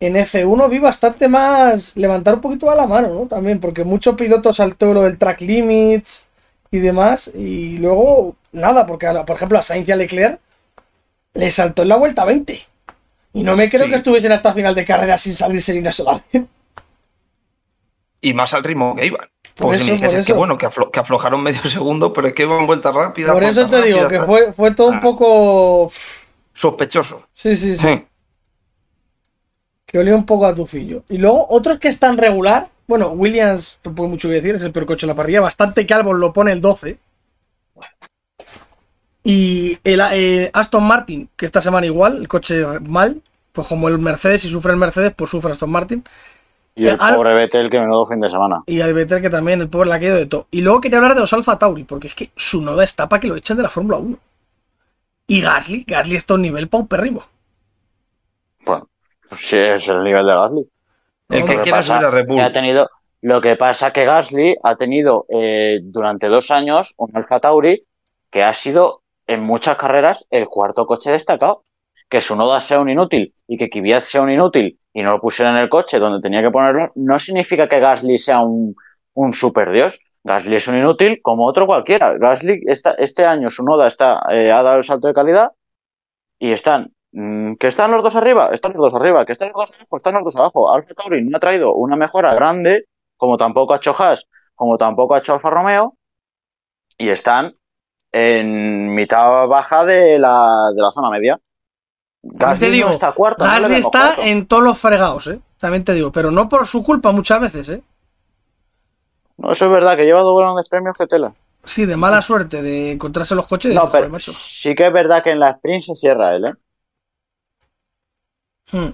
en 0.01 0.17
F1 0.17 0.69
vi 0.69 0.79
bastante 0.79 1.29
más 1.29 1.97
levantar 1.97 2.35
un 2.37 2.41
poquito 2.43 2.71
a 2.71 2.75
la 2.77 2.87
mano, 2.87 3.09
¿no? 3.15 3.27
También, 3.27 3.61
porque 3.61 3.85
muchos 3.85 4.17
pilotos 4.17 4.57
saltó 4.57 4.95
lo 4.95 5.03
del 5.05 5.19
track 5.19 5.41
limits 5.43 6.29
y 6.71 6.79
demás, 6.81 7.31
y 7.35 7.79
luego 7.79 8.37
nada, 8.53 8.87
porque 8.87 9.07
por 9.27 9.37
ejemplo 9.37 9.59
a 9.59 9.63
Sainz 9.63 9.89
y 9.89 9.93
a 9.93 9.97
Leclerc 9.97 10.41
le 11.35 11.51
saltó 11.51 11.83
en 11.83 11.89
la 11.89 11.97
vuelta 11.97 12.25
20. 12.25 12.61
Y 13.35 13.43
no 13.43 13.57
me 13.57 13.69
creo 13.69 13.85
Sí. 13.85 13.91
que 13.91 13.97
estuviesen 13.97 14.33
hasta 14.33 14.53
final 14.55 14.75
de 14.75 14.85
carrera 14.85 15.19
sin 15.19 15.35
salirse 15.35 15.73
ni 15.75 15.81
una 15.81 15.93
sola 15.93 16.23
vez. 16.33 16.45
Y 18.21 18.33
más 18.33 18.55
al 18.55 18.65
ritmo 18.65 18.95
que 18.97 19.07
iban. 19.07 19.29
Porque 19.57 19.79
si 19.79 19.85
me 19.85 19.93
dijese 19.93 20.17
por 20.17 20.25
que 20.25 20.33
bueno, 20.33 20.57
que, 20.59 20.67
aflo- 20.67 20.91
que 20.91 21.01
aflojaron 21.01 21.43
medio 21.43 21.61
segundo, 21.65 22.13
pero 22.13 22.29
es 22.29 22.35
que 22.35 22.45
iban 22.45 22.67
vuelta 22.67 22.91
rápida. 22.93 23.33
Por 23.33 23.45
eso 23.45 23.69
te 23.69 23.83
digo 23.83 24.09
que 24.09 24.21
fue, 24.21 24.53
fue 24.53 24.71
todo 24.73 24.89
un 24.89 24.95
Ah. 24.97 25.01
poco... 25.01 25.93
Sospechoso. 26.55 27.27
Sí, 27.35 27.57
sí, 27.57 27.77
sí. 27.77 27.87
Sí. 27.87 28.05
que 29.87 29.99
olía 29.99 30.15
un 30.17 30.27
poco 30.27 30.47
a 30.47 30.55
tufillo. 30.55 31.05
Y 31.09 31.19
luego 31.19 31.47
otros 31.51 31.79
que 31.79 31.89
están 31.89 32.17
regular. 32.19 32.69
Bueno, 32.89 33.09
Williams, 33.11 33.79
tampoco 33.83 34.07
hay 34.07 34.11
mucho 34.11 34.29
que 34.29 34.35
decir, 34.37 34.55
es 34.57 34.63
el 34.63 34.73
peor 34.73 34.87
coche 34.87 35.07
de 35.07 35.13
la 35.13 35.17
parrilla. 35.17 35.41
Bastante 35.41 35.87
que 35.87 35.95
Albon 35.95 36.19
lo 36.21 36.33
pone 36.33 36.51
el 36.53 36.61
12. 36.61 36.99
Y 39.25 39.79
el 39.85 40.01
eh, 40.13 40.51
Aston 40.53 40.85
Martin, 40.85 41.29
que 41.37 41.47
esta 41.47 41.61
semana 41.63 41.87
igual, 41.87 42.19
el 42.19 42.29
coche 42.29 42.65
mal. 42.81 43.23
Pues 43.53 43.69
como 43.69 43.89
el 43.89 43.99
Mercedes, 44.01 44.45
y 44.45 44.51
sufre 44.51 44.73
el 44.73 44.79
Mercedes, 44.79 45.13
pues 45.17 45.31
sufre 45.31 45.53
Aston 45.53 45.71
Martin. 45.71 46.05
Y 46.75 46.89
el 46.89 46.97
Al- 47.01 47.15
pobre 47.15 47.35
Vettel, 47.35 47.71
que 47.71 47.79
menudo 47.79 48.05
fin 48.05 48.19
de 48.21 48.29
semana. 48.29 48.63
Y 48.67 48.81
al 48.81 48.93
Vettel, 48.93 49.23
que 49.23 49.31
también, 49.31 49.61
el 49.61 49.69
pobre 49.69 49.89
la 49.89 49.95
ha 49.95 50.01
caído 50.01 50.17
de 50.17 50.27
todo. 50.27 50.49
Y 50.51 50.61
luego 50.61 50.81
quería 50.81 50.99
hablar 50.99 51.15
de 51.15 51.21
los 51.21 51.33
Alfa 51.33 51.57
Tauri, 51.59 51.85
porque 51.85 52.09
es 52.09 52.15
que 52.17 52.31
su 52.37 52.61
noda 52.63 52.83
está 52.83 53.09
para 53.09 53.21
que 53.21 53.29
lo 53.29 53.37
echen 53.37 53.57
de 53.57 53.63
la 53.63 53.71
Fórmula 53.71 53.99
1. 53.99 54.19
Y 55.29 55.41
Gasly, 55.41 55.85
Gasly 55.87 56.17
está 56.17 56.35
a 56.35 56.37
un 56.37 56.43
nivel 56.43 56.69
paupérrimo. 56.69 57.25
Bueno, 58.67 58.89
pues 59.29 59.41
sí, 59.41 59.57
es 59.57 59.89
el 59.89 60.03
nivel 60.03 60.27
de 60.27 60.35
Gasly. 60.35 60.69
El 61.31 61.41
Lo 61.41 61.47
que 61.47 61.61
quiera 61.63 61.79
pasa 61.79 61.95
subir 61.95 62.07
a 62.07 62.11
Red 62.11 62.27
Bull. 62.27 62.37
que 62.37 62.43
ha 62.43 62.53
tenido, 62.53 62.91
lo 63.23 63.41
que 63.41 63.57
pasa 63.57 63.93
que 63.93 64.05
Gasly 64.05 64.57
ha 64.63 64.77
tenido 64.77 65.27
eh, 65.29 65.79
durante 65.83 66.27
dos 66.27 66.51
años 66.51 66.95
un 66.99 67.17
Alfa 67.17 67.41
Tauri 67.41 67.85
que 68.31 68.43
ha 68.43 68.53
sido 68.53 69.04
en 69.27 69.43
muchas 69.43 69.77
carreras 69.77 70.27
el 70.31 70.49
cuarto 70.49 70.87
coche 70.87 71.11
destacado. 71.11 71.65
Que 72.09 72.21
su 72.21 72.37
noda 72.37 72.61
sea 72.61 72.81
un 72.81 72.89
inútil 72.91 73.35
y 73.49 73.57
que 73.57 73.71
Kvyat 73.71 74.03
sea 74.03 74.23
un 74.23 74.31
inútil 74.31 74.79
y 74.93 75.03
no 75.03 75.13
lo 75.13 75.21
pusiera 75.21 75.51
en 75.51 75.57
el 75.57 75.69
coche 75.71 75.99
donde 75.99 76.21
tenía 76.21 76.43
que 76.43 76.51
ponerlo, 76.51 76.93
no 76.95 77.19
significa 77.19 77.69
que 77.69 77.81
Gasly 77.81 78.19
sea 78.19 78.41
un, 78.41 78.75
un 79.15 79.33
super 79.33 79.71
dios. 79.73 79.99
Gasly 80.23 80.57
es 80.57 80.69
un 80.69 80.77
inútil 80.77 81.21
como 81.23 81.47
otro 81.47 81.67
cualquiera. 81.67 82.13
Gasly 82.19 82.61
esta- 82.67 82.93
este 82.95 83.25
año 83.25 83.51
su 83.51 83.65
noda 83.65 83.89
está, 83.89 84.21
eh, 84.31 84.53
ha 84.53 84.63
dado 84.63 84.77
el 84.79 84.85
salto 84.85 85.09
de 85.09 85.15
calidad 85.15 85.53
y 86.39 86.53
están 86.53 86.93
mm, 87.13 87.55
que 87.57 87.69
están 87.69 87.91
los 87.93 88.03
dos 88.03 88.17
arriba, 88.17 88.51
están 88.53 88.73
los 88.73 88.93
dos 88.93 88.95
arriba, 89.01 89.25
que 89.27 89.33
están 89.33 89.49
los 89.49 89.57
dos 89.57 89.71
abajo, 89.77 89.97
están 89.97 90.15
los 90.15 90.25
dos 90.25 90.37
abajo. 90.37 90.73
Alfa 90.73 90.95
Tauri 90.95 91.23
no 91.25 91.37
ha 91.37 91.41
traído 91.41 91.75
una 91.75 91.97
mejora 91.97 92.35
grande, 92.35 92.85
como 93.17 93.37
tampoco 93.39 93.73
ha 93.75 93.77
hecho 93.79 93.95
Haas, 93.99 94.29
como 94.55 94.77
tampoco 94.79 95.15
ha 95.15 95.19
hecho 95.19 95.35
Alfa 95.35 95.51
Romeo, 95.51 95.97
y 96.99 97.09
están 97.09 97.55
en 98.15 98.95
mitad 98.95 99.49
baja 99.49 99.85
de 99.85 100.19
la, 100.21 100.71
de 100.75 100.81
la 100.83 100.91
zona 100.93 101.11
media. 101.11 101.41
También 102.39 102.61
te 102.61 102.69
Gasly 102.69 102.71
digo, 102.71 102.89
no 102.89 102.91
está 102.91 103.13
cuarto, 103.13 103.45
Gasly 103.45 103.77
está 103.77 104.17
cuarto. 104.17 104.23
en 104.23 104.47
todos 104.47 104.63
los 104.63 104.79
fregados, 104.79 105.27
¿eh? 105.27 105.41
También 105.59 105.85
te 105.85 105.95
digo, 105.95 106.13
pero 106.13 106.31
no 106.31 106.49
por 106.49 106.67
su 106.67 106.83
culpa 106.85 107.13
muchas 107.13 107.41
veces, 107.41 107.69
¿eh? 107.71 107.83
No, 109.37 109.53
eso 109.53 109.65
es 109.67 109.71
verdad, 109.71 109.97
que 109.97 110.05
lleva 110.05 110.23
dos 110.23 110.39
grandes 110.41 110.69
premios 110.69 110.97
que 110.97 111.07
tela. 111.07 111.35
Sí, 111.65 111.87
de 111.87 111.97
mala 111.97 112.23
suerte 112.23 112.63
de 112.63 112.93
encontrarse 112.93 113.35
los 113.35 113.47
coches. 113.47 113.73
y 113.73 113.75
No, 113.75 113.87
decir, 113.87 114.09
pero 114.11 114.19
sí 114.21 114.75
que 114.75 114.87
es 114.87 114.93
verdad 114.93 115.23
que 115.23 115.31
en 115.31 115.41
la 115.41 115.51
sprint 115.51 115.83
se 115.83 115.95
cierra 115.95 116.35
él, 116.37 116.45
¿eh? 116.47 116.53
Hmm. 118.73 118.91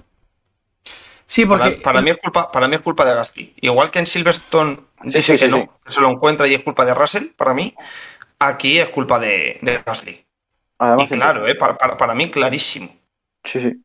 Sí, 1.25 1.45
porque. 1.45 1.71
Para, 1.71 1.81
para 1.81 2.01
mí 2.01 2.11
es 2.11 2.17
culpa, 2.17 2.51
para 2.51 2.67
mí 2.67 2.75
es 2.75 2.81
culpa 2.81 3.05
de 3.05 3.13
Gasly. 3.13 3.53
Igual 3.61 3.91
que 3.91 3.99
en 3.99 4.07
Silverstone 4.07 4.79
dice 5.03 5.37
sí, 5.37 5.37
que 5.37 5.45
sí, 5.45 5.47
no, 5.49 5.57
sí. 5.57 5.69
que 5.85 5.91
se 5.91 6.01
lo 6.01 6.09
encuentra 6.09 6.47
y 6.47 6.53
es 6.55 6.63
culpa 6.63 6.85
de 6.85 6.93
Russell, 6.93 7.27
para 7.37 7.53
mí, 7.53 7.73
aquí 8.41 8.77
es 8.79 8.89
culpa 8.89 9.19
de, 9.19 9.57
de 9.61 9.81
Gasly. 9.85 10.25
Además, 10.79 11.11
y 11.11 11.13
claro, 11.15 11.47
eh, 11.47 11.55
para, 11.55 11.77
para- 11.77 11.97
para 11.97 12.15
mí 12.15 12.29
clarísimo. 12.31 12.89
Sí, 13.43 13.61
sí. 13.61 13.83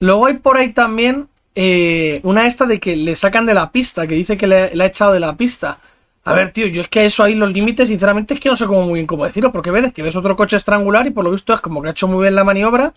Luego 0.00 0.26
hay 0.26 0.34
por 0.34 0.56
ahí 0.56 0.72
también 0.72 1.28
eh, 1.54 2.20
una 2.22 2.46
esta 2.46 2.66
de 2.66 2.78
que 2.80 2.96
le 2.96 3.16
sacan 3.16 3.46
de 3.46 3.54
la 3.54 3.72
pista, 3.72 4.06
que 4.06 4.14
dice 4.14 4.36
que 4.36 4.46
le, 4.46 4.74
le 4.74 4.84
ha 4.84 4.86
echado 4.88 5.12
de 5.12 5.20
la 5.20 5.36
pista. 5.36 5.78
A 6.24 6.34
ver, 6.34 6.52
tío, 6.52 6.66
yo 6.66 6.82
es 6.82 6.88
que 6.88 7.04
eso 7.04 7.22
ahí 7.22 7.34
los 7.34 7.52
límites, 7.52 7.88
sinceramente, 7.88 8.34
es 8.34 8.40
que 8.40 8.48
no 8.48 8.56
sé 8.56 8.66
cómo 8.66 8.82
muy 8.82 8.94
bien 8.94 9.06
cómo 9.06 9.24
decirlo, 9.24 9.52
porque 9.52 9.70
ves 9.70 9.92
que 9.92 10.02
ves 10.02 10.16
otro 10.16 10.36
coche 10.36 10.56
estrangular 10.56 11.06
y 11.06 11.10
por 11.10 11.24
lo 11.24 11.30
visto 11.30 11.54
es 11.54 11.60
como 11.60 11.80
que 11.82 11.88
ha 11.88 11.92
hecho 11.92 12.08
muy 12.08 12.22
bien 12.22 12.34
la 12.34 12.44
maniobra. 12.44 12.94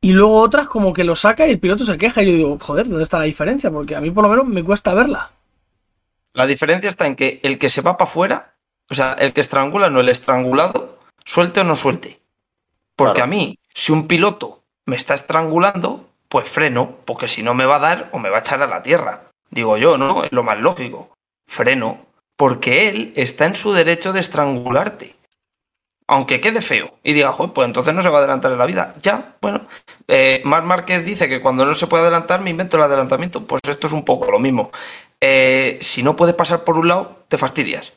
Y 0.00 0.12
luego 0.12 0.40
otras 0.40 0.68
como 0.68 0.92
que 0.92 1.02
lo 1.02 1.16
saca 1.16 1.46
y 1.48 1.50
el 1.50 1.58
piloto 1.58 1.84
se 1.84 1.98
queja. 1.98 2.22
Y 2.22 2.26
yo 2.26 2.32
digo, 2.36 2.58
joder, 2.60 2.88
¿dónde 2.88 3.02
está 3.02 3.18
la 3.18 3.24
diferencia? 3.24 3.70
Porque 3.72 3.96
a 3.96 4.00
mí 4.00 4.10
por 4.12 4.22
lo 4.24 4.30
menos 4.30 4.46
me 4.46 4.62
cuesta 4.62 4.94
verla. 4.94 5.32
La 6.34 6.46
diferencia 6.46 6.90
está 6.90 7.06
en 7.06 7.16
que 7.16 7.40
el 7.42 7.58
que 7.58 7.70
se 7.70 7.80
va 7.80 7.96
para 7.96 8.10
afuera, 8.10 8.54
o 8.90 8.94
sea, 8.94 9.12
el 9.14 9.32
que 9.32 9.40
estrangula, 9.40 9.88
no 9.88 10.00
el 10.00 10.08
estrangulado, 10.08 10.98
suelte 11.24 11.60
o 11.60 11.64
no 11.64 11.76
suelte. 11.76 12.20
Porque 12.96 13.14
Claro. 13.14 13.24
a 13.24 13.28
mí, 13.28 13.58
si 13.72 13.92
un 13.92 14.06
piloto 14.06 14.62
me 14.84 14.96
está 14.96 15.14
estrangulando, 15.14 16.08
pues 16.28 16.48
freno, 16.48 16.96
porque 17.04 17.28
si 17.28 17.42
no 17.42 17.54
me 17.54 17.64
va 17.64 17.76
a 17.76 17.80
dar 17.80 18.08
o 18.12 18.18
me 18.18 18.30
va 18.30 18.38
a 18.38 18.40
echar 18.40 18.60
a 18.62 18.66
la 18.66 18.82
tierra. 18.82 19.30
Digo 19.50 19.76
yo, 19.78 19.96
¿no? 19.96 20.24
Es 20.24 20.32
lo 20.32 20.42
más 20.42 20.58
lógico. 20.58 21.14
Freno, 21.46 22.04
porque 22.36 22.88
él 22.88 23.12
está 23.16 23.46
en 23.46 23.54
su 23.54 23.72
derecho 23.72 24.12
de 24.12 24.20
estrangularte. 24.20 25.14
Aunque 26.06 26.40
quede 26.40 26.60
feo 26.60 26.98
y 27.02 27.14
diga, 27.14 27.32
"Joder, 27.32 27.52
pues 27.52 27.66
entonces 27.66 27.94
no 27.94 28.02
se 28.02 28.10
va 28.10 28.16
a 28.16 28.18
adelantar 28.20 28.52
en 28.52 28.58
la 28.58 28.66
vida. 28.66 28.94
Ya, 29.02 29.36
bueno. 29.40 29.66
Eh, 30.06 30.42
Marc 30.44 30.66
Márquez 30.66 31.04
dice 31.04 31.28
que 31.28 31.40
cuando 31.40 31.64
no 31.64 31.72
se 31.74 31.86
puede 31.86 32.02
adelantar 32.02 32.40
me 32.42 32.50
invento 32.50 32.76
el 32.76 32.82
adelantamiento. 32.82 33.46
Pues 33.46 33.62
esto 33.68 33.86
es 33.86 33.92
un 33.92 34.04
poco 34.04 34.30
lo 34.30 34.38
mismo. 34.38 34.70
Eh, 35.20 35.78
si 35.80 36.02
no 36.02 36.16
puedes 36.16 36.34
pasar 36.34 36.64
por 36.64 36.76
un 36.76 36.88
lado, 36.88 37.24
te 37.28 37.38
fastidias. 37.38 37.94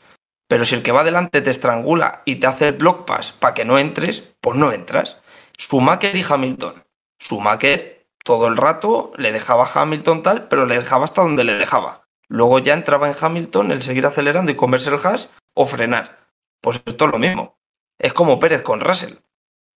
Pero 0.48 0.64
si 0.64 0.76
el 0.76 0.84
que 0.84 0.94
va 0.94 1.02
adelante 1.02 1.42
te 1.42 1.50
estrangula 1.50 2.22
y 2.24 2.38
te 2.38 2.48
hace 2.48 2.70
el 2.70 2.76
block 2.76 3.06
pass 3.06 3.34
para 3.34 3.54
que 3.54 3.66
no 3.66 3.78
entres, 3.78 4.24
pues 4.40 4.56
no 4.58 4.72
entras. 4.72 5.18
Schumacher 5.60 6.16
y 6.16 6.24
Hamilton. 6.28 6.86
Schumacher 7.22 8.06
todo 8.24 8.48
el 8.48 8.58
rato 8.58 9.12
le 9.18 9.32
dejaba 9.32 9.66
a 9.66 9.82
Hamilton 9.82 10.24
tal, 10.24 10.48
pero 10.48 10.66
le 10.66 10.78
dejaba 10.78 11.06
hasta 11.06 11.22
donde 11.22 11.44
le 11.44 11.56
dejaba. 11.56 12.08
Luego 12.30 12.60
ya 12.60 12.74
entraba 12.74 13.08
en 13.08 13.16
Hamilton 13.20 13.72
el 13.72 13.82
seguir 13.82 14.06
acelerando 14.06 14.52
y 14.52 14.56
comerse 14.56 14.90
el 14.90 15.00
hash 15.04 15.26
o 15.54 15.66
frenar. 15.66 16.20
Pues 16.62 16.82
esto 16.86 17.06
es 17.06 17.12
lo 17.12 17.20
mismo. 17.20 17.57
Es 18.00 18.14
como 18.14 18.40
Pérez 18.40 18.62
con 18.62 18.80
Russell. 18.80 19.16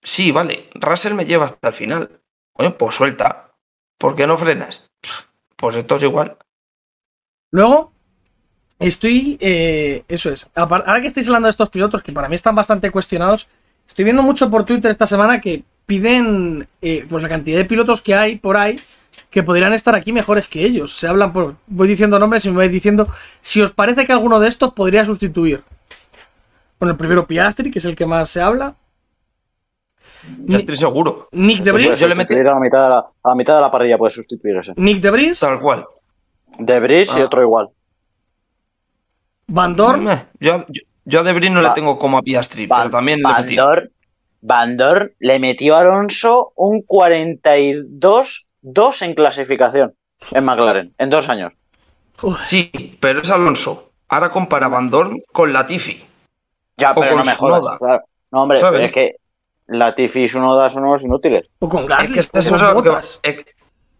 Sí, 0.02 0.32
vale, 0.32 0.68
Russell 0.74 1.14
me 1.14 1.26
lleva 1.26 1.46
hasta 1.46 1.68
el 1.68 1.74
final. 1.74 2.20
Oye, 2.54 2.70
pues 2.70 2.94
suelta. 2.94 3.52
¿Por 3.98 4.16
qué 4.16 4.26
no 4.26 4.38
frenas? 4.38 4.82
Pues 5.56 5.76
esto 5.76 5.96
es 5.96 6.02
igual. 6.02 6.38
Luego, 7.50 7.92
estoy. 8.78 9.36
eh, 9.40 10.04
eso 10.08 10.30
es. 10.30 10.48
Ahora 10.54 11.00
que 11.00 11.06
estáis 11.06 11.26
hablando 11.26 11.46
de 11.46 11.50
estos 11.50 11.70
pilotos, 11.70 12.02
que 12.02 12.12
para 12.12 12.28
mí 12.28 12.34
están 12.34 12.54
bastante 12.54 12.90
cuestionados, 12.90 13.48
estoy 13.86 14.04
viendo 14.04 14.22
mucho 14.22 14.50
por 14.50 14.64
Twitter 14.64 14.90
esta 14.90 15.06
semana 15.06 15.40
que 15.40 15.64
piden 15.86 16.66
eh, 16.80 17.04
pues 17.08 17.22
la 17.22 17.28
cantidad 17.28 17.58
de 17.58 17.64
pilotos 17.64 18.00
que 18.00 18.14
hay 18.14 18.36
por 18.36 18.56
ahí 18.56 18.80
que 19.28 19.42
podrían 19.42 19.72
estar 19.72 19.94
aquí 19.94 20.12
mejores 20.12 20.48
que 20.48 20.64
ellos. 20.64 20.96
Se 20.96 21.06
hablan 21.08 21.32
por. 21.32 21.56
Voy 21.66 21.88
diciendo 21.88 22.18
nombres 22.18 22.44
y 22.44 22.50
me 22.50 22.56
vais 22.56 22.72
diciendo 22.72 23.06
si 23.40 23.60
os 23.60 23.72
parece 23.72 24.06
que 24.06 24.12
alguno 24.12 24.40
de 24.40 24.48
estos 24.48 24.72
podría 24.72 25.04
sustituir. 25.04 25.62
Bueno, 26.80 26.92
el 26.92 26.96
primero 26.96 27.26
Piastri, 27.26 27.70
que 27.70 27.78
es 27.78 27.84
el 27.84 27.94
que 27.94 28.06
más 28.06 28.30
se 28.30 28.40
habla. 28.40 28.74
Estoy 30.48 30.76
seguro. 30.78 31.28
Nick 31.32 31.62
de 31.62 31.72
Vries. 31.72 32.00
yo 32.00 32.08
le 32.08 32.14
metí- 32.16 32.34
a 32.38 32.42
la 32.42 32.58
mitad 32.60 32.82
de 32.84 32.88
la, 32.88 32.98
a 32.98 33.28
la 33.28 33.34
mitad 33.34 33.54
de 33.56 33.60
la 33.60 33.70
parrilla 33.70 33.98
puede 33.98 34.10
sustituir 34.12 34.56
ese. 34.56 34.72
Nick 34.76 35.00
de 35.00 35.10
Vries, 35.10 35.40
Tal 35.40 35.60
cual. 35.60 35.84
De 36.58 36.80
Brice 36.80 37.18
y 37.18 37.22
Ah. 37.22 37.26
otro 37.26 37.42
igual. 37.42 37.68
Van 39.46 39.76
Dorn, 39.76 40.04
Meh, 40.04 40.26
Yo, 40.40 40.64
yo, 40.68 40.82
yo 41.04 41.20
a 41.20 41.22
De 41.22 41.32
Vries 41.32 41.52
no 41.52 41.62
Va- 41.62 41.68
le 41.68 41.74
tengo 41.74 41.98
como 41.98 42.18
a 42.18 42.22
Piastri, 42.22 42.66
Van, 42.66 42.80
pero 42.80 42.90
también 42.90 43.18
le 43.18 43.24
Van 43.24 43.42
metí. 43.42 43.56
Dorn- 43.56 43.90
Van 44.42 44.76
Dorn 44.76 45.12
le 45.18 45.38
metió 45.38 45.76
a 45.76 45.80
Alonso 45.80 46.52
un 46.56 46.82
42-2 46.82 49.02
en 49.02 49.14
clasificación 49.14 49.94
en 50.32 50.44
McLaren, 50.44 50.94
en 50.98 51.10
dos 51.10 51.28
años. 51.28 51.52
Joder, 52.16 52.40
Sí, 52.40 52.96
pero 53.00 53.20
es 53.20 53.30
Alonso. 53.30 53.92
Ahora 54.08 54.30
compara 54.30 54.68
Van 54.68 54.90
Dorn 54.90 55.20
con 55.32 55.52
Latifi. 55.52 56.04
Ya, 56.80 56.92
O 56.92 56.94
pero 57.00 57.10
con 57.12 57.18
no 57.18 57.24
me 57.24 57.34
jodas. 57.34 57.60
Tsunoda. 57.60 57.78
claro. 57.78 58.04
No, 58.32 58.42
hombre, 58.42 58.58
¿Sabes? 58.58 58.82
es 58.82 58.92
que 58.92 59.16
Latifi 59.66 60.22
y 60.24 60.28
Sunoda 60.28 60.70
son 60.70 60.84
unos 60.84 61.02
inútiles. 61.02 61.46
o 61.58 61.68
con 61.68 61.90
Es 61.92 62.10
que 62.10 62.20
eso 62.20 62.30
es 62.32 62.62
que 63.22 63.30
eh, 63.30 63.44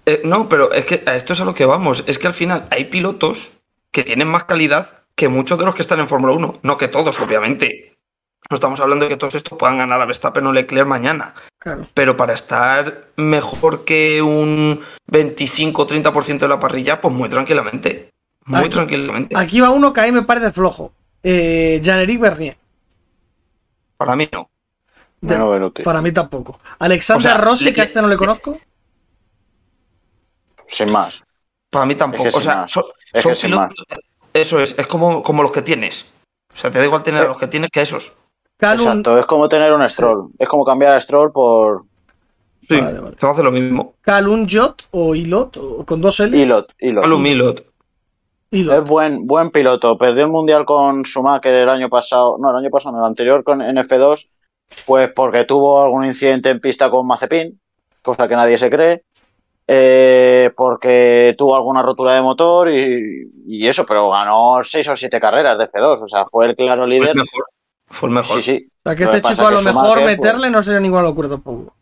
eh, 0.06 0.20
no, 0.24 0.48
pero 0.48 0.72
es 0.72 0.84
que 0.84 1.02
a 1.06 1.14
esto 1.16 1.32
es 1.34 1.40
a 1.40 1.44
lo 1.44 1.54
que 1.54 1.66
vamos. 1.66 2.02
Es 2.06 2.18
que 2.18 2.26
al 2.26 2.34
final 2.34 2.66
hay 2.70 2.86
pilotos 2.86 3.52
que 3.92 4.02
tienen 4.02 4.28
más 4.28 4.44
calidad 4.44 4.86
que 5.14 5.28
muchos 5.28 5.58
de 5.58 5.64
los 5.64 5.74
que 5.74 5.82
están 5.82 6.00
en 6.00 6.08
Fórmula 6.08 6.32
1. 6.34 6.52
No 6.62 6.78
que 6.78 6.88
todos, 6.88 7.20
obviamente. 7.20 7.96
No 8.48 8.54
estamos 8.54 8.80
hablando 8.80 9.04
de 9.04 9.10
que 9.10 9.16
todos 9.16 9.34
estos 9.34 9.56
puedan 9.58 9.78
ganar 9.78 10.00
a 10.00 10.06
Verstappen 10.06 10.46
o 10.46 10.52
Leclerc 10.52 10.86
mañana. 10.88 11.34
Claro. 11.58 11.86
Pero 11.94 12.16
para 12.16 12.32
estar 12.32 13.08
mejor 13.16 13.84
que 13.84 14.22
un 14.22 14.80
25-30% 15.12 16.38
de 16.38 16.48
la 16.48 16.58
parrilla, 16.58 17.00
pues 17.00 17.14
muy 17.14 17.28
tranquilamente. 17.28 18.10
Muy 18.46 18.60
Aquí- 18.60 18.68
tranquilamente. 18.70 19.36
Aquí 19.38 19.60
va 19.60 19.70
uno 19.70 19.92
que 19.92 20.00
a 20.00 20.04
mí 20.04 20.12
me 20.12 20.22
parece 20.22 20.50
flojo. 20.52 20.92
Eh, 21.22 21.80
Jean-Éric 21.82 22.18
Bernier. 22.20 22.56
Para 24.00 24.16
mí 24.16 24.26
no. 24.32 24.48
De- 25.20 25.70
para 25.84 26.00
mí 26.00 26.10
tampoco. 26.10 26.58
Alexander 26.78 27.18
O 27.18 27.20
sea, 27.20 27.34
Rossi, 27.38 27.64
le- 27.66 27.72
que 27.74 27.82
a 27.82 27.84
este 27.84 28.00
no 28.00 28.08
le 28.08 28.16
conozco. 28.16 28.58
Sin 30.66 30.90
más. 30.90 31.22
Para 31.68 31.84
mí 31.84 31.94
tampoco. 31.94 32.28
Es 32.28 32.34
que 32.34 32.38
o 32.38 32.40
sea, 32.40 32.66
son, 32.66 32.84
Es 33.12 33.22
son 33.22 33.32
que 33.32 33.36
sin 33.36 33.50
pilotos. 33.50 33.84
Eso 34.32 34.58
es, 34.58 34.74
es 34.78 34.86
como, 34.86 35.22
como 35.22 35.42
los 35.42 35.52
que 35.52 35.60
tienes. 35.60 36.10
O 36.54 36.56
sea, 36.56 36.70
te 36.70 36.78
da 36.78 36.86
igual 36.86 37.02
tener 37.02 37.22
a 37.24 37.26
los 37.26 37.36
que 37.38 37.46
tienes 37.48 37.68
que 37.70 37.80
a 37.80 37.82
esos. 37.82 38.14
Calum, 38.56 38.86
Exacto, 38.86 39.18
es 39.18 39.26
como 39.26 39.50
tener 39.50 39.70
un 39.74 39.86
Stroll. 39.86 40.30
Es 40.38 40.48
como 40.48 40.64
cambiar 40.64 40.94
a 40.94 41.00
Stroll 41.00 41.30
por 41.30 41.84
Sí, 42.62 42.80
Vale, 42.80 43.00
vale. 43.00 43.16
te 43.16 43.26
va 43.26 43.30
a 43.30 43.32
hacer 43.34 43.44
lo 43.44 43.52
mismo. 43.52 43.96
Calum 44.00 44.46
Jot 44.50 44.86
o 44.92 45.14
Ilot, 45.14 45.56
o 45.58 45.84
con 45.84 46.00
dos 46.00 46.18
L. 46.20 46.34
Ilot. 46.36 46.72
Ilot. 46.78 47.04
Alum 47.04 47.26
Es 48.50 48.84
buen, 48.84 49.26
buen 49.26 49.50
piloto. 49.50 49.96
Perdió 49.96 50.24
el 50.24 50.30
mundial 50.30 50.64
con 50.64 51.04
Schumacher 51.04 51.54
el 51.54 51.68
año 51.68 51.88
pasado. 51.88 52.36
No, 52.38 52.50
el 52.50 52.56
año 52.56 52.70
pasado, 52.70 52.96
no, 52.96 53.02
el 53.02 53.08
anterior 53.08 53.44
con 53.44 53.62
en 53.62 53.76
F2. 53.76 54.26
Pues 54.86 55.10
porque 55.14 55.44
tuvo 55.44 55.82
algún 55.82 56.04
incidente 56.06 56.48
en 56.50 56.60
pista 56.60 56.90
con 56.90 57.06
Mazepin, 57.06 57.60
cosa 58.02 58.28
que 58.28 58.36
nadie 58.36 58.56
se 58.58 58.70
cree. 58.70 59.02
eh, 59.72 60.50
porque 60.56 61.34
tuvo 61.38 61.54
alguna 61.54 61.80
rotura 61.82 62.14
de 62.14 62.22
motor 62.22 62.68
y, 62.70 63.30
y 63.46 63.66
eso, 63.68 63.84
pero 63.86 64.10
ganó 64.10 64.58
seis 64.64 64.88
o 64.88 64.96
siete 64.96 65.20
carreras 65.20 65.58
de 65.58 65.70
F2. 65.70 66.02
O 66.02 66.06
sea, 66.08 66.24
fue 66.26 66.46
el 66.46 66.56
claro 66.56 66.82
Fue 66.82 66.88
líder. 66.90 67.08
el 67.10 67.14
mejor. 67.16 67.44
Fue 67.86 68.08
el 68.08 68.14
mejor. 68.16 68.36
Sí, 68.36 68.42
sí. 68.42 68.68
O 68.68 68.88
sea, 68.88 68.96
que 68.96 69.04
este 69.04 69.22
chico 69.22 69.46
a 69.46 69.50
lo 69.52 69.62
mejor 69.62 69.72
Schumacher, 69.82 70.02
pues- 70.04 70.16
meterle 70.18 70.50
no 70.50 70.62
sería 70.62 70.80
ninguna 70.80 71.02
locura 71.02 71.28
tampoco. 71.28 71.72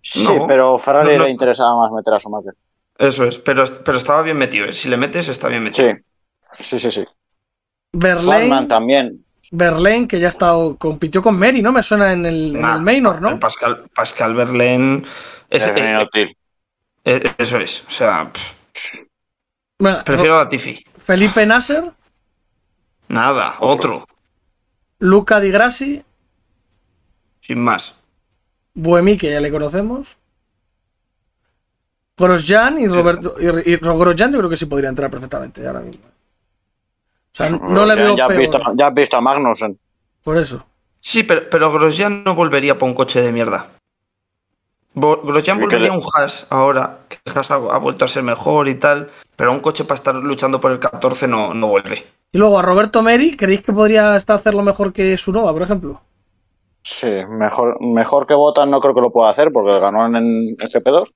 Sí, 0.00 0.24
No. 0.24 0.46
pero 0.46 0.78
Ferrari 0.78 1.12
No, 1.12 1.18
no. 1.18 1.24
le 1.24 1.30
interesaba 1.30 1.76
más 1.82 1.92
meter 1.92 2.14
a 2.14 2.18
Schumacher. 2.18 2.54
Eso 2.98 3.24
es, 3.24 3.38
pero, 3.38 3.64
pero 3.84 3.96
estaba 3.96 4.22
bien 4.22 4.36
metido. 4.36 4.66
¿eh? 4.66 4.72
Si 4.72 4.88
le 4.88 4.96
metes, 4.96 5.28
está 5.28 5.48
bien 5.48 5.62
metido. 5.62 5.88
Sí, 6.56 6.64
sí, 6.64 6.78
sí. 6.78 6.90
sí. 6.90 7.04
También. 8.68 9.24
Verlaine, 9.50 10.06
que 10.06 10.20
ya 10.20 10.26
ha 10.26 10.30
estado, 10.30 10.76
compitió 10.76 11.22
con 11.22 11.38
Mary, 11.38 11.62
¿no? 11.62 11.72
Me 11.72 11.82
suena 11.82 12.12
en 12.12 12.26
el, 12.26 12.56
en 12.56 12.60
Nah, 12.60 12.76
el 12.76 12.82
Maynor, 12.82 13.16
el 13.16 13.22
¿no? 13.22 13.38
Pascal, 13.38 13.88
Pascal 13.94 14.34
Verlaine. 14.34 15.04
es- 15.48 15.66
Es 15.66 15.76
eh, 15.76 15.90
inútil. 15.90 16.36
eh, 17.04 17.32
eso 17.38 17.58
es. 17.58 17.84
O 17.86 17.90
sea, 17.90 18.30
prefiero 20.04 20.38
a 20.38 20.48
Tiffy. 20.48 20.84
Felipe 20.98 21.46
Nasser, 21.46 21.92
Nada, 23.08 23.54
otro. 23.60 24.06
Luca 24.98 25.40
Di 25.40 25.50
Grassi, 25.50 26.04
Sin 27.40 27.60
más. 27.60 27.94
Buemi, 28.74 29.16
que 29.16 29.30
ya 29.30 29.40
le 29.40 29.50
conocemos. 29.50 30.17
Grosjean 32.18 32.78
y 32.78 32.88
Roberto 32.88 33.34
y, 33.38 33.46
y 33.72 33.76
Grosjean 33.76 34.32
yo 34.32 34.38
creo 34.38 34.50
que 34.50 34.56
sí 34.56 34.66
podría 34.66 34.88
entrar 34.90 35.10
perfectamente 35.10 35.66
ahora 35.66 35.80
mismo. 35.80 36.04
O 36.06 37.34
sea, 37.38 37.50
no 37.50 37.86
le 37.86 37.94
Ya- 37.96 38.02
veo 38.02 38.16
ya, 38.16 38.28
peor. 38.28 38.40
visto, 38.40 38.60
ya 38.74 38.86
has 38.88 38.94
visto 38.94 39.16
a 39.16 39.20
Magnussen. 39.20 39.78
Por 40.24 40.36
eso. 40.36 40.64
Sí, 41.00 41.22
pero, 41.22 41.42
pero 41.50 41.70
Grosjean 41.72 42.24
no 42.24 42.34
volvería 42.34 42.76
para 42.78 42.90
un 42.90 42.94
coche 42.94 43.22
de 43.22 43.30
mierda. 43.32 43.66
Grosjean 44.94 45.60
volvería 45.60 45.90
a 45.90 45.96
un 45.96 46.02
Haas 46.14 46.46
ahora, 46.50 46.98
que 47.08 47.18
Haas 47.30 47.50
ha, 47.52 47.54
ha 47.54 47.78
vuelto 47.78 48.04
a 48.04 48.08
ser 48.08 48.24
mejor 48.24 48.66
y 48.68 48.74
tal, 48.74 49.08
pero 49.36 49.52
un 49.52 49.60
coche 49.60 49.84
para 49.84 49.94
estar 49.94 50.14
luchando 50.16 50.58
por 50.60 50.72
el 50.72 50.80
14 50.80 51.28
no, 51.28 51.54
no 51.54 51.68
vuelve. 51.68 52.04
Y 52.32 52.38
luego 52.38 52.58
a 52.58 52.62
Roberto 52.62 53.00
Meri, 53.02 53.36
¿creéis 53.36 53.62
que 53.62 53.72
podría 53.72 54.16
estar 54.16 54.36
hacerlo 54.40 54.62
mejor 54.62 54.92
que 54.92 55.16
Sunoda, 55.16 55.52
por 55.52 55.62
ejemplo? 55.62 56.00
Sí, 56.82 57.10
mejor, 57.28 57.76
mejor 57.80 58.26
que 58.26 58.34
Bottas 58.34 58.66
no 58.66 58.80
creo 58.80 58.94
que 58.94 59.00
lo 59.00 59.12
pueda 59.12 59.30
hacer 59.30 59.52
porque 59.52 59.78
ganó 59.78 60.06
en, 60.06 60.16
en 60.16 60.56
GP2. 60.56 61.14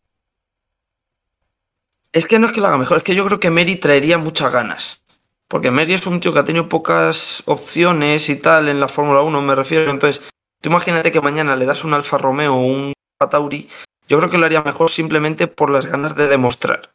Es 2.12 2.26
que 2.26 2.38
no 2.38 2.46
es 2.46 2.52
que 2.52 2.60
lo 2.60 2.66
haga 2.66 2.76
mejor, 2.76 2.98
es 2.98 3.04
que 3.04 3.14
yo 3.14 3.24
creo 3.24 3.40
que 3.40 3.50
Mary 3.50 3.76
traería 3.76 4.18
muchas 4.18 4.52
ganas. 4.52 5.02
Porque 5.48 5.70
Mary 5.70 5.94
es 5.94 6.06
un 6.06 6.20
tío 6.20 6.32
que 6.32 6.40
ha 6.40 6.44
tenido 6.44 6.68
pocas 6.68 7.42
opciones 7.46 8.28
y 8.28 8.36
tal 8.36 8.68
en 8.68 8.80
la 8.80 8.88
Fórmula 8.88 9.22
1, 9.22 9.42
me 9.42 9.54
refiero. 9.54 9.90
Entonces, 9.90 10.22
tú 10.60 10.68
imagínate 10.68 11.12
que 11.12 11.20
mañana 11.20 11.56
le 11.56 11.66
das 11.66 11.84
un 11.84 11.94
Alfa 11.94 12.18
Romeo 12.18 12.54
o 12.54 12.66
un 12.66 12.92
Tauri. 13.18 13.68
Yo 14.08 14.18
creo 14.18 14.30
que 14.30 14.38
lo 14.38 14.46
haría 14.46 14.62
mejor 14.62 14.90
simplemente 14.90 15.46
por 15.46 15.70
las 15.70 15.86
ganas 15.86 16.16
de 16.16 16.28
demostrar. 16.28 16.92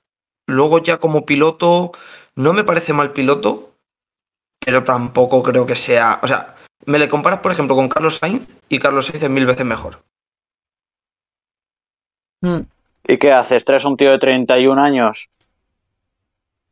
Luego 0.47 0.82
ya 0.82 0.97
como 0.97 1.26
piloto, 1.26 1.91
no 2.36 2.53
me 2.53 2.63
parece 2.63 2.93
mal 2.93 3.13
piloto, 3.13 3.74
pero 4.59 4.84
tampoco 4.84 5.41
creo 5.43 5.65
que 5.65 5.76
sea... 5.76 6.20
O 6.22 6.28
sea, 6.28 6.55
me 6.86 6.99
le 6.99 7.09
comparas, 7.09 7.39
por 7.39 7.51
ejemplo, 7.51 7.76
con 7.76 7.89
Carlos 7.89 8.18
Sainz 8.18 8.55
y 8.70 8.80
Carlos 8.80 9.07
Sainz 9.07 9.24
es 9.24 9.30
mil 9.30 9.45
veces 9.45 9.65
mejor. 9.65 10.03
Mm. 12.41 12.61
¿Y 13.08 13.18
qué 13.18 13.32
haces? 13.32 13.64
¿Tres 13.66 13.86
un 13.86 13.97
tío 13.97 14.12
de 14.12 14.20
31 14.20 14.82
años 14.82 15.30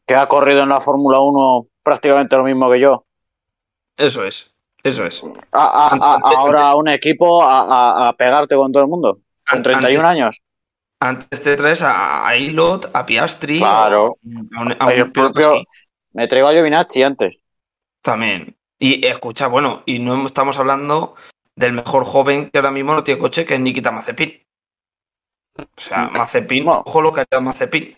que 0.06 0.16
ha 0.16 0.28
corrido 0.28 0.64
en 0.64 0.70
la 0.70 0.82
Fórmula 0.82 1.20
1 1.20 1.68
prácticamente 1.84 2.36
lo 2.36 2.44
mismo 2.44 2.70
que 2.70 2.80
yo? 2.80 3.06
Eso 3.98 4.26
es, 4.26 4.52
eso 4.84 5.06
es. 5.06 5.24
A- 5.52 5.60
a- 5.66 5.88
a- 5.88 5.90
Antes- 6.16 6.32
ahora 6.38 6.70
a 6.70 6.76
un 6.76 6.90
equipo 6.90 7.42
a, 7.44 8.14
pegarte 8.18 8.56
con 8.56 8.72
todo 8.72 8.84
el 8.84 8.90
mundo. 8.90 9.20
Con 9.50 9.64
31 9.64 10.00
Antes- 10.00 10.04
años. 10.06 10.42
Antes 11.00 11.44
te 11.44 11.56
traes 11.56 11.82
a 11.84 12.36
Ilot, 12.38 12.90
a 12.94 13.06
Piastri, 13.06 13.60
Claro. 13.60 14.18
a 14.56 14.62
un, 14.62 15.12
propio- 15.12 15.64
Me 16.14 16.28
traigo 16.28 16.48
a 16.48 16.54
Giovinazzi 16.54 17.04
antes. 17.04 17.40
también. 18.02 18.56
Y 18.80 19.06
escucha, 19.08 19.48
bueno, 19.48 19.84
y 19.86 20.00
no 20.00 20.26
estamos 20.26 20.58
hablando 20.60 21.16
del 21.56 21.74
mejor 21.74 22.04
joven 22.06 22.50
que 22.50 22.58
ahora 22.60 22.72
mismo 22.72 22.94
no 22.94 23.04
tiene 23.04 23.20
coche, 23.20 23.46
que 23.46 23.56
es 23.56 23.60
Nikita 23.60 23.92
Mazepin. 23.92 24.45
O 25.58 25.64
sea, 25.78 26.10
Mazepin, 26.10 26.66
Bueno. 26.66 26.84
ojo 26.86 27.02
lo 27.02 27.12
que 27.14 27.22
haría 27.22 27.40
Mazepin. 27.40 27.96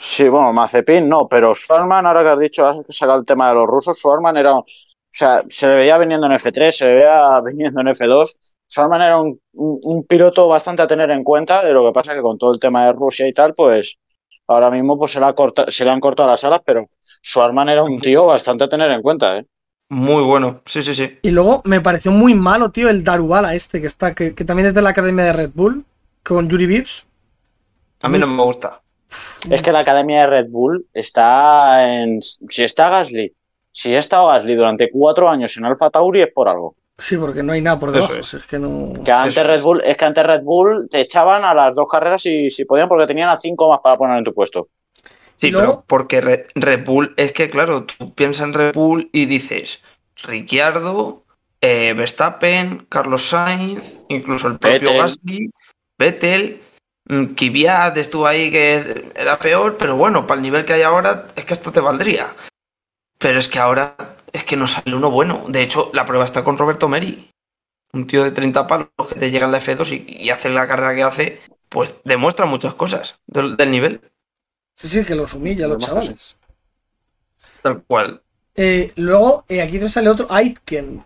Sí, 0.00 0.28
bueno, 0.28 0.52
Mazepin 0.52 1.08
no, 1.08 1.28
pero 1.28 1.54
Schwarman, 1.54 2.06
ahora 2.06 2.22
que 2.22 2.28
has 2.28 2.40
dicho, 2.40 2.66
has 2.66 2.78
sacado 2.88 3.18
el 3.20 3.26
tema 3.26 3.48
de 3.48 3.54
los 3.54 3.66
rusos, 3.66 3.98
Schwarman 3.98 4.36
era, 4.36 4.54
o 4.54 4.64
sea, 5.10 5.42
se 5.48 5.66
le 5.68 5.74
veía 5.76 5.98
viniendo 5.98 6.26
en 6.26 6.32
F3, 6.34 6.76
se 6.76 6.86
le 6.86 6.94
veía 6.94 7.40
viniendo 7.40 7.80
en 7.80 7.88
F2. 7.88 8.38
Schwarman 8.70 9.02
era 9.02 9.20
un, 9.20 9.40
un- 9.54 9.80
un 9.82 10.04
piloto 10.06 10.46
bastante 10.48 10.82
a 10.82 10.86
tener 10.86 11.10
en 11.10 11.24
cuenta, 11.24 11.64
de 11.64 11.72
lo 11.72 11.84
que 11.86 11.92
pasa 11.92 12.14
que 12.14 12.20
con 12.22 12.38
todo 12.38 12.52
el 12.54 12.60
tema 12.60 12.84
de 12.86 12.92
Rusia 12.92 13.26
y 13.26 13.32
tal, 13.32 13.54
pues 13.54 13.98
ahora 14.46 14.70
mismo 14.70 14.98
pues 14.98 15.12
se 15.12 15.20
le, 15.20 15.26
ha 15.26 15.34
corta- 15.34 15.70
se 15.70 15.84
le 15.84 15.90
han 15.90 16.00
cortado 16.00 16.28
las 16.28 16.44
alas, 16.44 16.60
pero 16.64 16.86
Schwarman 17.24 17.68
era 17.68 17.82
un 17.82 18.00
tío 18.00 18.26
bastante 18.26 18.64
a 18.64 18.68
tener 18.68 18.90
en 18.92 19.02
cuenta, 19.02 19.38
¿eh? 19.38 19.46
Muy 19.90 20.22
bueno, 20.22 20.60
sí, 20.66 20.82
sí, 20.82 20.94
sí. 20.94 21.18
Y 21.22 21.30
luego 21.30 21.62
me 21.64 21.80
pareció 21.80 22.12
muy 22.12 22.34
malo, 22.34 22.70
tío, 22.70 22.88
el 22.90 23.02
Darubala 23.04 23.54
este 23.54 23.80
que 23.80 23.86
está, 23.86 24.14
que, 24.14 24.34
que 24.34 24.44
también 24.44 24.66
es 24.68 24.74
de 24.74 24.82
la 24.82 24.90
academia 24.90 25.24
de 25.24 25.32
Red 25.32 25.50
Bull, 25.54 25.84
con 26.34 26.48
Yuri 26.48 26.66
Vips. 26.66 27.06
A 28.02 28.08
mí 28.08 28.18
no 28.18 28.26
me 28.26 28.42
gusta. 28.42 28.80
Es 29.50 29.62
que 29.62 29.72
la 29.72 29.80
academia 29.80 30.20
de 30.20 30.26
Red 30.26 30.46
Bull 30.50 30.86
está 30.92 31.92
en... 31.92 32.20
Si 32.22 32.62
está 32.62 32.90
Gasly, 32.90 33.32
si 33.72 33.94
ha 33.94 33.98
estado 33.98 34.28
Gasly 34.28 34.54
durante 34.54 34.90
cuatro 34.90 35.28
años 35.28 35.56
en 35.56 35.64
Alfa 35.64 35.90
Tauri 35.90 36.22
es 36.22 36.32
por 36.32 36.48
algo. 36.48 36.76
Sí, 36.98 37.16
porque 37.16 37.42
no 37.42 37.52
hay 37.52 37.60
nada 37.62 37.78
por 37.78 37.90
Eso 37.90 38.00
debajo. 38.08 38.14
es. 38.20 38.34
Es. 38.34 38.44
que 38.46 38.58
no. 38.58 38.92
Que 39.04 39.12
antes 39.12 39.36
Eso 39.36 39.46
Red. 39.46 39.62
Bull, 39.62 39.82
es 39.84 39.96
que 39.96 40.04
antes 40.04 40.26
Red 40.26 40.42
Bull 40.42 40.88
te 40.90 41.00
echaban 41.00 41.44
a 41.44 41.54
las 41.54 41.74
dos 41.74 41.88
carreras 41.88 42.20
si, 42.22 42.50
si 42.50 42.64
podían 42.64 42.88
porque 42.88 43.06
tenían 43.06 43.28
a 43.30 43.38
cinco 43.38 43.70
más 43.70 43.80
para 43.82 43.96
poner 43.96 44.18
en 44.18 44.24
tu 44.24 44.34
puesto. 44.34 44.68
Sí, 45.36 45.52
pero 45.52 45.84
porque 45.86 46.20
Re- 46.20 46.46
Red 46.56 46.84
Bull, 46.84 47.14
es 47.16 47.30
que 47.32 47.48
claro, 47.48 47.84
tú 47.84 48.12
piensas 48.14 48.46
en 48.48 48.54
Red 48.54 48.72
Bull 48.74 49.08
y 49.12 49.26
dices 49.26 49.80
Ricciardo, 50.24 51.22
eh, 51.60 51.94
Verstappen, 51.96 52.86
Carlos 52.88 53.22
Sainz, 53.28 54.00
incluso 54.08 54.48
el 54.48 54.58
propio 54.58 54.80
Vettel. 54.80 54.96
Gasly, 54.98 55.50
Vettel, 55.98 56.60
mm, 57.08 57.24
Kvyat 57.34 57.96
estuvo 57.96 58.26
ahí 58.26 58.50
que 58.50 59.10
era 59.16 59.38
peor, 59.38 59.76
pero 59.78 59.96
bueno, 59.96 60.26
para 60.26 60.38
el 60.38 60.42
nivel 60.42 60.64
que 60.64 60.74
hay 60.74 60.82
ahora 60.82 61.26
es 61.36 61.44
que 61.44 61.54
esto 61.54 61.72
te 61.72 61.80
valdría. 61.80 62.34
Pero 63.18 63.38
es 63.38 63.48
que 63.48 63.58
ahora 63.58 63.96
es 64.32 64.44
que 64.44 64.56
no 64.56 64.68
sale 64.68 64.94
uno 64.94 65.10
bueno. 65.10 65.44
De 65.48 65.62
hecho, 65.62 65.90
la 65.92 66.04
prueba 66.06 66.24
está 66.24 66.44
con 66.44 66.56
Roberto 66.56 66.88
Meri. 66.88 67.30
Un 67.92 68.06
tío 68.06 68.22
de 68.22 68.30
30 68.30 68.66
palos 68.66 68.90
que 69.08 69.14
te 69.18 69.30
llega 69.30 69.46
en 69.46 69.52
la 69.52 69.58
F2 69.60 69.92
y, 69.92 70.04
y 70.24 70.30
hace 70.30 70.50
la 70.50 70.68
carrera 70.68 70.94
que 70.94 71.02
hace, 71.02 71.40
pues 71.68 71.96
demuestra 72.04 72.46
muchas 72.46 72.74
cosas 72.74 73.18
del- 73.26 73.56
del 73.56 73.70
nivel. 73.70 74.00
Sí, 74.76 74.88
sí, 74.88 75.04
que 75.04 75.14
los 75.16 75.32
humilla 75.34 75.64
a 75.64 75.68
los 75.68 75.84
chavales. 75.84 76.36
Tal 77.62 77.82
cual. 77.84 78.22
Eh, 78.54 78.92
luego, 78.96 79.44
eh, 79.48 79.62
aquí 79.62 79.78
te 79.80 79.88
sale 79.88 80.10
otro, 80.10 80.26
Aitken. 80.30 81.04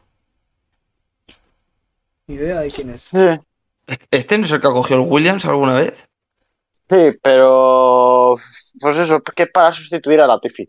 Ni 2.26 2.34
idea 2.34 2.60
de 2.60 2.70
quién 2.70 2.90
es. 2.90 3.02
Sí, 3.04 3.18
¿Este 4.10 4.38
no 4.38 4.44
es 4.46 4.50
el 4.52 4.60
que 4.60 4.66
ha 4.66 4.72
cogido 4.72 5.00
el 5.02 5.08
Williams 5.08 5.44
alguna 5.44 5.74
vez? 5.74 6.08
sí, 6.90 7.18
pero 7.22 8.36
pues 8.80 8.96
eso, 8.98 9.22
que 9.22 9.44
es 9.44 9.50
para 9.50 9.72
sustituir 9.72 10.20
a 10.20 10.26
Latifi. 10.26 10.68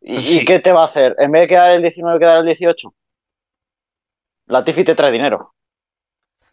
¿Y, 0.00 0.38
y 0.40 0.44
qué 0.44 0.58
te 0.58 0.72
va 0.72 0.82
a 0.82 0.86
hacer? 0.86 1.14
En 1.18 1.30
vez 1.30 1.42
de 1.42 1.48
quedar 1.48 1.74
el 1.74 1.82
19, 1.82 2.18
quedar 2.18 2.38
el 2.38 2.44
18. 2.46 2.92
Latifi 4.46 4.84
te 4.84 4.94
trae 4.94 5.12
dinero. 5.12 5.54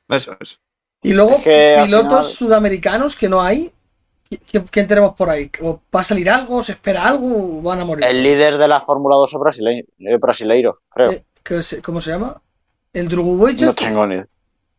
Eso 0.10 0.36
es. 0.40 0.60
Y 1.02 1.14
luego, 1.14 1.38
Es 1.38 1.44
que 1.44 1.80
pilotos 1.84 2.10
final- 2.10 2.24
sudamericanos 2.38 3.16
que 3.16 3.30
no 3.30 3.42
hay. 3.42 3.72
¿Qui- 4.30 4.40
qui- 4.40 4.70
¿Quién 4.72 4.88
tenemos 4.88 5.14
por 5.16 5.30
ahí? 5.30 5.50
¿O 5.62 5.80
¿Va 5.96 6.00
a 6.02 6.04
salir 6.04 6.30
algo? 6.30 6.64
¿Se 6.64 6.74
espera 6.74 7.08
algo? 7.08 7.60
¿O 7.60 7.62
van 7.62 7.80
a 7.80 7.86
morir? 7.86 8.04
El 8.06 8.24
líder 8.24 8.58
de 8.58 8.68
la 8.68 8.82
Fórmula 8.82 9.16
2 9.16 9.34
es 9.34 9.40
brasileiro, 9.40 9.88
eh, 10.00 10.18
brasileiro 10.18 10.82
creo. 10.90 11.12
Eh, 11.12 11.26
¿qué 11.44 11.62
se- 11.64 11.82
¿Cómo 11.82 12.02
se 12.02 12.12
llama? 12.12 12.42
¿El 12.94 13.08
Drugovic? 13.08 13.62
no 13.62 13.70
este? 13.70 13.86
tengo 13.86 14.06
ni 14.08 14.16
idea. 14.16 14.28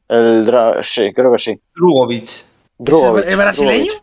El 0.08 0.46
Dra- 0.46 0.82
sí, 0.82 1.12
creo 1.12 1.32
que 1.32 1.38
sí. 1.38 1.60
Drugovic. 1.74 2.44
Drugovic, 2.78 3.26
¿Es 3.26 3.36
brasileño? 3.36 3.84
Drugovic. 3.86 4.02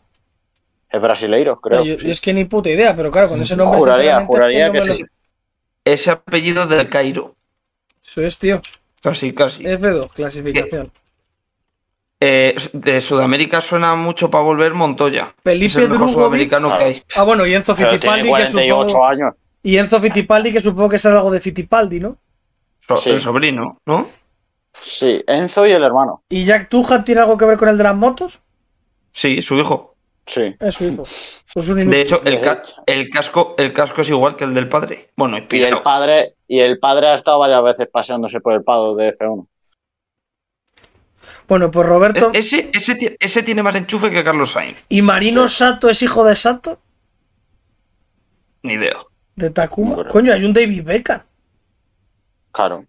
Es 0.90 1.02
brasileiro, 1.02 1.60
creo. 1.60 1.84
yo, 1.84 1.98
sí. 1.98 2.06
yo 2.06 2.12
es 2.12 2.22
que 2.22 2.34
ni 2.34 2.46
puta 2.46 2.70
idea, 2.70 2.96
pero 2.96 3.10
claro, 3.12 3.30
con 3.30 3.42
ese 3.42 3.56
nombre. 3.56 3.80
Juraría, 3.80 4.26
juraría 4.26 4.68
no 4.68 4.74
que 4.74 4.80
lo- 4.80 4.94
sí. 4.94 5.04
Ese 5.86 6.12
apellido 6.12 6.68
del 6.68 6.88
Cairo. 6.88 7.36
Eso 8.06 8.22
es, 8.22 8.38
tío. 8.38 8.62
Casi, 9.02 9.34
casi. 9.34 9.64
F2, 9.64 10.10
clasificación. 10.14 10.92
Eh, 12.20 12.56
de 12.72 13.02
Sudamérica 13.02 13.60
suena 13.60 13.96
mucho 13.96 14.30
para 14.30 14.44
volver 14.44 14.74
Montoya. 14.74 15.34
Felipe 15.44 15.66
es 15.66 15.76
el 15.76 15.84
mejor 15.90 16.08
Drugovic. 16.08 16.16
sudamericano 16.50 16.78
que 16.78 16.84
hay. 16.84 17.04
Ah, 17.18 17.24
bueno, 17.24 17.46
y 17.46 17.54
Enzo 17.54 17.76
Fittipaldi, 17.76 18.24
que 18.24 18.30
48 18.30 18.88
supongo... 18.90 19.06
años. 19.08 19.34
Y 19.62 19.78
Enzo 19.78 20.00
Fittipaldi, 20.00 20.54
que 20.54 20.62
supongo 20.62 20.90
que 20.90 20.96
es 20.98 21.06
algo 21.06 21.32
de 21.32 21.42
Fittipaldi, 21.42 22.00
¿no? 22.00 22.18
So- 22.88 22.98
Sí. 22.98 23.10
El 23.12 23.20
sobrino, 23.22 23.80
¿no? 23.86 24.08
Sí, 24.82 25.24
Enzo 25.28 25.66
y 25.68 25.72
el 25.72 25.84
hermano. 25.84 26.22
¿Y 26.30 26.46
Jack 26.46 26.70
Tuja 26.70 27.04
tiene 27.04 27.22
algo 27.22 27.38
que 27.38 27.46
ver 27.46 27.58
con 27.58 27.70
el 27.70 27.78
de 27.78 27.84
las 27.84 27.96
motos? 27.96 28.40
Sí, 29.12 29.42
su 29.42 29.56
hijo. 29.56 29.96
Sí. 30.26 30.56
Es 30.60 30.76
su 30.76 30.86
hijo. 30.86 31.04
Un 31.56 31.64
inútil. 31.64 31.90
De 31.92 32.02
hecho, 32.02 32.22
el, 32.24 32.36
De 32.36 32.42
ca- 32.42 32.54
hecho. 32.64 32.84
el 32.86 33.10
casco, 33.10 33.56
el 33.58 33.74
casco 33.74 34.02
es 34.02 34.10
igual 34.10 34.36
que 34.36 34.46
el 34.46 34.54
del 34.54 34.70
padre. 34.70 35.12
Bueno, 35.16 35.38
y 35.38 35.46
Y 35.56 35.62
el 35.64 35.82
padre, 35.82 36.30
y 36.48 36.60
el 36.60 36.80
padre 36.80 37.08
ha 37.08 37.14
estado 37.14 37.40
varias 37.40 37.64
veces 37.64 37.88
paseándose 37.92 38.40
por 38.40 38.54
el 38.54 38.64
pado 38.64 38.96
de 38.96 39.10
F1. 39.16 39.48
Bueno, 41.48 41.70
pues 41.70 41.88
Roberto... 41.88 42.32
E- 42.34 42.40
Ese, 42.40 42.72
ese, 42.74 42.96
ti- 42.96 43.16
ese 43.20 43.44
tiene 43.44 43.62
más 43.62 43.76
enchufe 43.76 44.10
que 44.10 44.24
Carlos 44.24 44.52
Sainz. 44.54 44.86
¿Y 44.90 45.02
Marino 45.02 45.48
Sí. 45.48 45.58
Sato 45.58 45.90
es 45.90 46.02
hijo 46.02 46.24
de 46.24 46.36
Sato? 46.36 46.80
Ni 48.64 48.74
idea. 48.76 48.96
De 49.36 49.50
Takuma. 49.50 50.08
Coño, 50.08 50.32
hay 50.34 50.46
un 50.46 50.54
David 50.54 50.84
Beckham. 50.84 51.22
Claro. 52.54 52.86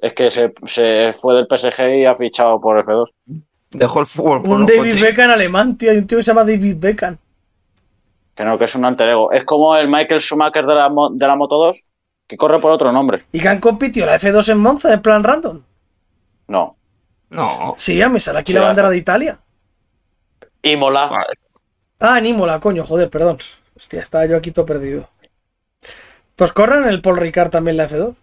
Es 0.00 0.12
que 0.12 0.30
se, 0.30 0.52
se 0.66 1.12
fue 1.12 1.34
del 1.34 1.46
PSG 1.46 2.00
y 2.00 2.04
ha 2.06 2.14
fichado 2.14 2.60
por 2.60 2.78
F2. 2.84 3.10
Dejó 3.70 4.00
el 4.00 4.06
fútbol 4.06 4.42
por 4.42 4.60
Un 4.60 4.66
David. 4.66 5.00
Beckham 5.00 5.30
alemán, 5.30 5.76
tío. 5.78 5.90
Hay 5.90 5.98
un 5.98 6.06
tío 6.06 6.18
que 6.18 6.22
se 6.24 6.28
llama 6.28 6.44
David 6.44 6.76
Beckham. 6.78 7.16
Que 8.34 8.44
no, 8.44 8.58
que 8.58 8.64
es 8.66 8.74
un 8.74 8.84
alter 8.84 9.08
ego. 9.08 9.32
Es 9.32 9.44
como 9.44 9.74
el 9.76 9.88
Michael 9.88 10.20
Schumacher 10.20 10.66
de 10.66 10.74
la, 10.74 10.90
de 11.12 11.26
la 11.26 11.36
Moto 11.36 11.56
2, 11.56 11.92
que 12.26 12.36
corre 12.36 12.58
por 12.58 12.70
otro 12.70 12.92
nombre. 12.92 13.24
¿Y 13.32 13.40
que 13.40 13.48
han 13.48 13.60
competido 13.60 14.06
la 14.06 14.18
F2 14.18 14.50
en 14.52 14.58
Monza 14.58 14.92
en 14.92 15.00
plan 15.00 15.24
random? 15.24 15.62
No. 16.48 16.76
No. 17.30 17.74
Sí, 17.78 18.00
a 18.02 18.08
mí 18.08 18.20
sale 18.20 18.40
aquí 18.40 18.52
Sí, 18.52 18.54
la 18.56 18.60
la- 18.60 18.66
bandera 18.68 18.90
de 18.90 18.98
Italia. 18.98 19.38
Imola. 20.62 21.06
Vale. 21.06 21.26
Ah, 22.00 22.18
en 22.18 22.26
Imola, 22.26 22.60
coño, 22.60 22.84
joder, 22.84 23.08
perdón. 23.08 23.38
Hostia, 23.74 24.00
estaba 24.02 24.26
yo 24.26 24.36
aquí 24.36 24.50
todo 24.50 24.66
perdido. 24.66 25.08
Pues 26.36 26.52
corren 26.52 26.84
el 26.84 27.00
Paul 27.00 27.16
Ricard 27.16 27.50
también 27.50 27.78
la 27.78 27.88
F2. 27.88 28.14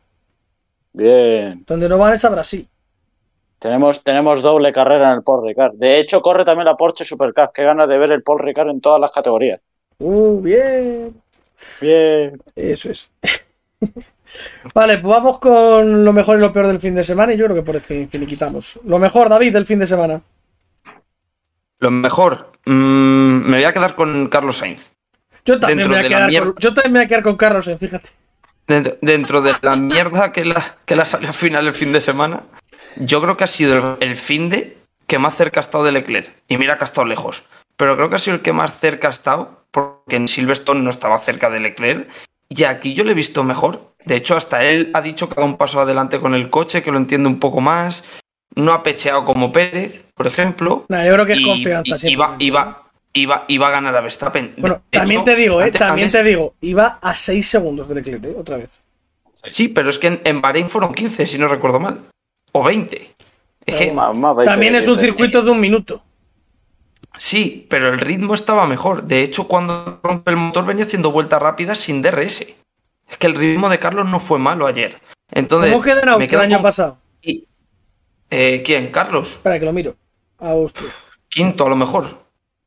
Bien. 0.93 1.63
Donde 1.67 1.89
no 1.89 1.97
van 1.97 2.13
es 2.13 2.23
a 2.23 2.29
Brasil. 2.29 2.67
Tenemos, 3.59 4.03
tenemos 4.03 4.41
doble 4.41 4.71
carrera 4.71 5.11
en 5.11 5.17
el 5.17 5.23
Paul 5.23 5.47
Ricard. 5.47 5.73
De 5.75 5.99
hecho, 5.99 6.21
corre 6.21 6.45
también 6.45 6.65
la 6.65 6.75
Porsche 6.75 7.05
Supercup. 7.05 7.53
Qué 7.53 7.63
ganas 7.63 7.87
de 7.87 7.97
ver 7.97 8.11
el 8.11 8.21
Paul 8.21 8.39
Ricard 8.39 8.69
en 8.69 8.81
todas 8.81 8.99
las 8.99 9.11
categorías. 9.11 9.61
Uh, 9.99 10.41
bien. 10.41 11.21
Bien. 11.79 12.41
Eso 12.55 12.91
es. 12.91 13.09
vale, 14.73 14.97
pues 14.97 15.15
vamos 15.15 15.39
con 15.39 16.03
lo 16.03 16.13
mejor 16.13 16.37
y 16.37 16.41
lo 16.41 16.51
peor 16.51 16.67
del 16.67 16.81
fin 16.81 16.93
de 16.93 17.03
semana. 17.03 17.33
Y 17.33 17.37
yo 17.37 17.45
creo 17.45 17.55
que 17.55 17.63
por 17.63 17.75
el 17.75 17.81
fin 17.81 18.09
finiquitamos. 18.09 18.79
Lo 18.83 18.99
mejor, 18.99 19.29
David, 19.29 19.53
del 19.53 19.65
fin 19.65 19.79
de 19.79 19.87
semana. 19.87 20.21
Lo 21.79 21.89
mejor. 21.91 22.51
mm, 22.65 23.49
me 23.49 23.57
voy 23.57 23.65
a 23.65 23.73
quedar 23.73 23.95
con 23.95 24.27
Carlos 24.27 24.57
Sainz. 24.57 24.91
Yo 25.45 25.59
también, 25.59 25.79
Dentro 25.79 25.95
me 25.95 25.97
voy 26.01 26.05
a 26.05 26.09
quedar 26.09 26.43
con, 26.43 26.55
yo 26.59 26.73
también 26.73 26.93
me 26.93 26.99
voy 26.99 27.05
a 27.05 27.07
quedar 27.07 27.23
con 27.23 27.37
Carlos, 27.37 27.67
eh, 27.67 27.77
fíjate. 27.77 28.09
Dentro, 28.68 28.93
dentro 29.01 29.41
de 29.41 29.55
la 29.61 29.76
mierda 29.76 30.32
que 30.32 30.45
la, 30.45 30.78
que 30.86 30.95
la 30.95 31.05
salió 31.05 31.28
al 31.30 31.34
final 31.34 31.68
el 31.68 31.74
fin 31.74 31.91
de 31.91 31.99
semana, 32.01 32.43
yo 32.97 33.22
creo 33.22 33.36
que 33.38 33.43
ha 33.43 33.47
sido 33.47 33.97
el, 33.99 34.09
el 34.09 34.18
fin 34.18 34.49
de 34.49 34.78
que 35.07 35.20
más 35.20 35.36
cerca 35.36 35.59
ha 35.59 35.64
estado 35.64 35.84
de 35.84 35.91
Leclerc. 35.91 36.32
Y 36.47 36.57
mira 36.57 36.78
que 36.78 36.84
ha 36.84 36.88
estado 36.88 37.05
lejos. 37.07 37.43
Pero 37.76 37.95
creo 37.95 38.09
que 38.09 38.16
ha 38.16 38.20
sido 38.20 38.36
el 38.38 38.41
que 38.41 38.53
más 38.53 38.80
cerca 38.80 39.09
ha 39.09 39.11
estado, 39.11 39.66
porque 39.72 40.16
en 40.16 40.28
Silverstone 40.28 40.82
no 40.82 40.89
estaba 40.89 41.20
cerca 41.20 41.49
de 41.49 41.59
Leclerc. 41.59 42.07
Y 42.49 42.64
aquí 42.66 42.93
yo 42.93 43.03
lo 43.03 43.11
he 43.11 43.16
visto 43.16 43.43
mejor. 43.43 43.93
De 44.05 44.16
hecho, 44.16 44.38
hasta 44.38 44.64
él 44.64 44.91
ha 44.93 45.01
dicho 45.01 45.28
que 45.28 45.34
ha 45.34 45.38
dado 45.38 45.47
un 45.47 45.57
paso 45.57 45.82
adelante 45.82 46.20
con 46.20 46.36
el 46.36 46.49
coche, 46.49 46.84
que 46.84 46.91
lo 46.91 46.97
entiende 46.97 47.28
un 47.28 47.39
poco 47.39 47.61
más. 47.61 48.03
No 48.55 48.72
ha 48.74 48.84
pecheado 48.84 49.26
como 49.26 49.51
Pérez, 49.51 50.05
por 50.14 50.28
ejemplo. 50.28 50.86
Nah, 50.88 51.03
yo 51.05 51.14
creo 51.14 51.26
que 51.26 51.34
es 51.34 51.39
y, 51.39 51.43
confianza. 51.43 52.07
y- 52.07 52.11
iba, 52.11 52.36
iba, 52.38 52.82
iba, 53.14 53.45
iba 53.47 53.68
a 53.68 53.72
ganar 53.72 53.95
a 53.95 54.01
Verstappen. 54.01 54.53
Bueno, 54.57 54.82
De 54.91 54.97
también 54.99 55.22
hecho, 55.22 55.26
te 55.26 55.36
digo, 55.36 55.61
eh, 55.61 55.66
antes- 55.66 55.80
también 55.80 56.05
antes- 56.07 56.22
te 56.22 56.28
digo, 56.28 56.55
iba 56.61 56.99
a 57.01 57.16
6 57.16 57.47
segundos 57.47 57.88
de 57.89 57.95
Leclerc, 57.95 58.24
eh, 58.26 58.36
otra 58.38 58.57
vez. 58.57 58.82
Sí, 59.45 59.68
pero 59.68 59.89
es 59.89 59.99
que 59.99 60.07
en, 60.07 60.22
en 60.24 60.41
Bahrein 60.41 60.70
fueron 60.70 60.93
15, 60.93 61.28
si 61.28 61.38
no 61.38 61.47
recuerdo 61.47 61.80
mal. 61.80 61.99
O 62.53 62.64
20. 62.64 63.14
Es 63.66 63.76
que 63.76 63.91
Más- 63.91 64.18
más 64.18 64.36
veinte 64.36 64.51
También 64.51 64.76
es 64.76 64.88
un 64.88 64.99
circuito 64.99 65.41
de 65.41 65.51
un 65.51 65.59
minuto. 65.59 66.03
sí, 67.18 67.66
pero 67.70 67.89
el 67.93 67.99
ritmo 67.99 68.34
estaba 68.34 68.68
mejor. 68.68 69.03
De 69.03 69.22
hecho, 69.22 69.47
cuando 69.47 69.99
rompe 70.03 70.32
el 70.32 70.38
motor 70.38 70.66
venía 70.66 70.86
haciendo 70.86 71.11
vueltas 71.11 71.41
rápidas 71.41 71.80
sin 71.80 72.01
DRS. 72.01 72.55
Es 73.09 73.18
que 73.18 73.28
el 73.28 73.36
ritmo 73.36 73.70
de 73.70 73.80
Carlos 73.80 74.07
no 74.09 74.20
fue 74.20 74.39
malo 74.39 74.66
ayer. 74.66 74.99
Entonces, 75.32 75.72
¿Cómo 75.72 75.84
queda 75.84 76.01
en 76.01 76.22
el 76.22 76.39
año 76.39 76.57
con- 76.57 76.64
pasado? 76.64 76.97
y- 77.22 77.45
eh, 78.30 78.64
¿Quién? 78.66 78.91
¿Carlos? 78.91 79.34
Espera 79.34 79.59
que 79.59 79.66
lo 79.66 79.74
miro. 79.74 79.95
Austria. 80.39 80.89
Quinto 81.30 81.66
a 81.66 81.70
lo 81.70 81.76
mejor. 81.76 82.24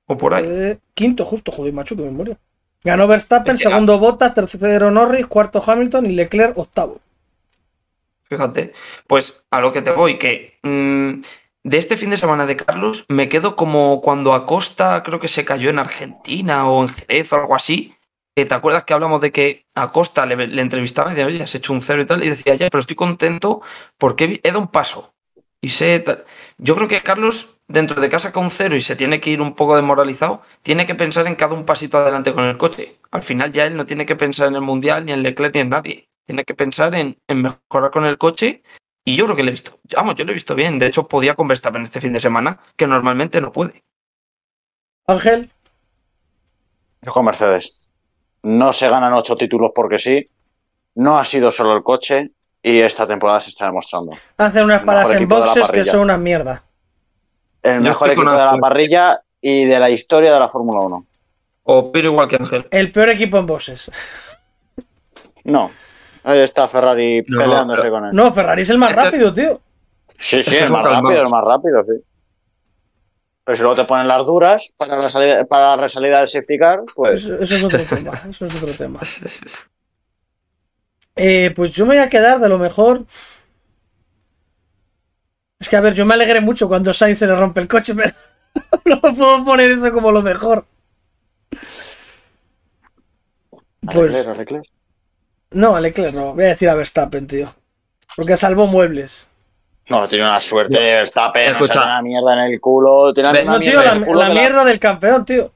O 0.06 0.16
por 0.16 0.34
ahí. 0.34 0.44
Eh, 0.46 0.78
quinto, 0.94 1.24
justo, 1.24 1.50
joder, 1.52 1.72
macho, 1.72 1.96
qué 1.96 2.02
memoria. 2.02 2.38
Ganó 2.84 3.06
Verstappen, 3.08 3.54
Es 3.56 3.62
que- 3.62 3.68
segundo 3.68 3.98
Bottas, 3.98 4.34
tercero 4.34 4.90
Norris, 4.90 5.26
cuarto 5.26 5.62
Hamilton 5.64 6.06
y 6.06 6.12
Leclerc 6.12 6.56
octavo. 6.56 7.00
Fíjate. 8.24 8.72
Pues 9.06 9.44
a 9.50 9.60
lo 9.60 9.72
que 9.72 9.82
te 9.82 9.90
voy, 9.92 10.18
que 10.18 10.58
mm, 10.62 11.20
de 11.64 11.78
este 11.78 11.96
fin 11.96 12.10
de 12.10 12.16
semana 12.16 12.46
de 12.46 12.56
Carlos 12.56 13.04
me 13.08 13.28
quedo 13.28 13.56
como 13.56 14.00
cuando 14.00 14.34
Acosta 14.34 15.02
creo 15.02 15.20
que 15.20 15.28
se 15.28 15.44
cayó 15.44 15.70
en 15.70 15.78
Argentina 15.78 16.68
o 16.68 16.82
en 16.82 16.88
Jerez 16.88 17.32
o 17.32 17.36
algo 17.36 17.54
así. 17.54 17.94
que 18.36 18.44
¿Te 18.44 18.54
acuerdas 18.54 18.84
que 18.84 18.94
hablamos 18.94 19.20
de 19.20 19.32
que 19.32 19.64
Acosta 19.74 20.26
le, 20.26 20.46
le 20.46 20.62
entrevistaba 20.62 21.08
y 21.10 21.14
decía, 21.14 21.26
oye, 21.26 21.42
has 21.42 21.54
hecho 21.54 21.72
un 21.72 21.82
cero 21.82 22.02
y 22.02 22.06
tal? 22.06 22.22
Y 22.24 22.28
decía, 22.28 22.54
ya, 22.54 22.68
pero 22.70 22.80
estoy 22.80 22.96
contento 22.96 23.62
porque 23.98 24.40
he 24.42 24.48
dado 24.48 24.60
un 24.60 24.68
paso. 24.68 25.14
Y 25.60 25.70
sé 25.70 25.98
tal. 26.00 26.24
Yo 26.58 26.76
creo 26.76 26.86
que 26.88 27.00
Carlos, 27.00 27.55
dentro 27.68 28.00
de 28.00 28.08
casa 28.08 28.32
con 28.32 28.44
un 28.44 28.50
cero 28.50 28.76
y 28.76 28.80
se 28.80 28.96
tiene 28.96 29.20
que 29.20 29.30
ir 29.30 29.40
un 29.40 29.54
poco 29.54 29.76
desmoralizado, 29.76 30.42
tiene 30.62 30.86
que 30.86 30.94
pensar 30.94 31.26
en 31.26 31.34
cada 31.34 31.54
un 31.54 31.64
pasito 31.64 31.98
adelante 31.98 32.32
con 32.32 32.44
el 32.44 32.56
coche. 32.56 32.98
Al 33.10 33.22
final 33.22 33.52
ya 33.52 33.66
él 33.66 33.76
no 33.76 33.86
tiene 33.86 34.06
que 34.06 34.16
pensar 34.16 34.48
en 34.48 34.54
el 34.54 34.60
Mundial, 34.60 35.04
ni 35.04 35.12
en 35.12 35.22
Leclerc, 35.22 35.54
ni 35.54 35.60
en 35.60 35.68
nadie. 35.70 36.08
Tiene 36.24 36.44
que 36.44 36.54
pensar 36.54 36.94
en, 36.94 37.18
en 37.28 37.42
mejorar 37.42 37.90
con 37.90 38.04
el 38.04 38.18
coche. 38.18 38.62
Y 39.04 39.14
yo 39.14 39.24
creo 39.24 39.36
que 39.36 39.44
le 39.44 39.50
he 39.50 39.52
visto. 39.52 39.78
Vamos, 39.94 40.16
yo 40.16 40.24
lo 40.24 40.32
he 40.32 40.34
visto 40.34 40.54
bien. 40.56 40.78
De 40.80 40.86
hecho, 40.86 41.06
podía 41.06 41.34
con 41.34 41.46
Verstappen 41.46 41.82
este 41.82 42.00
fin 42.00 42.12
de 42.12 42.18
semana, 42.18 42.58
que 42.76 42.88
normalmente 42.88 43.40
no 43.40 43.52
puede. 43.52 43.84
Ángel, 45.06 45.52
Yo 47.02 47.12
con 47.12 47.24
Mercedes. 47.24 47.92
No 48.42 48.72
se 48.72 48.88
ganan 48.88 49.12
ocho 49.12 49.36
títulos 49.36 49.70
porque 49.72 50.00
sí. 50.00 50.24
No 50.96 51.18
ha 51.18 51.24
sido 51.24 51.52
solo 51.52 51.76
el 51.76 51.84
coche. 51.84 52.32
Y 52.60 52.80
esta 52.80 53.06
temporada 53.06 53.40
se 53.40 53.50
está 53.50 53.66
demostrando. 53.66 54.18
hacen 54.36 54.64
unas 54.64 54.84
mejor 54.84 55.16
en 55.16 55.28
boxes 55.28 55.70
que 55.70 55.84
son 55.84 56.00
una 56.00 56.18
mierda. 56.18 56.65
El 57.68 57.82
Yo 57.82 57.88
mejor 57.90 58.10
equipo 58.10 58.30
de 58.30 58.36
la 58.38 58.56
parrilla 58.58 59.20
y 59.40 59.64
de 59.64 59.78
la 59.80 59.90
historia 59.90 60.32
de 60.32 60.38
la 60.40 60.48
Fórmula 60.48 60.80
1. 60.80 61.06
Opino 61.64 62.08
igual 62.10 62.28
que 62.28 62.36
Ángel. 62.36 62.66
El 62.70 62.92
peor 62.92 63.08
equipo 63.10 63.38
en 63.38 63.46
boxes. 63.46 63.90
No. 65.44 65.70
Ahí 66.22 66.40
está 66.40 66.68
Ferrari 66.68 67.24
No, 67.26 67.38
peleándose 67.40 67.82
pero- 67.82 67.94
con 67.94 68.04
él. 68.06 68.10
No, 68.14 68.32
Ferrari 68.32 68.62
es 68.62 68.70
el 68.70 68.78
más 68.78 68.90
Este- 68.90 69.02
rápido, 69.02 69.32
tío. 69.34 69.60
Sí, 70.18 70.42
sí, 70.42 70.56
el 70.56 70.64
son 70.68 70.72
más 70.72 70.90
rápido, 70.90 71.20
el 71.22 71.28
más 71.28 71.44
rápido, 71.44 71.84
sí. 71.84 71.92
Pero 73.44 73.56
si 73.56 73.62
luego 73.62 73.76
te 73.76 73.84
ponen 73.84 74.08
las 74.08 74.24
duras 74.26 74.72
para 74.76 74.96
la, 74.96 75.08
salida, 75.08 75.44
para 75.44 75.76
la 75.76 75.82
resalida 75.82 76.18
del 76.18 76.28
safety 76.28 76.58
car, 76.58 76.80
pues 76.96 77.24
Eso, 77.24 77.34
eso 77.40 77.54
es 77.56 77.64
otro 77.64 77.78
tema. 77.88 78.12
Eso 78.28 78.46
es 78.46 78.54
otro 78.62 78.72
tema. 78.74 79.00
Eh, 81.16 81.52
pues 81.54 81.70
yo 81.72 81.86
me 81.86 81.94
voy 81.94 82.02
a 82.04 82.08
quedar 82.08 82.40
de 82.40 82.48
lo 82.48 82.58
mejor. 82.58 83.04
Es 85.58 85.68
que 85.68 85.76
a 85.76 85.80
ver, 85.80 85.94
yo 85.94 86.04
me 86.04 86.14
alegré 86.14 86.40
mucho 86.40 86.68
cuando 86.68 86.92
Sainz 86.92 87.18
se 87.18 87.26
le 87.26 87.34
rompe 87.34 87.60
el 87.60 87.68
coche, 87.68 87.94
pero 87.94 88.12
no 88.84 89.00
puedo 89.14 89.44
poner 89.44 89.70
eso 89.70 89.90
como 89.92 90.12
lo 90.12 90.22
mejor. 90.22 90.66
a 93.86 93.92
Pues 93.92 94.12
Leclerc, 94.12 94.28
a 94.28 94.34
Leclerc. 94.38 94.64
no, 95.52 95.76
a 95.76 95.80
Leclerc 95.80 96.14
no, 96.14 96.34
voy 96.34 96.44
a 96.44 96.48
decir 96.48 96.68
a 96.68 96.74
Verstappen, 96.74 97.26
tío. 97.26 97.54
Porque 98.16 98.36
salvó 98.36 98.66
muebles. 98.66 99.26
No, 99.88 100.08
tiene 100.08 100.24
una 100.24 100.40
suerte, 100.40 100.76
Verstappen, 100.78 101.46
Escucha. 101.48 101.64
o 101.70 101.72
sea, 101.74 101.84
una 101.84 102.02
mierda 102.02 102.32
en 102.32 102.38
el 102.52 102.60
culo, 102.60 103.14
tiene 103.14 103.30
una 103.30 103.42
No, 103.42 103.58
tío, 103.60 103.70
mierda 103.72 103.84
la, 103.84 103.92
en 103.92 103.98
el 103.98 104.04
culo 104.04 104.20
la 104.20 104.26
que, 104.28 104.32
mierda 104.34 104.64
del 104.64 104.78
campeón, 104.80 105.24
tío. 105.24 105.52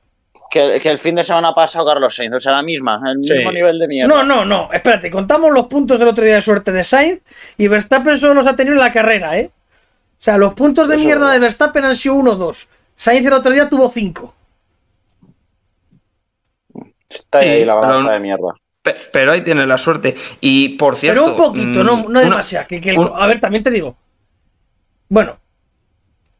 que, 0.50 0.78
que 0.80 0.88
el 0.90 0.98
fin 0.98 1.16
de 1.16 1.24
semana 1.24 1.52
pasado 1.52 1.84
Carlos 1.86 2.14
Sainz, 2.14 2.34
o 2.36 2.38
sea, 2.38 2.52
la 2.52 2.62
misma, 2.62 3.00
el 3.12 3.22
Sí. 3.24 3.34
mismo 3.34 3.50
nivel 3.50 3.78
de 3.80 3.88
mierda. 3.88 4.08
No, 4.14 4.22
no, 4.22 4.44
no, 4.44 4.70
espérate, 4.72 5.10
contamos 5.10 5.50
los 5.52 5.66
puntos 5.66 5.98
del 5.98 6.08
otro 6.08 6.24
día 6.24 6.36
de 6.36 6.42
suerte 6.42 6.70
de 6.70 6.84
Sainz 6.84 7.22
y 7.58 7.66
Verstappen 7.66 8.18
solo 8.18 8.34
los 8.34 8.46
ha 8.46 8.54
tenido 8.54 8.74
en 8.76 8.80
la 8.80 8.92
carrera, 8.92 9.36
¿eh? 9.36 9.50
O 10.20 10.22
sea, 10.22 10.36
los 10.36 10.52
puntos 10.52 10.86
de 10.86 10.96
Eso 10.96 11.04
mierda 11.04 11.32
de. 11.32 11.38
Verstappen 11.38 11.82
han 11.84 11.96
sido 11.96 12.14
1 12.16 12.34
2. 12.36 12.68
Sainz 12.94 13.26
el 13.26 13.32
otro 13.32 13.50
día 13.52 13.70
tuvo 13.70 13.88
5. 13.88 14.34
Está 17.08 17.38
ahí 17.38 17.60
Sí, 17.60 17.64
la 17.64 17.74
balanza 17.74 17.96
pero- 18.04 18.12
de 18.12 18.20
mierda. 18.20 18.54
Pe- 18.82 18.94
Pero 19.12 19.32
ahí 19.32 19.42
tiene 19.42 19.66
la 19.66 19.76
suerte. 19.78 20.14
Y 20.40 20.70
por 20.70 20.96
cierto. 20.96 21.22
Pero 21.22 21.32
un 21.32 21.36
poquito, 21.38 21.80
mm, 21.82 21.86
no, 21.86 21.96
no 21.96 22.06
una- 22.08 22.20
demasiado. 22.20 22.66
Que, 22.68 22.80
que 22.80 22.90
el- 22.90 22.98
un- 22.98 23.10
a 23.14 23.26
ver, 23.26 23.40
también 23.40 23.62
te 23.62 23.70
digo. 23.70 23.96
Bueno, 25.08 25.38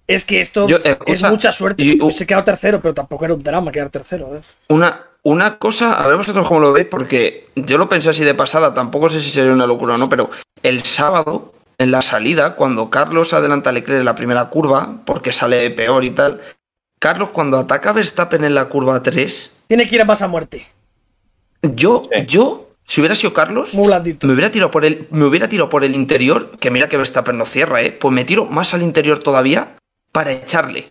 es 0.06 0.24
que 0.24 0.40
esto 0.40 0.66
Yo, 0.68 0.78
es 1.06 1.22
mucha 1.24 1.50
suerte. 1.52 1.82
y- 1.82 2.12
Se 2.12 2.26
quedado 2.26 2.44
tercero, 2.44 2.80
pero 2.80 2.94
tampoco 2.94 3.24
era 3.24 3.34
un 3.34 3.42
drama 3.42 3.72
quedar 3.72 3.90
tercero. 3.90 4.36
¿eh? 4.36 4.40
Una, 4.68 5.04
una 5.22 5.58
cosa, 5.58 5.94
a 6.00 6.06
ver 6.06 6.16
vosotros 6.16 6.46
cómo 6.46 6.60
lo 6.60 6.72
veis, 6.72 6.86
porque 6.90 7.48
yo 7.56 7.76
lo 7.78 7.88
pensé 7.88 8.10
así 8.10 8.24
de 8.24 8.34
pasada, 8.34 8.72
tampoco 8.72 9.08
sé 9.10 9.20
si 9.20 9.30
sería 9.30 9.52
una 9.52 9.66
locura 9.66 9.94
o 9.94 9.98
no, 9.98 10.08
pero 10.08 10.30
el 10.62 10.82
sábado 10.84 11.52
en 11.80 11.90
la 11.90 12.02
salida, 12.02 12.54
cuando 12.56 12.90
Carlos 12.90 13.32
adelanta 13.32 13.70
a 13.70 13.72
Leclerc 13.72 14.00
en 14.00 14.04
la 14.04 14.14
primera 14.14 14.50
curva, 14.50 14.96
porque 15.06 15.32
sale 15.32 15.70
peor 15.70 16.04
y 16.04 16.10
tal, 16.10 16.40
Carlos 17.00 17.30
cuando 17.30 17.58
ataca 17.58 17.90
a 17.90 17.92
Verstappen 17.94 18.44
en 18.44 18.54
la 18.54 18.68
curva 18.68 19.02
3, 19.02 19.56
Tiene 19.66 19.88
que 19.88 19.94
ir 19.94 20.02
a 20.02 20.04
más 20.04 20.20
a 20.20 20.28
muerte. 20.28 20.66
yo, 21.62 22.02
Sí. 22.12 22.26
yo, 22.26 22.68
si 22.84 23.00
hubiera 23.00 23.14
sido 23.14 23.32
Carlos, 23.32 23.72
Muy 23.74 23.88
me 23.88 24.32
hubiera 24.32 24.50
tirado 24.50 24.70
por 24.70 24.84
el, 24.84 25.08
me 25.10 25.24
hubiera 25.24 25.48
tirado 25.48 25.70
por 25.70 25.82
el 25.82 25.94
interior, 25.94 26.50
que 26.60 26.70
mira 26.70 26.88
que 26.90 26.98
Verstappen 26.98 27.38
no 27.38 27.46
cierra, 27.46 27.80
¿eh? 27.80 27.92
Pues 27.92 28.12
me 28.12 28.24
tiro 28.24 28.44
más 28.44 28.74
al 28.74 28.82
interior 28.82 29.18
todavía 29.18 29.76
para 30.12 30.32
echarle. 30.32 30.90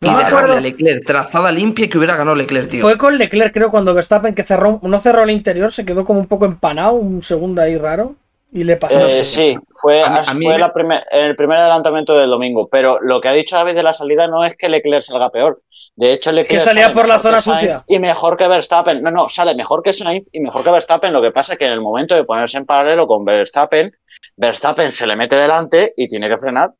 Y 0.00 0.06
No 0.06 0.18
dejarle 0.18 0.56
a 0.56 0.60
Leclerc 0.60 1.04
trazada 1.04 1.52
limpia 1.52 1.84
y 1.84 1.88
que 1.88 1.98
hubiera 1.98 2.16
ganado 2.16 2.36
Leclerc, 2.36 2.68
tío. 2.68 2.80
Fue 2.82 2.98
con 2.98 3.18
Leclerc, 3.18 3.52
creo, 3.52 3.70
cuando 3.70 3.94
Verstappen 3.94 4.34
que 4.34 4.42
cerró, 4.44 4.80
no 4.82 4.98
cerró 5.00 5.22
el 5.22 5.30
interior, 5.30 5.72
se 5.72 5.84
quedó 5.84 6.04
como 6.04 6.18
un 6.18 6.26
poco 6.26 6.44
empanado, 6.44 6.92
un 6.94 7.22
segundo 7.22 7.62
ahí 7.62 7.76
raro, 7.76 8.16
y 8.50 8.64
le 8.64 8.76
pasó. 8.76 9.06
Eh, 9.06 9.24
sí, 9.24 9.56
fue, 9.72 10.02
A 10.02 10.08
mí- 10.10 10.18
a 10.26 10.34
mí 10.34 10.44
fue 10.46 10.54
me- 10.54 10.58
la 10.58 10.72
primer- 10.72 11.04
en 11.10 11.24
el 11.26 11.36
primer 11.36 11.58
adelantamiento 11.58 12.16
del 12.18 12.30
domingo. 12.30 12.68
Pero 12.70 12.98
lo 13.00 13.20
que 13.20 13.28
ha 13.28 13.32
dicho 13.32 13.56
David 13.56 13.74
de 13.74 13.82
la 13.82 13.92
salida 13.92 14.26
no 14.26 14.44
es 14.44 14.56
que 14.56 14.68
Leclerc 14.68 15.02
salga 15.02 15.30
peor. 15.30 15.62
De 15.96 16.12
hecho, 16.12 16.32
Leclerc. 16.32 16.62
salía 16.62 16.84
sale 16.84 16.94
por 16.94 17.08
la 17.08 17.16
que 17.16 17.22
zona 17.22 17.42
sucia. 17.42 17.84
Y 17.86 17.98
mejor 17.98 18.36
que 18.36 18.48
Verstappen. 18.48 19.02
No, 19.02 19.10
no, 19.10 19.28
sale 19.28 19.54
mejor 19.54 19.82
que 19.82 19.92
Sainz 19.92 20.26
y 20.32 20.40
mejor 20.40 20.64
que 20.64 20.70
Verstappen. 20.70 21.12
Lo 21.12 21.20
que 21.20 21.30
pasa 21.30 21.52
es 21.54 21.58
que 21.58 21.66
en 21.66 21.72
el 21.72 21.80
momento 21.80 22.14
de 22.14 22.24
ponerse 22.24 22.56
en 22.58 22.64
paralelo 22.66 23.06
con 23.06 23.24
Verstappen, 23.24 23.92
Verstappen 24.36 24.92
se 24.92 25.06
le 25.06 25.16
mete 25.16 25.36
delante 25.36 25.92
y 25.96 26.08
tiene 26.08 26.28
que 26.28 26.38
frenar. 26.38 26.70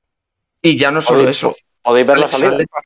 Y 0.63 0.77
ya 0.79 0.91
no 0.91 1.01
solo 1.01 1.21
Podéis- 1.25 1.31
eso. 1.31 1.57
Podéis 1.83 2.07
ver 2.07 2.19
la 2.19 2.29
salida. 2.29 2.51
sale 2.51 2.67
pa- 2.67 2.81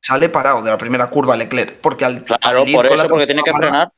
sale 0.00 0.28
parado 0.28 0.62
de 0.62 0.70
la 0.70 0.76
primera 0.76 1.08
curva 1.10 1.36
Leclerc. 1.36 1.80
Porque 1.80 2.04
al. 2.04 2.22
Claro, 2.24 2.62
al 2.62 2.72
por 2.72 2.86
eso, 2.86 3.08
porque 3.08 3.26
tiene 3.26 3.42
que 3.42 3.52
frenar. 3.52 3.90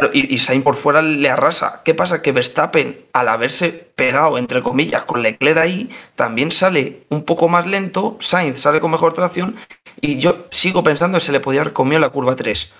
Claro, 0.00 0.14
y, 0.14 0.38
Sainz 0.38 0.64
por 0.64 0.76
fuera 0.76 1.02
le 1.02 1.28
arrasa. 1.28 1.82
¿Qué 1.84 1.92
pasa? 1.92 2.22
Que 2.22 2.32
Verstappen, 2.32 3.04
al 3.12 3.28
haberse 3.28 3.68
pegado, 3.70 4.38
entre 4.38 4.62
comillas, 4.62 5.04
con 5.04 5.22
Leclerc 5.22 5.58
ahí, 5.58 5.90
también 6.14 6.52
sale 6.52 7.02
un 7.10 7.24
poco 7.24 7.50
más 7.50 7.66
lento. 7.66 8.16
Sainz 8.18 8.60
sale 8.60 8.80
con 8.80 8.90
mejor 8.90 9.12
tracción. 9.12 9.56
Y 10.00 10.18
yo 10.18 10.46
sigo 10.50 10.82
pensando 10.82 11.18
que 11.18 11.24
se 11.24 11.32
le 11.32 11.40
podía 11.40 11.60
haber 11.60 11.74
comido 11.74 12.00
la 12.00 12.08
curva 12.08 12.34
3. 12.34 12.72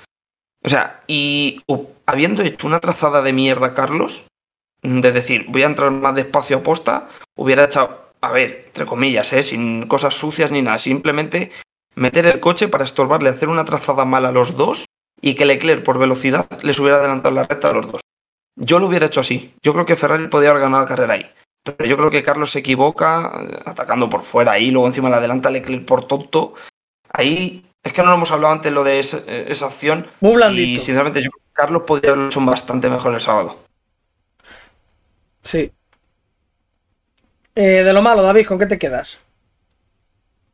O 0.64 0.68
sea, 0.71 1.03
y 1.07 1.62
habiendo 2.07 2.43
hecho 2.43 2.66
una 2.66 2.81
trazada 2.81 3.21
de 3.21 3.35
mierda 3.35 3.75
Carlos, 3.75 4.25
de 4.83 5.12
decir, 5.12 5.45
voy 5.49 5.62
a 5.62 5.66
entrar 5.66 5.91
más 5.91 6.14
despacio 6.14 6.59
a 6.59 6.62
posta, 6.62 7.09
hubiera 7.37 7.64
echado, 7.64 8.12
a 8.23 8.31
ver, 8.31 8.64
entre 8.68 8.87
comillas, 8.87 9.31
¿eh? 9.35 9.43
sin 9.43 9.83
cosas 9.87 10.14
sucias 10.14 10.51
ni 10.51 10.62
nada, 10.62 10.79
simplemente 10.79 11.51
meter 11.97 12.27
el 12.27 12.41
coche 12.41 12.68
para 12.68 12.85
estorbarle, 12.85 13.29
hacer 13.29 13.51
una 13.51 13.66
trazada 13.66 14.07
mala 14.07 14.29
a 14.29 14.33
los 14.33 14.57
dos 14.57 14.87
y 15.21 15.35
que 15.35 15.45
Leclerc 15.47 15.83
por 15.85 15.99
velocidad 15.99 16.47
les 16.62 16.79
hubiera 16.79 16.99
adelantado 16.99 17.35
la 17.35 17.45
recta 17.45 17.71
a 17.71 17.73
los 17.75 17.91
dos. 17.93 18.01
Yo 18.57 18.79
lo 18.79 18.87
hubiera 18.87 19.07
hecho 19.07 19.21
así. 19.21 19.55
Yo 19.62 19.73
creo 19.73 19.87
que 19.87 19.97
Ferrari 19.97 20.29
podía 20.29 20.51
haber 20.51 20.62
ganado 20.62 20.83
la 20.83 20.89
carrera 20.89 21.14
ahí. 21.14 21.31
Pero 21.62 21.85
yo 21.89 21.97
creo 21.97 22.11
que 22.11 22.23
Carlos 22.23 22.51
se 22.51 22.61
equivoca 22.61 23.33
eh, 23.43 23.59
atacando 23.66 24.09
por 24.09 24.23
fuera 24.23 24.53
ahí, 24.53 24.71
luego 24.71 24.87
encima 24.87 25.11
le 25.11 25.16
adelanta 25.16 25.51
Leclerc 25.51 25.85
por 25.85 26.05
tonto. 26.05 26.55
Ahí 27.12 27.66
es 27.83 27.93
que 27.93 28.03
no 28.03 28.09
lo 28.09 28.14
hemos 28.14 28.31
hablado 28.31 28.55
antes 28.55 28.73
lo 28.73 28.83
de 28.85 28.99
esa, 28.99 29.18
eh, 29.27 29.47
esa 29.49 29.66
acción. 29.66 30.07
Muy 30.21 30.33
Y 30.33 30.37
blandito. 30.37 30.81
sinceramente 30.83 31.23
yo 31.23 31.31
creo 31.31 31.45
que 31.45 31.53
Carlos 31.53 31.83
podría 31.87 32.11
haberlo 32.12 32.29
hecho 32.29 32.41
bastante 32.45 32.89
mejor 32.89 33.14
el 33.14 33.21
sábado. 33.21 33.59
Sí. 35.43 35.73
Eh, 37.55 37.83
de 37.85 37.93
lo 37.93 38.03
malo, 38.03 38.23
David, 38.23 38.47
¿con 38.47 38.59
qué 38.59 38.66
te 38.66 38.79
quedas? 38.79 39.18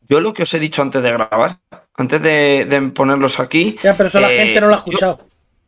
Yo 0.09 0.21
lo 0.21 0.33
que 0.33 0.43
os 0.45 0.55
he 0.55 0.59
dicho 0.61 0.83
antes 0.83 1.03
de 1.03 1.11
grabar, 1.13 1.59
antes 1.97 2.21
de, 2.23 2.67
de 2.69 2.81
ponerlos 2.91 3.41
aquí. 3.41 3.77
Ya, 3.83 3.97
pero 3.97 4.09
eso 4.09 4.21
la 4.21 4.33
eh, 4.33 4.39
gente 4.39 4.61
no 4.61 4.69
lo 4.69 4.75
ha 4.75 4.79
yo- 4.79 4.85
escuchado. 4.87 5.27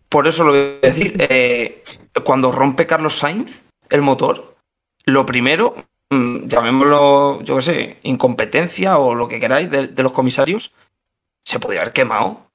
Por 0.08 0.26
eso 0.26 0.44
lo 0.44 0.52
voy 0.52 0.60
a 0.82 0.86
decir. 0.86 1.16
eh, 1.18 1.82
cuando 2.24 2.50
rompe 2.52 2.86
Carlos 2.86 3.18
Sainz 3.18 3.62
el 3.90 4.00
motor, 4.02 4.56
lo 5.04 5.26
primero, 5.26 5.74
mm, 6.10 6.46
llamémoslo, 6.46 7.42
yo 7.42 7.56
qué 7.56 7.62
sé, 7.62 7.98
incompetencia 8.02 8.98
o 8.98 9.14
lo 9.14 9.28
que 9.28 9.38
queráis 9.40 9.70
de, 9.70 9.88
de 9.88 10.02
los 10.02 10.12
comisarios, 10.12 10.72
se 11.44 11.58
podría 11.60 11.82
haber 11.82 11.92
quemado. 11.92 12.46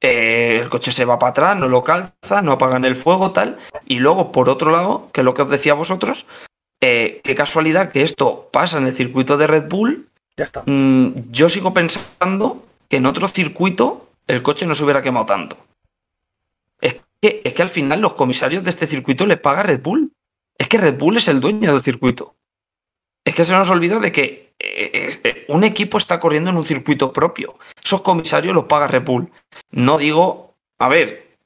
Eh, 0.00 0.60
el 0.62 0.70
coche 0.70 0.92
se 0.92 1.04
va 1.04 1.18
para 1.18 1.30
atrás, 1.30 1.56
no 1.58 1.68
lo 1.68 1.82
calza, 1.82 2.40
no 2.42 2.52
apagan 2.52 2.84
el 2.84 2.94
fuego, 2.96 3.32
tal. 3.32 3.56
Y 3.86 3.98
luego, 3.98 4.30
por 4.30 4.48
otro 4.48 4.70
lado, 4.70 5.10
que 5.12 5.22
es 5.22 5.24
lo 5.24 5.34
que 5.34 5.42
os 5.42 5.50
decía 5.50 5.72
a 5.72 5.76
vosotros, 5.76 6.26
eh, 6.80 7.20
qué 7.24 7.34
casualidad 7.34 7.90
que 7.90 8.02
esto 8.02 8.48
pasa 8.52 8.78
en 8.78 8.86
el 8.86 8.94
circuito 8.94 9.36
de 9.36 9.48
Red 9.48 9.68
Bull. 9.68 10.07
Ya 10.38 10.44
está. 10.44 10.62
Mm, 10.64 11.30
yo 11.32 11.48
sigo 11.48 11.74
pensando 11.74 12.64
que 12.88 12.98
en 12.98 13.06
otro 13.06 13.26
circuito 13.26 14.08
el 14.28 14.40
coche 14.42 14.66
no 14.66 14.76
se 14.76 14.84
hubiera 14.84 15.02
quemado 15.02 15.26
tanto. 15.26 15.58
Es 16.80 16.94
que, 17.20 17.42
es 17.44 17.52
que 17.52 17.62
al 17.62 17.68
final 17.68 18.00
los 18.00 18.14
comisarios 18.14 18.62
de 18.62 18.70
este 18.70 18.86
circuito 18.86 19.26
le 19.26 19.36
paga 19.36 19.64
Red 19.64 19.82
Bull. 19.82 20.12
Es 20.56 20.68
que 20.68 20.78
Red 20.78 20.96
Bull 20.96 21.16
es 21.16 21.26
el 21.26 21.40
dueño 21.40 21.72
del 21.72 21.82
circuito. 21.82 22.36
Es 23.24 23.34
que 23.34 23.44
se 23.44 23.52
nos 23.52 23.68
olvida 23.68 23.98
de 23.98 24.12
que 24.12 24.54
eh, 24.60 25.20
eh, 25.24 25.44
un 25.48 25.64
equipo 25.64 25.98
está 25.98 26.20
corriendo 26.20 26.50
en 26.50 26.56
un 26.56 26.64
circuito 26.64 27.12
propio. 27.12 27.58
Esos 27.82 28.02
comisarios 28.02 28.54
los 28.54 28.64
paga 28.64 28.86
Red 28.86 29.02
Bull. 29.02 29.32
No 29.72 29.98
digo, 29.98 30.54
a 30.78 30.88
ver, 30.88 31.36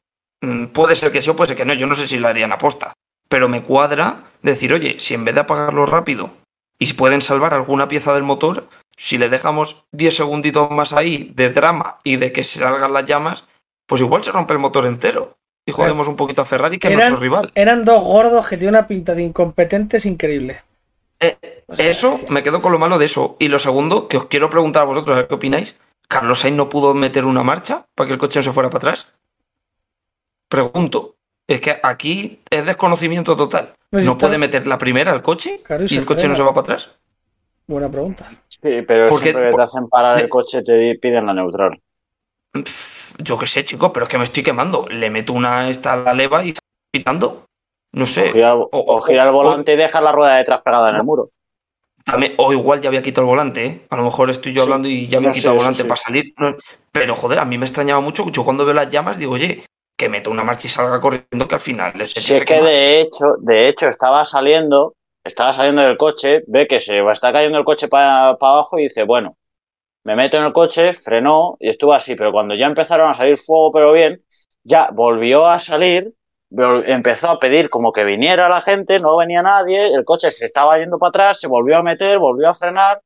mm, 0.42 0.66
puede 0.66 0.96
ser 0.96 1.12
que 1.12 1.22
sí 1.22 1.30
o 1.30 1.36
puede 1.36 1.48
ser 1.48 1.56
que 1.56 1.64
no. 1.64 1.72
Yo 1.72 1.86
no 1.86 1.94
sé 1.94 2.06
si 2.06 2.18
lo 2.18 2.28
harían 2.28 2.52
aposta. 2.52 2.92
Pero 3.30 3.48
me 3.48 3.62
cuadra 3.62 4.24
decir, 4.42 4.70
oye, 4.74 5.00
si 5.00 5.14
en 5.14 5.24
vez 5.24 5.34
de 5.34 5.40
apagarlo 5.40 5.86
rápido 5.86 6.30
y 6.78 6.86
si 6.86 6.92
pueden 6.92 7.22
salvar 7.22 7.54
alguna 7.54 7.88
pieza 7.88 8.12
del 8.12 8.24
motor, 8.24 8.68
si 9.02 9.18
le 9.18 9.28
dejamos 9.28 9.84
10 9.90 10.14
segunditos 10.14 10.70
más 10.70 10.92
ahí 10.92 11.32
de 11.34 11.50
drama 11.50 11.98
y 12.04 12.18
de 12.18 12.30
que 12.30 12.44
se 12.44 12.60
salgan 12.60 12.92
las 12.92 13.04
llamas, 13.04 13.44
pues 13.84 14.00
igual 14.00 14.22
se 14.22 14.30
rompe 14.30 14.52
el 14.52 14.60
motor 14.60 14.86
entero. 14.86 15.36
Y 15.66 15.72
jodemos 15.72 16.06
un 16.06 16.14
poquito 16.14 16.40
a 16.40 16.44
Ferrari, 16.44 16.78
que 16.78 16.86
es 16.86 16.94
nuestro 16.94 17.16
rival. 17.16 17.50
Eran 17.56 17.84
dos 17.84 18.00
gordos 18.04 18.46
que 18.46 18.56
tienen 18.56 18.76
una 18.76 18.86
pinta 18.86 19.16
de 19.16 19.24
incompetentes 19.24 20.06
increíble. 20.06 20.62
Eh, 21.18 21.36
eso, 21.78 22.20
me 22.28 22.44
quedo 22.44 22.62
con 22.62 22.70
lo 22.70 22.78
malo 22.78 22.96
de 22.96 23.06
eso. 23.06 23.34
Y 23.40 23.48
lo 23.48 23.58
segundo, 23.58 24.06
que 24.06 24.18
os 24.18 24.26
quiero 24.26 24.48
preguntar 24.48 24.82
a 24.82 24.86
vosotros, 24.86 25.14
a 25.14 25.18
ver 25.18 25.26
qué 25.28 25.34
opináis. 25.34 25.74
¿Carlos 26.06 26.38
Sainz 26.38 26.56
no 26.56 26.68
pudo 26.68 26.94
meter 26.94 27.24
una 27.24 27.42
marcha 27.42 27.86
para 27.96 28.06
que 28.06 28.12
el 28.12 28.20
coche 28.20 28.38
no 28.38 28.44
se 28.44 28.52
fuera 28.52 28.70
para 28.70 28.78
atrás? 28.78 29.08
Pregunto. 30.48 31.16
Es 31.48 31.60
que 31.60 31.80
aquí 31.82 32.40
es 32.50 32.64
desconocimiento 32.64 33.34
total. 33.34 33.74
Pues 33.90 34.04
¿No 34.04 34.12
está- 34.12 34.26
puede 34.26 34.38
meter 34.38 34.68
la 34.68 34.78
primera 34.78 35.10
al 35.10 35.22
coche 35.22 35.60
Claro, 35.64 35.86
y 35.88 35.96
el 35.96 36.04
coche 36.04 36.28
no 36.28 36.36
se 36.36 36.42
va 36.42 36.54
para 36.54 36.60
atrás? 36.62 36.90
Buena 37.72 37.90
pregunta. 37.90 38.30
Sí, 38.48 38.82
pero 38.86 39.06
Porque- 39.06 39.30
siempre 39.30 39.50
que 39.50 39.56
te 39.56 39.62
hacen 39.62 39.88
parar 39.88 40.20
el 40.20 40.28
coche 40.28 40.62
te 40.62 40.94
piden 40.96 41.24
la 41.26 41.32
neutral. 41.32 41.80
Yo 43.18 43.38
qué 43.38 43.46
sé, 43.46 43.64
chicos, 43.64 43.90
pero 43.94 44.04
es 44.04 44.10
que 44.10 44.18
me 44.18 44.24
estoy 44.24 44.42
quemando. 44.42 44.86
Le 44.90 45.08
meto 45.08 45.32
una 45.32 45.68
esta 45.70 45.94
a 45.94 45.96
la 45.96 46.12
leva 46.12 46.44
y 46.44 46.48
está 46.48 46.60
pitando. 46.90 47.46
No 47.92 48.04
sé. 48.06 48.30
Gira, 48.32 48.54
o- 48.54 48.68
o 48.70 48.96
o- 48.96 49.00
gira 49.02 49.22
el 49.22 49.30
o- 49.30 49.32
volante 49.32 49.72
y 49.72 49.76
deja 49.76 50.00
la 50.02 50.12
rueda 50.12 50.32
de 50.32 50.38
detrás 50.38 50.60
pegada 50.62 50.90
en 50.90 50.96
el 50.96 51.04
muro. 51.04 51.30
También- 52.04 52.34
o 52.36 52.52
igual 52.52 52.80
ya 52.82 52.88
había 52.88 53.02
quitado 53.02 53.22
el 53.26 53.28
volante, 53.30 53.64
¿eh? 53.66 53.86
A 53.88 53.96
lo 53.96 54.02
mejor 54.04 54.28
estoy 54.28 54.52
yo 54.52 54.62
Sí, 54.62 54.64
hablando 54.64 54.88
y 54.88 55.06
ya 55.06 55.20
me 55.20 55.26
no 55.26 55.32
he 55.32 55.34
quitado 55.34 55.54
el 55.54 55.58
volante 55.60 55.82
sí. 55.82 55.88
para 55.88 55.96
salir. 56.00 56.34
No, 56.38 56.54
pero 56.90 57.14
joder, 57.14 57.38
a 57.38 57.44
mí 57.46 57.56
me 57.58 57.64
extrañaba 57.66 58.00
mucho. 58.00 58.28
Yo 58.30 58.44
cuando 58.44 58.64
veo 58.66 58.74
las 58.74 58.88
llamas 58.90 59.18
digo, 59.18 59.32
oye, 59.32 59.64
que 59.96 60.08
meta 60.10 60.28
una 60.28 60.42
marcha 60.44 60.66
y 60.66 60.70
salga 60.70 61.00
corriendo, 61.00 61.46
que 61.48 61.54
al 61.54 61.60
final. 61.60 61.92
este 62.00 62.20
Si 62.20 62.34
es 62.34 62.44
que 62.44 62.60
de 62.60 63.00
hecho, 63.00 63.36
de 63.38 63.68
hecho 63.68 63.88
estaba 63.88 64.24
saliendo, 64.24 64.94
estaba 65.24 65.52
saliendo 65.52 65.82
del 65.82 65.96
coche, 65.96 66.42
ve 66.46 66.66
que 66.66 66.80
se 66.80 66.98
está 67.10 67.32
cayendo 67.32 67.58
el 67.58 67.64
coche 67.64 67.88
para 67.88 68.30
abajo 68.30 68.78
y 68.78 68.84
dice, 68.84 69.04
bueno, 69.04 69.36
me 70.04 70.16
meto 70.16 70.36
en 70.36 70.44
el 70.44 70.52
coche, 70.52 70.92
frenó 70.92 71.56
y 71.60 71.68
estuvo 71.68 71.92
así, 71.92 72.14
pero 72.16 72.32
cuando 72.32 72.54
ya 72.54 72.66
empezaron 72.66 73.10
a 73.10 73.14
salir 73.14 73.38
fuego, 73.38 73.70
pero 73.70 73.92
bien, 73.92 74.24
ya 74.64 74.90
volvió 74.92 75.46
a 75.46 75.58
salir, 75.58 76.14
empezó 76.86 77.30
a 77.30 77.38
pedir 77.38 77.70
como 77.70 77.92
que 77.92 78.04
viniera 78.04 78.48
la 78.48 78.60
gente, 78.60 78.98
no 78.98 79.16
venía 79.16 79.42
nadie, 79.42 79.94
el 79.94 80.04
coche 80.04 80.30
se 80.30 80.46
estaba 80.46 80.78
yendo 80.78 80.98
para 80.98 81.08
atrás, 81.08 81.40
se 81.40 81.46
volvió 81.46 81.78
a 81.78 81.82
meter, 81.82 82.18
volvió 82.18 82.50
a 82.50 82.54
frenar. 82.54 83.00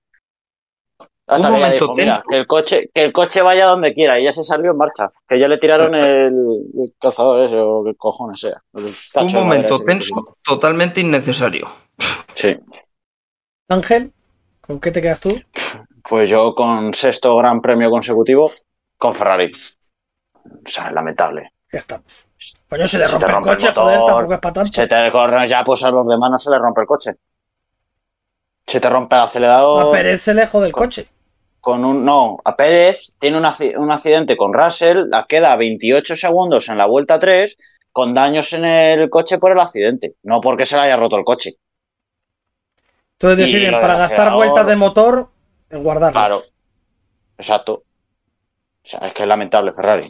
Hasta 1.27 1.49
Un 1.49 1.55
que 1.55 1.59
momento 1.59 1.89
dijo, 1.89 1.95
mira, 1.97 2.15
tenso. 2.15 2.23
que 2.29 2.37
el 2.37 2.47
coche, 2.47 2.91
que 2.95 3.05
el 3.05 3.13
coche 3.13 3.43
vaya 3.43 3.67
donde 3.67 3.93
quiera, 3.95 4.19
y 4.21 4.25
ya 4.25 4.33
se 4.33 4.45
salió 4.45 4.71
en 4.71 4.77
marcha, 4.77 5.11
que 5.27 5.39
ya 5.39 5.49
le 5.49 5.59
tiraron 5.59 5.95
el, 5.95 6.33
el 6.35 6.95
cazador 7.01 7.41
ese, 7.41 7.59
o 7.59 7.83
qué 7.85 7.95
cojones 7.97 8.41
sea. 8.41 8.63
el 8.75 8.95
Un 9.15 9.33
momento 9.33 9.75
ese 9.75 9.85
que 9.85 9.85
tenso, 9.85 10.37
totalmente 10.43 11.01
innecesario. 11.01 11.69
Sí. 12.35 12.55
Ángel, 13.69 14.13
¿con 14.61 14.79
qué 14.79 14.91
te 14.91 15.01
quedas 15.01 15.21
tú? 15.21 15.41
Pues 16.09 16.29
yo 16.29 16.55
con 16.55 16.93
sexto 16.93 17.35
gran 17.39 17.63
premio 17.63 17.89
consecutivo 17.91 18.51
con 18.99 19.15
Ferrari. 19.15 19.51
O 20.45 20.69
sea, 20.69 20.91
lamentable. 20.93 21.53
Ya 21.73 21.79
estamos. 21.79 22.27
Coño, 22.69 22.87
se 22.87 22.99
le 22.99 23.07
rompe, 23.07 23.27
el 23.27 23.37
el 23.37 23.43
coche, 23.43 23.69
motor, 23.69 23.85
joder, 23.85 23.99
tampoco 24.07 24.35
es 24.35 24.41
para 24.41 24.53
tanto. 24.55 24.73
Se 24.73 24.87
te 24.87 25.11
corre 25.11 25.49
ya, 25.49 25.65
pues 25.65 25.83
a 25.83 25.91
los 25.91 26.07
demás 26.07 26.31
no 26.31 26.39
se 26.39 26.51
les 26.51 26.61
rompe 26.61 26.83
el 26.83 26.87
coche. 26.87 27.13
Se 28.67 28.81
te 28.81 28.91
rompe 28.91 29.17
el 29.17 29.23
acelerador. 29.23 29.89
A 29.89 29.91
Pérez 29.91 30.23
se 30.23 30.35
le 30.35 30.47
jode 30.47 30.67
el 30.67 30.73
coche. 30.73 31.09
Con 31.67 31.85
un. 31.85 32.05
No, 32.05 32.39
a 32.45 32.57
Pérez 32.57 33.17
tiene 33.19 33.39
un, 33.39 33.47
un 33.85 33.91
accidente 33.91 34.37
con 34.37 34.55
Russell, 34.55 35.09
la 35.11 35.25
queda 35.31 35.57
28 35.57 36.15
segundos 36.15 36.69
en 36.69 36.79
la 36.79 36.87
vuelta 36.87 37.19
3 37.19 37.57
con 37.91 38.15
daños 38.15 38.53
en 38.53 38.65
el 38.65 39.11
coche 39.11 39.39
por 39.39 39.51
el 39.51 39.59
accidente, 39.59 40.15
no 40.23 40.41
porque 40.41 40.65
se 40.65 40.77
le 40.77 40.83
haya 40.83 40.97
roto 40.97 41.17
el 41.17 41.25
coche. 41.25 41.55
Entonces 43.15 43.39
deciden, 43.39 43.73
para 43.73 43.99
gastar 43.99 44.33
vueltas 44.35 44.67
de 44.69 44.77
motor, 44.77 45.29
en 45.71 45.83
guardarlo. 45.83 46.13
Claro. 46.21 46.43
Exacto. 47.37 47.73
O 48.85 48.89
sea, 48.89 49.01
es 49.01 49.13
que 49.13 49.23
es 49.25 49.29
lamentable 49.29 49.73
Ferrari. 49.73 50.07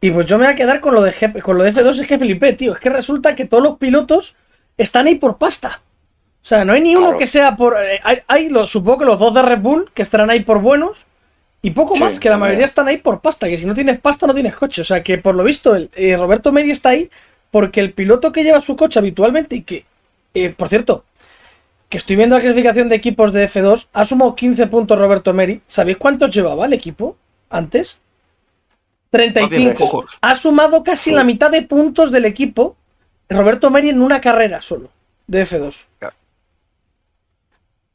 Y 0.00 0.10
pues 0.10 0.24
yo 0.24 0.38
me 0.38 0.44
voy 0.46 0.54
a 0.54 0.56
quedar 0.56 0.80
con 0.80 0.94
lo 0.94 1.02
de, 1.02 1.12
G- 1.12 1.42
con 1.42 1.58
lo 1.58 1.64
de 1.64 1.72
F2, 1.74 2.00
es 2.00 2.06
que 2.06 2.18
flipé, 2.18 2.54
tío. 2.54 2.72
Es 2.72 2.80
que 2.80 2.88
resulta 2.88 3.34
que 3.34 3.44
todos 3.44 3.62
los 3.62 3.76
pilotos 3.76 4.36
están 4.78 5.06
ahí 5.06 5.16
por 5.16 5.36
pasta. 5.36 5.82
O 6.42 6.46
sea, 6.46 6.64
no 6.64 6.72
hay 6.72 6.80
ni 6.80 6.96
uno 6.96 7.06
Claro. 7.06 7.18
que 7.18 7.26
sea 7.26 7.56
por. 7.56 7.76
eh, 7.82 8.00
hay, 8.02 8.18
hay 8.28 8.48
los, 8.48 8.70
supongo 8.70 8.98
que 9.00 9.04
los 9.04 9.18
dos 9.18 9.34
de 9.34 9.42
Red 9.42 9.60
Bull 9.60 9.90
que 9.92 10.02
estarán 10.02 10.30
ahí 10.30 10.40
por 10.40 10.60
buenos. 10.60 11.06
Y 11.62 11.72
poco 11.72 11.94
Sí, 11.94 12.02
más, 12.02 12.18
que 12.18 12.30
la 12.30 12.38
mayoría 12.38 12.64
están 12.64 12.88
ahí 12.88 12.96
por 12.96 13.20
pasta. 13.20 13.46
Que 13.48 13.58
si 13.58 13.66
no 13.66 13.74
tienes 13.74 14.00
pasta, 14.00 14.26
no 14.26 14.32
tienes 14.34 14.56
coche. 14.56 14.80
O 14.80 14.84
sea, 14.84 15.02
que 15.02 15.18
por 15.18 15.34
lo 15.34 15.44
visto, 15.44 15.76
el, 15.76 15.90
eh, 15.94 16.16
Roberto 16.16 16.52
Meri 16.52 16.70
está 16.70 16.88
ahí 16.90 17.10
porque 17.50 17.80
el 17.80 17.92
piloto 17.92 18.32
que 18.32 18.42
lleva 18.44 18.60
su 18.62 18.76
coche 18.76 18.98
habitualmente 18.98 19.56
y 19.56 19.62
que, 19.62 19.84
eh, 20.32 20.50
por 20.56 20.68
cierto, 20.70 21.04
que 21.90 21.98
estoy 21.98 22.16
viendo 22.16 22.36
la 22.36 22.40
clasificación 22.40 22.88
de 22.88 22.96
equipos 22.96 23.32
de 23.34 23.46
F2, 23.46 23.88
ha 23.92 24.04
sumado 24.06 24.34
15 24.34 24.68
puntos 24.68 24.98
Roberto 24.98 25.34
Meri. 25.34 25.60
¿Sabéis 25.66 25.98
cuántos 25.98 26.34
llevaba 26.34 26.64
el 26.64 26.72
equipo 26.72 27.16
antes? 27.50 27.98
35. 29.10 29.74
pocos. 29.74 30.18
Ha 30.22 30.34
sumado 30.36 30.82
casi 30.84 31.10
la 31.10 31.24
mitad 31.24 31.50
de 31.50 31.62
puntos 31.62 32.12
del 32.12 32.24
equipo 32.24 32.76
Roberto 33.28 33.68
Meri 33.70 33.88
en 33.90 34.00
una 34.02 34.20
carrera 34.20 34.62
solo 34.62 34.90
de 35.26 35.42
F2. 35.46 35.84
Claro. 35.98 36.14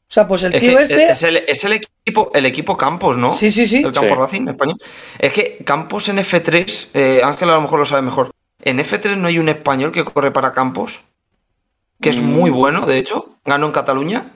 O 0.08 0.12
sea, 0.12 0.26
pues 0.28 0.44
el 0.44 0.54
Es, 0.54 0.60
tío 0.60 0.76
que 0.76 0.82
este. 0.84 1.10
es 1.10 1.22
el, 1.24 1.36
es 1.48 1.64
el 1.64 1.72
equipo, 1.72 2.30
el 2.32 2.46
equipo 2.46 2.76
Campos, 2.76 3.16
¿no? 3.16 3.34
Sí, 3.34 3.50
sí, 3.50 3.66
sí. 3.66 3.78
El 3.78 3.90
Campos 3.92 4.02
Sí. 4.02 4.14
Racing 4.38 4.48
español. 4.48 4.76
Es 5.18 5.32
que 5.32 5.58
Campos 5.64 6.08
en 6.08 6.18
F3, 6.18 6.88
eh, 6.94 7.20
Ángel 7.24 7.50
a 7.50 7.54
lo 7.54 7.62
mejor 7.62 7.80
lo 7.80 7.86
sabe 7.86 8.02
mejor. 8.02 8.30
En 8.62 8.78
F3 8.78 9.16
no 9.16 9.28
hay 9.28 9.38
un 9.38 9.48
español 9.48 9.90
que 9.92 10.04
corre 10.04 10.30
para 10.30 10.52
Campos, 10.52 11.02
que 12.00 12.10
es 12.10 12.20
Mm. 12.22 12.24
muy 12.26 12.50
bueno, 12.50 12.86
de 12.86 12.98
hecho, 12.98 13.30
ganó 13.44 13.66
en 13.66 13.72
Cataluña. 13.72 14.32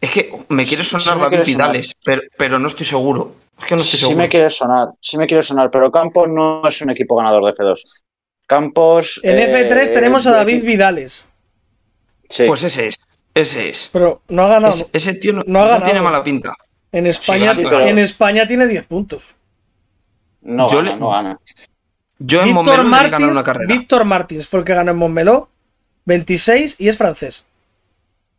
Es 0.00 0.10
que 0.10 0.32
me 0.48 0.64
quiere 0.64 0.84
sonar 0.84 1.14
sí 1.14 1.20
David. 1.20 1.44
Vidales, 1.44 1.94
pero, 2.04 2.22
pero 2.38 2.58
no 2.58 2.68
estoy 2.68 2.86
seguro. 2.86 3.34
Es 3.58 3.66
que 3.66 3.74
no 3.74 3.80
estoy 3.82 3.98
Sí 3.98 4.04
seguro. 4.06 4.18
me 4.18 4.28
quiere 4.28 4.48
sonar, 4.50 4.88
sí 5.00 5.18
me 5.18 5.26
quiere 5.26 5.42
sonar, 5.42 5.70
pero 5.70 5.90
Campos 5.92 6.28
no 6.28 6.66
es 6.66 6.80
un 6.80 6.90
equipo 6.90 7.16
ganador 7.16 7.44
de 7.44 7.52
F2. 7.52 8.04
Campos. 8.46 9.20
En 9.22 9.38
eh, 9.38 9.68
F3 9.68 9.92
tenemos 9.92 10.26
a 10.26 10.32
David 10.32 10.64
Vidales. 10.64 11.24
Sí. 12.28 12.44
Pues 12.46 12.62
ese 12.64 12.88
es, 12.88 12.93
ese 13.34 13.68
es. 13.68 13.90
Pero 13.92 14.22
no 14.28 14.44
ha 14.44 14.48
ganado. 14.48 14.72
Es- 14.74 14.88
ese 14.92 15.14
tío 15.14 15.32
no, 15.32 15.42
no 15.46 15.60
ha 15.60 15.62
no 15.62 15.68
ganado. 15.68 15.84
tiene 15.84 16.00
mala 16.02 16.22
pinta. 16.24 16.54
En 16.92 17.06
España, 17.06 17.54
Sí, 17.54 17.62
pero- 17.64 17.86
en 17.86 17.98
España 17.98 18.46
tiene 18.46 18.66
10 18.68 18.84
puntos. 18.84 19.34
no 20.42 20.68
yo 20.68 20.76
gana, 20.78 20.90
le- 20.92 20.96
no 20.98 21.10
gana. 21.10 21.36
Yo 22.18 22.40
en 22.40 22.44
Víctor 22.46 22.64
Montmeló 22.64 22.82
le 22.82 22.88
he 22.88 22.90
ganado 22.90 23.10
Martins, 23.10 23.30
una 23.32 23.44
carrera. 23.44 23.74
Víctor 23.74 24.04
Martins 24.04 24.46
fue 24.46 24.60
el 24.60 24.64
que 24.66 24.74
ganó 24.74 24.90
en 24.92 24.96
Montmeló, 24.98 25.48
26 26.04 26.76
y 26.78 26.88
es 26.88 26.96
francés. 26.96 27.44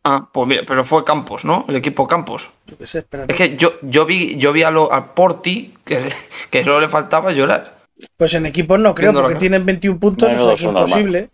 Ah, 0.04 0.28
pues 0.32 0.46
mira, 0.46 0.62
pero 0.66 0.84
fue 0.84 1.04
Campos, 1.04 1.44
¿no? 1.44 1.64
El 1.68 1.76
equipo 1.76 2.06
Campos. 2.06 2.50
Yo 2.66 2.78
qué 2.78 2.86
sé, 2.86 2.98
espérate. 3.00 3.32
Es 3.32 3.36
que 3.36 3.56
yo, 3.56 3.74
yo 3.82 4.06
vi, 4.06 4.36
yo 4.36 4.52
vi 4.52 4.62
a, 4.62 4.70
lo, 4.70 4.92
a 4.92 5.14
Porti 5.14 5.74
que, 5.84 5.98
que 6.50 6.62
solo 6.64 6.80
le 6.80 6.88
faltaba 6.88 7.32
llorar. 7.32 7.76
Pues 8.16 8.32
en 8.34 8.46
equipos 8.46 8.78
no 8.78 8.94
creo, 8.94 9.10
Viendo 9.10 9.22
porque 9.22 9.38
tienen 9.40 9.66
21 9.66 9.98
puntos, 9.98 10.32
o 10.32 10.36
sea 10.36 10.46
que 10.48 10.52
es 10.54 10.62
imposible. 10.62 11.30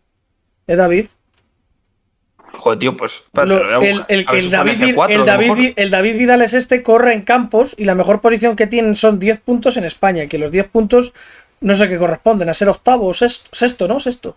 ¿Eh, 0.66 0.76
David? 0.76 1.06
Joder, 2.52 2.78
tío, 2.78 2.96
pues. 2.96 3.24
el, 3.34 4.50
David, 4.50 4.78
Vid- 4.80 4.94
F4, 4.94 5.08
el 5.10 5.14
a 5.14 5.18
lo 5.18 5.24
David 5.24 5.44
mejor. 5.46 5.58
Vi- 5.58 5.74
el 5.76 5.90
David 5.90 6.16
Vidal 6.18 6.42
es 6.42 6.54
este, 6.54 6.82
corre 6.82 7.12
en 7.14 7.22
campos 7.22 7.74
y 7.76 7.84
la 7.84 7.94
mejor 7.94 8.20
posición 8.20 8.56
que 8.56 8.66
tienen 8.66 8.94
son 8.94 9.18
10 9.18 9.40
puntos 9.40 9.76
en 9.76 9.84
España, 9.84 10.26
que 10.26 10.38
los 10.38 10.50
10 10.50 10.68
puntos 10.68 11.12
no 11.60 11.74
sé 11.76 11.88
qué 11.88 11.98
corresponden, 11.98 12.48
a 12.48 12.54
ser 12.54 12.68
octavo 12.68 13.06
o 13.08 13.14
sexto, 13.14 13.48
sexto 13.52 13.88
¿no? 13.88 14.00
Sexto. 14.00 14.36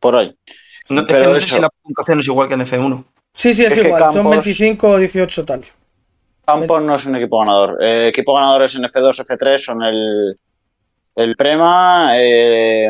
Por 0.00 0.16
ahí. 0.16 0.34
No, 0.88 1.00
es 1.00 1.06
que 1.06 1.14
Pero 1.14 1.30
no 1.30 1.36
sé 1.36 1.48
si 1.48 1.60
la 1.60 1.68
puntuación 1.82 2.20
es 2.20 2.26
igual 2.26 2.48
que 2.48 2.54
en 2.54 2.60
F1. 2.60 3.04
Sí, 3.34 3.52
sí, 3.54 3.64
es, 3.64 3.72
Es 3.72 3.78
que 3.80 3.86
igual, 3.86 4.02
son 4.04 4.14
Campos- 4.14 4.30
25 4.32 4.88
o 4.88 4.98
18 4.98 5.44
tal. 5.44 5.64
Campos 6.46 6.82
no 6.82 6.94
es 6.94 7.04
un 7.06 7.16
equipo 7.16 7.38
ganador. 7.40 7.76
Eh, 7.82 8.08
equipo 8.08 8.34
ganadores 8.34 8.74
en 8.76 8.82
F2, 8.84 9.24
F3 9.26 9.58
son 9.58 9.82
el, 9.82 10.36
el 11.16 11.36
Prema, 11.36 12.12
eh, 12.14 12.88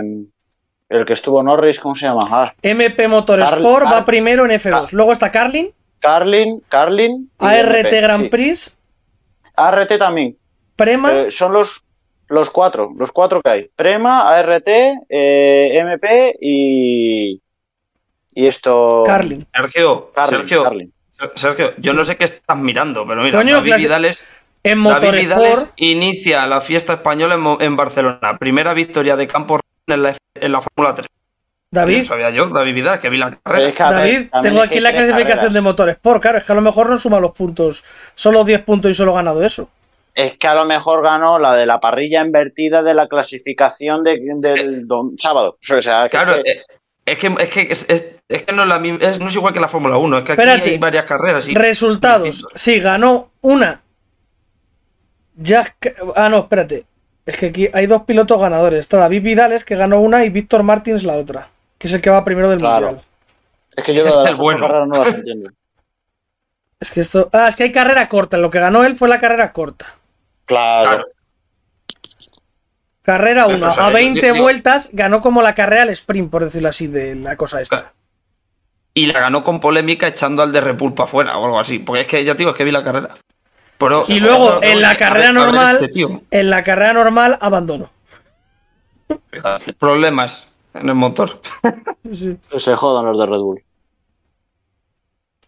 el 0.89 1.05
que 1.05 1.13
estuvo 1.15 1.43
Norris, 1.43 1.81
¿cómo 1.81 1.95
se 1.95 2.07
llama? 2.07 2.27
Ah, 2.31 2.55
MP 2.63 3.09
Motorsport 3.09 3.87
va 3.87 4.05
primero 4.05 4.45
en 4.45 4.53
F2. 4.53 4.71
Car- 4.71 4.93
Luego 4.93 5.13
está 5.13 5.31
Carlin, 5.33 5.73
Carlin, 5.99 6.63
Carlin. 6.69 7.31
ART 7.39 7.69
MP, 7.75 8.01
Grand 8.01 8.23
sí. 8.25 8.29
Prix, 8.29 8.77
ART 9.57 9.99
también. 9.99 10.37
Prema, 10.77 11.13
Eh, 11.13 11.31
son 11.31 11.53
los, 11.53 11.83
los 12.29 12.51
cuatro, 12.51 12.93
los 12.97 13.11
cuatro 13.13 13.41
que 13.43 13.51
hay. 13.51 13.71
Prema, 13.75 14.29
ART, 14.37 14.69
eh, 14.69 15.71
MP 15.79 16.37
y, 16.41 17.41
y 18.35 18.47
esto... 18.47 19.03
Carlin. 19.07 19.47
Sergio, 19.55 20.11
Carlin, 20.15 20.39
Sergio, 20.41 20.63
Carlin. 20.65 20.93
Sergio, 21.35 21.73
yo 21.79 21.95
no 21.95 22.05
sé 22.05 22.17
qué 22.17 22.25
estás 22.25 22.59
mirando, 22.59 23.07
pero 23.09 23.23
mira, 23.23 23.39
Coño, 23.39 23.57
David, 23.57 23.77
Vidales, 23.77 24.23
En 24.63 24.85
David 24.85 25.13
Vidales 25.21 25.51
Motorsport, 25.51 25.73
inicia 25.81 26.47
la 26.47 26.61
fiesta 26.61 26.93
española 26.95 27.35
en, 27.37 27.63
en 27.67 27.75
Barcelona. 27.77 28.37
Primera 28.39 28.75
victoria 28.75 29.17
de 29.17 29.27
Campos 29.27 29.61
en 29.95 30.03
la, 30.03 30.17
en 30.35 30.53
la 30.53 30.61
Fórmula 30.61 30.95
3. 30.95 31.07
David, 31.71 31.99
No 31.99 32.05
sabía 32.05 32.31
yo, 32.31 32.49
David 32.49 32.75
Vidal, 32.75 33.01
que 33.01 33.09
vi 33.11 33.19
la 33.19 33.31
carrera. 33.43 33.69
es 33.69 33.75
que, 33.75 33.83
a 33.83 33.91
ver, 33.91 33.99
David, 33.99 34.29
tengo 34.43 34.63
aquí 34.63 34.81
la 34.81 34.93
clasificación 34.93 35.29
carreras. 35.37 35.55
de 35.55 35.61
Motorsport. 35.61 36.23
Claro, 36.23 36.39
es 36.39 36.45
que 36.45 36.53
a 36.53 36.55
lo 36.55 36.61
mejor 36.63 36.89
no 36.89 36.99
suma 36.99 37.21
los 37.21 37.33
puntos. 37.33 37.85
Solo 38.15 38.45
10 38.45 38.63
puntos 38.63 38.91
y 38.91 38.95
solo 38.95 39.13
ha 39.13 39.17
ganado 39.17 39.45
eso. 39.45 39.69
Es 40.15 40.39
que 40.39 40.47
a 40.49 40.55
lo 40.55 40.65
mejor 40.65 41.03
ganó 41.03 41.39
la 41.39 41.55
de 41.55 41.67
la 41.67 41.79
parrilla 41.79 42.23
invertida 42.25 42.83
de 42.83 42.95
la 42.95 43.07
clasificación 43.09 44.03
de- 44.03 44.19
del 44.41 44.87
dom- 44.89 45.15
sábado. 45.19 45.59
O 45.61 45.83
sea, 45.83 46.05
que 46.05 46.11
Claro, 46.17 46.37
es 46.37 46.43
que- 46.45 46.51
eh, 46.51 46.63
es 47.05 47.19
que, 47.19 47.27
es, 47.27 47.49
que, 47.51 47.61
es, 47.71 47.87
es- 47.91 48.07
es 48.29 48.43
que 48.45 48.53
no, 48.55 48.63
es 48.63 48.69
la 48.69 48.79
mi- 48.79 48.97
es- 49.01 49.19
no 49.21 49.27
es 49.29 49.35
igual 49.35 49.53
que 49.53 49.61
la 49.61 49.69
Fórmula 49.69 49.99
1, 49.99 50.19
es 50.19 50.25
que 50.25 50.33
aquí 50.33 50.41
Espérate. 50.41 50.71
hay 50.71 50.79
varias 50.79 51.05
carreras. 51.05 51.47
y- 51.49 51.55
Resultados. 51.55 52.25
distintos. 52.25 52.53
Sí, 52.61 52.81
ganó 52.81 53.31
una. 53.43 53.83
Jack. 55.37 55.97
Ah, 56.15 56.29
no, 56.31 56.39
espérate. 56.39 56.87
Es 57.27 57.37
que 57.37 57.47
aquí 57.47 57.69
hay 57.73 57.87
dos 57.87 58.03
pilotos 58.05 58.41
ganadores. 58.41 58.81
Está 58.81 58.99
David 58.99 59.23
Vidales, 59.23 59.65
que 59.65 59.75
ganó 59.77 60.01
una, 60.01 60.25
y 60.25 60.31
Víctor 60.31 60.63
Martins 60.63 61.03
la 61.03 61.15
otra. 61.15 61.49
Que 61.79 61.89
es 61.89 61.93
el 61.93 62.01
que 62.01 62.09
va 62.11 62.25
primero 62.25 62.49
del 62.49 62.61
Claro. 62.61 62.87
mundial. 62.87 63.05
es 63.77 63.85
que 63.85 63.93
yo 63.95 64.01
ese 64.01 64.09
de 64.09 64.11
es 64.11 64.15
las 64.17 64.27
el 64.27 64.33
otras 64.33 64.39
bueno. 64.39 64.61
carreras 64.67 64.89
no 64.89 64.97
las 64.99 65.15
entiendo. 65.15 65.51
Es 66.81 66.91
que 66.91 67.01
esto. 67.01 67.29
Ah, 67.33 67.47
es 67.49 67.57
que 67.57 67.63
hay 67.65 67.73
carrera 67.73 68.07
corta. 68.09 68.37
Lo 68.37 68.51
que 68.51 68.61
ganó 68.61 68.85
él 68.85 68.97
fue 68.97 69.09
la 69.09 69.19
carrera 69.19 69.53
corta. 69.53 69.97
Claro. 70.45 70.89
Claro. 70.91 71.05
Carrera 73.03 73.47
Pero, 73.47 73.59
1. 73.59 73.69
o 73.69 73.71
sea, 73.71 73.87
a 73.87 73.89
yo- 73.91 73.95
20 73.95 74.21
yo 74.27 74.33
digo- 74.33 74.45
vueltas 74.45 74.91
ganó 74.93 75.21
como 75.21 75.41
la 75.43 75.55
carrera 75.55 75.83
al 75.85 75.91
sprint, 75.91 76.31
por 76.31 76.45
decirlo 76.45 76.69
así, 76.69 76.87
de 76.87 77.15
la 77.15 77.37
cosa 77.37 77.61
esta. 77.63 77.77
Claro. 77.81 77.93
Y 78.95 79.07
la 79.07 79.21
ganó 79.21 79.45
con 79.45 79.61
polémica 79.61 80.07
echando 80.09 80.43
al 80.43 80.53
de 80.53 80.61
Repul 80.61 80.95
para 80.95 81.05
afuera 81.07 81.39
o 81.39 81.45
algo 81.45 81.61
así. 81.61 81.79
Porque 81.79 82.03
es 82.03 82.07
que 82.09 82.25
ya 82.25 82.33
te 82.35 82.39
digo, 82.39 82.51
es 82.51 82.57
que 82.57 82.65
vi 82.65 82.71
la 82.73 82.83
carrera. 82.83 83.11
Pero, 83.79 84.05
Y 84.09 84.21
luego, 84.21 84.53
eso- 84.53 84.63
en 84.63 84.81
la 84.83 84.97
carrera 84.97 85.33
normal- 85.33 85.77
este 85.77 85.89
tío. 85.89 86.23
En 86.31 86.51
la 86.51 86.63
carrera 86.65 86.93
normal 86.95 87.37
abandonó. 87.41 87.91
Problemas 89.79 90.49
en 90.75 90.89
el 90.89 90.95
motor. 90.95 91.41
Sí. 92.15 92.37
Se 92.59 92.77
jodan 92.77 93.05
los 93.07 93.19
de 93.19 93.27
Red 93.27 93.39
Bull. 93.41 93.63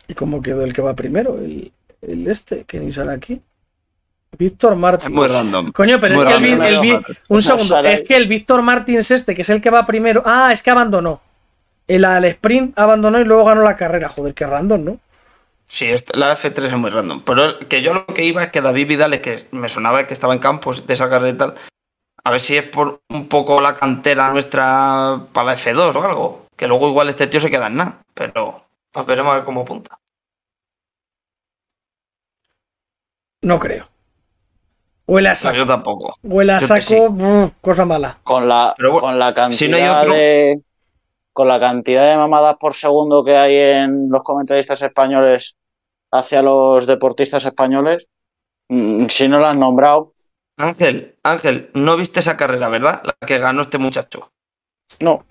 ¿Y 0.09 0.15
cómo 0.15 0.43
quedó 0.43 0.65
el 0.65 0.73
que 0.73 0.83
va 0.83 0.95
primero? 0.97 1.37
El, 1.39 1.71
el 2.03 2.27
este, 2.27 2.65
que 2.65 2.81
ni 2.81 2.91
sale 2.91 3.13
aquí. 3.13 3.41
Víctor 4.37 4.73
Es 4.73 4.79
Martins. 4.79 5.13
muy 5.13 5.29
random. 5.29 5.71
Coño, 5.71 6.01
pero 6.01 6.17
Muy 6.17 6.27
es 6.27 6.37
que 6.59 6.69
el, 6.69 6.85
el. 6.85 7.03
Un 7.29 7.43
segundo, 7.43 7.79
es 7.79 8.03
que 8.03 8.17
el 8.17 8.27
Víctor 8.27 8.63
Martins 8.63 9.11
este, 9.13 9.37
que 9.37 9.43
es 9.43 9.51
el 9.51 9.63
que 9.63 9.71
va 9.71 9.87
primero. 9.87 10.23
Ah, 10.27 10.51
es 10.53 10.63
que 10.65 10.71
abandonó. 10.71 11.21
El 11.87 12.05
al 12.05 12.25
sprint 12.25 12.77
abandonó 12.77 13.21
y 13.21 13.25
luego 13.25 13.45
ganó 13.45 13.63
la 13.63 13.77
carrera. 13.77 14.09
Joder, 14.09 14.35
qué 14.35 14.45
random, 14.45 14.85
¿no? 14.85 14.99
Sí, 15.71 15.87
la 16.15 16.33
F3 16.35 16.65
es 16.65 16.73
muy 16.79 16.91
random. 16.91 17.23
Pero 17.25 17.59
que 17.69 17.83
yo 17.83 17.93
lo 17.93 18.07
que 18.07 18.25
iba 18.25 18.43
es 18.43 18.51
que 18.51 18.63
David 18.63 18.89
Vidal, 18.89 19.13
es 19.15 19.21
que 19.21 19.47
me 19.53 19.69
sonaba 19.69 20.07
que 20.07 20.15
estaba 20.15 20.33
en 20.33 20.39
campos 20.41 20.87
de 20.87 20.95
esa 20.95 21.11
carrera 21.11 21.35
y 21.35 21.39
tal. 21.39 21.55
A 22.25 22.31
ver 22.31 22.41
si 22.41 22.57
es 22.57 22.67
por 22.67 23.01
un 23.11 23.29
poco 23.29 23.61
la 23.61 23.77
cantera 23.77 24.31
nuestra 24.31 25.21
para 25.33 25.47
la 25.49 25.57
F2 25.57 25.95
o 25.95 26.03
algo. 26.05 26.47
Que 26.57 26.67
luego 26.67 26.89
igual 26.89 27.09
este 27.11 27.27
tío 27.27 27.41
se 27.41 27.51
queda 27.51 27.67
en 27.69 27.77
nada. 27.77 27.99
Pero 28.15 28.65
veremos 29.07 29.33
a 29.33 29.37
ver 29.37 29.45
cómo 29.45 29.61
apunta. 29.61 29.99
No 33.43 33.59
creo. 33.59 33.87
Huele 35.07 35.29
a 35.29 35.33
No, 35.33 35.37
saco. 35.37 35.57
yo 35.57 35.67
tampoco. 35.67 36.15
Huele 36.23 36.53
a 36.53 36.61
saco, 36.61 37.11
brr, 37.11 37.53
cosa 37.61 37.85
mala. 37.85 38.19
Con 38.25 38.49
la, 38.49 38.75
bueno, 38.79 39.01
con 39.01 39.19
la 39.19 39.33
cantidad 39.35 39.59
si 39.59 39.69
no 39.69 39.77
hay 39.77 39.89
otro- 39.89 40.13
de 40.13 40.63
con 41.39 41.47
la 41.47 41.61
cantidad 41.61 42.11
de 42.11 42.17
mamadas 42.17 42.57
por 42.59 42.75
segundo 42.75 43.23
que 43.23 43.37
hay 43.37 43.55
en 43.55 44.09
los 44.11 44.25
comentaristas 44.25 44.83
españoles 44.83 45.57
hacia 46.13 46.43
los 46.43 46.85
deportistas 46.89 47.45
españoles, 47.45 48.09
mm, 48.69 49.07
si 49.07 49.29
no 49.29 49.39
lo 49.39 49.47
han 49.47 49.61
nombrado, 49.61 50.15
Ángel, 50.57 51.15
Ángel, 51.23 51.71
no 51.75 51.97
viste 51.97 52.19
esa 52.19 52.37
carrera, 52.37 52.69
¿verdad? 52.69 53.03
La 53.05 53.15
que 53.25 53.39
ganó 53.39 53.63
este 53.63 53.79
muchacho. 53.79 54.33
no. 54.99 55.25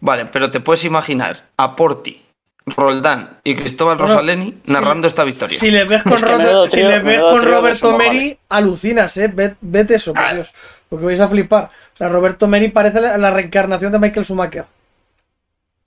Vale, 0.00 0.26
pero 0.26 0.48
te 0.48 0.60
puedes 0.60 0.84
imaginar 0.84 1.48
a 1.56 1.74
Porti, 1.74 2.24
Roldán 2.66 3.40
y 3.42 3.56
Cristóbal 3.56 3.96
Bueno, 3.98 4.12
Rosaleni 4.12 4.60
si- 4.64 4.72
narrando 4.72 5.08
esta 5.08 5.24
victoria. 5.24 5.58
Si 5.58 5.72
le 5.72 5.82
ves 5.86 6.04
con, 6.04 6.20
Roberto- 6.20 6.68
si 6.68 6.82
le 6.84 7.00
ves 7.00 7.80
con. 7.80 7.96
Meri, 7.96 8.38
alucinas, 8.48 9.16
¿eh? 9.16 9.26
Ve- 9.26 9.56
Vete 9.60 9.96
eso, 9.96 10.14
por 10.14 10.22
Ah. 10.22 10.34
Dios. 10.34 10.54
Porque 10.88 11.04
vais 11.04 11.18
a 11.18 11.26
flipar. 11.26 11.64
O 11.94 11.96
sea, 11.96 12.08
Roberto 12.08 12.46
Meri 12.46 12.68
parece 12.68 13.00
la, 13.00 13.18
la 13.18 13.32
reencarnación 13.32 13.90
de 13.90 13.98
Michael 13.98 14.24
Schumacher. 14.24 14.66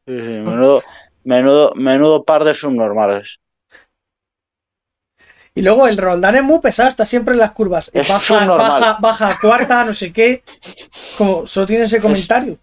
Sí, 0.08 0.18
sí, 0.20 0.24
menudo, 0.24 0.82
menudo, 1.24 1.74
menudo 1.76 2.24
par 2.24 2.44
de 2.44 2.54
subnormales. 2.54 3.40
Y 5.54 5.62
luego 5.64 5.88
el 5.88 5.98
Roldán 5.98 6.36
es 6.36 6.44
muy 6.44 6.60
pesado, 6.60 6.88
está 6.88 7.06
siempre 7.06 7.34
en 7.34 7.40
las 7.40 7.52
curvas. 7.52 7.92
Es 7.94 8.08
baja, 8.08 8.20
subnormal. 8.20 8.58
baja, 8.58 8.98
baja 9.02 9.28
a 9.30 9.38
cuarta, 9.40 9.84
no 9.84 9.94
sé 9.94 10.14
qué. 10.14 10.44
Como 11.18 11.46
solo 11.46 11.66
tiene 11.66 11.84
ese 11.84 12.00
comentario. 12.00 12.58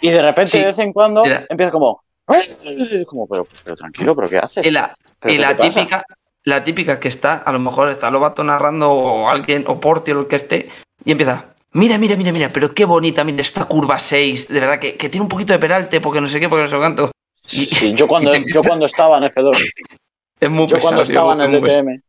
Y 0.00 0.10
de 0.10 0.22
repente, 0.22 0.52
Sí. 0.52 0.58
de 0.58 0.66
vez 0.66 0.78
en 0.78 0.92
cuando, 0.92 1.22
empieza 1.48 1.70
como. 1.70 2.02
Es 2.28 3.04
como, 3.06 3.26
pero, 3.28 3.46
pero 3.62 3.76
tranquilo, 3.76 4.16
¿pero 4.16 4.28
qué 4.28 4.38
haces? 4.38 4.66
Y 4.66 4.70
la, 4.70 4.94
¿Pero 5.20 5.34
y 5.34 5.38
la 5.38 5.56
pasa? 5.56 5.68
típica, 5.68 6.04
la 6.44 6.64
típica 6.64 6.98
que 6.98 7.08
está, 7.08 7.34
a 7.34 7.52
lo 7.52 7.58
mejor 7.60 7.90
está 7.90 8.10
Lobato 8.10 8.42
narrando 8.42 8.90
o 8.90 9.28
alguien, 9.28 9.64
o 9.68 9.78
Porti 9.78 10.10
o 10.10 10.14
lo 10.14 10.28
que 10.28 10.36
esté, 10.36 10.68
y 11.04 11.12
empieza. 11.12 11.54
Mira, 11.76 11.98
mira, 11.98 12.16
mira, 12.16 12.32
mira, 12.32 12.50
pero 12.50 12.72
qué 12.72 12.86
bonita, 12.86 13.22
mira, 13.22 13.42
esta 13.42 13.66
curva 13.66 13.98
6, 13.98 14.48
de 14.48 14.60
verdad, 14.60 14.78
que, 14.78 14.96
que 14.96 15.10
tiene 15.10 15.22
un 15.24 15.28
poquito 15.28 15.52
de 15.52 15.58
peralte, 15.58 16.00
porque 16.00 16.22
no 16.22 16.28
sé 16.28 16.40
qué, 16.40 16.48
porque 16.48 16.62
no 16.64 16.70
sé 16.70 16.76
cuánto. 16.78 17.10
Sí, 17.44 17.66
sí, 17.66 17.92
yo, 17.94 18.08
cuando, 18.08 18.34
y 18.34 18.44
te 18.46 18.50
yo 18.52 18.62
cuando 18.62 18.86
estaba 18.86 19.18
en 19.18 19.24
F2, 19.24 19.72
Es 20.40 20.50
muy 20.50 20.66
yo 20.66 20.76
pesado, 20.76 20.80
cuando 20.80 21.02
tío, 21.04 21.12
estaba 21.12 21.32
en 21.34 21.40
el 21.54 21.60
pesado. 21.60 21.82
DTM. 21.82 22.02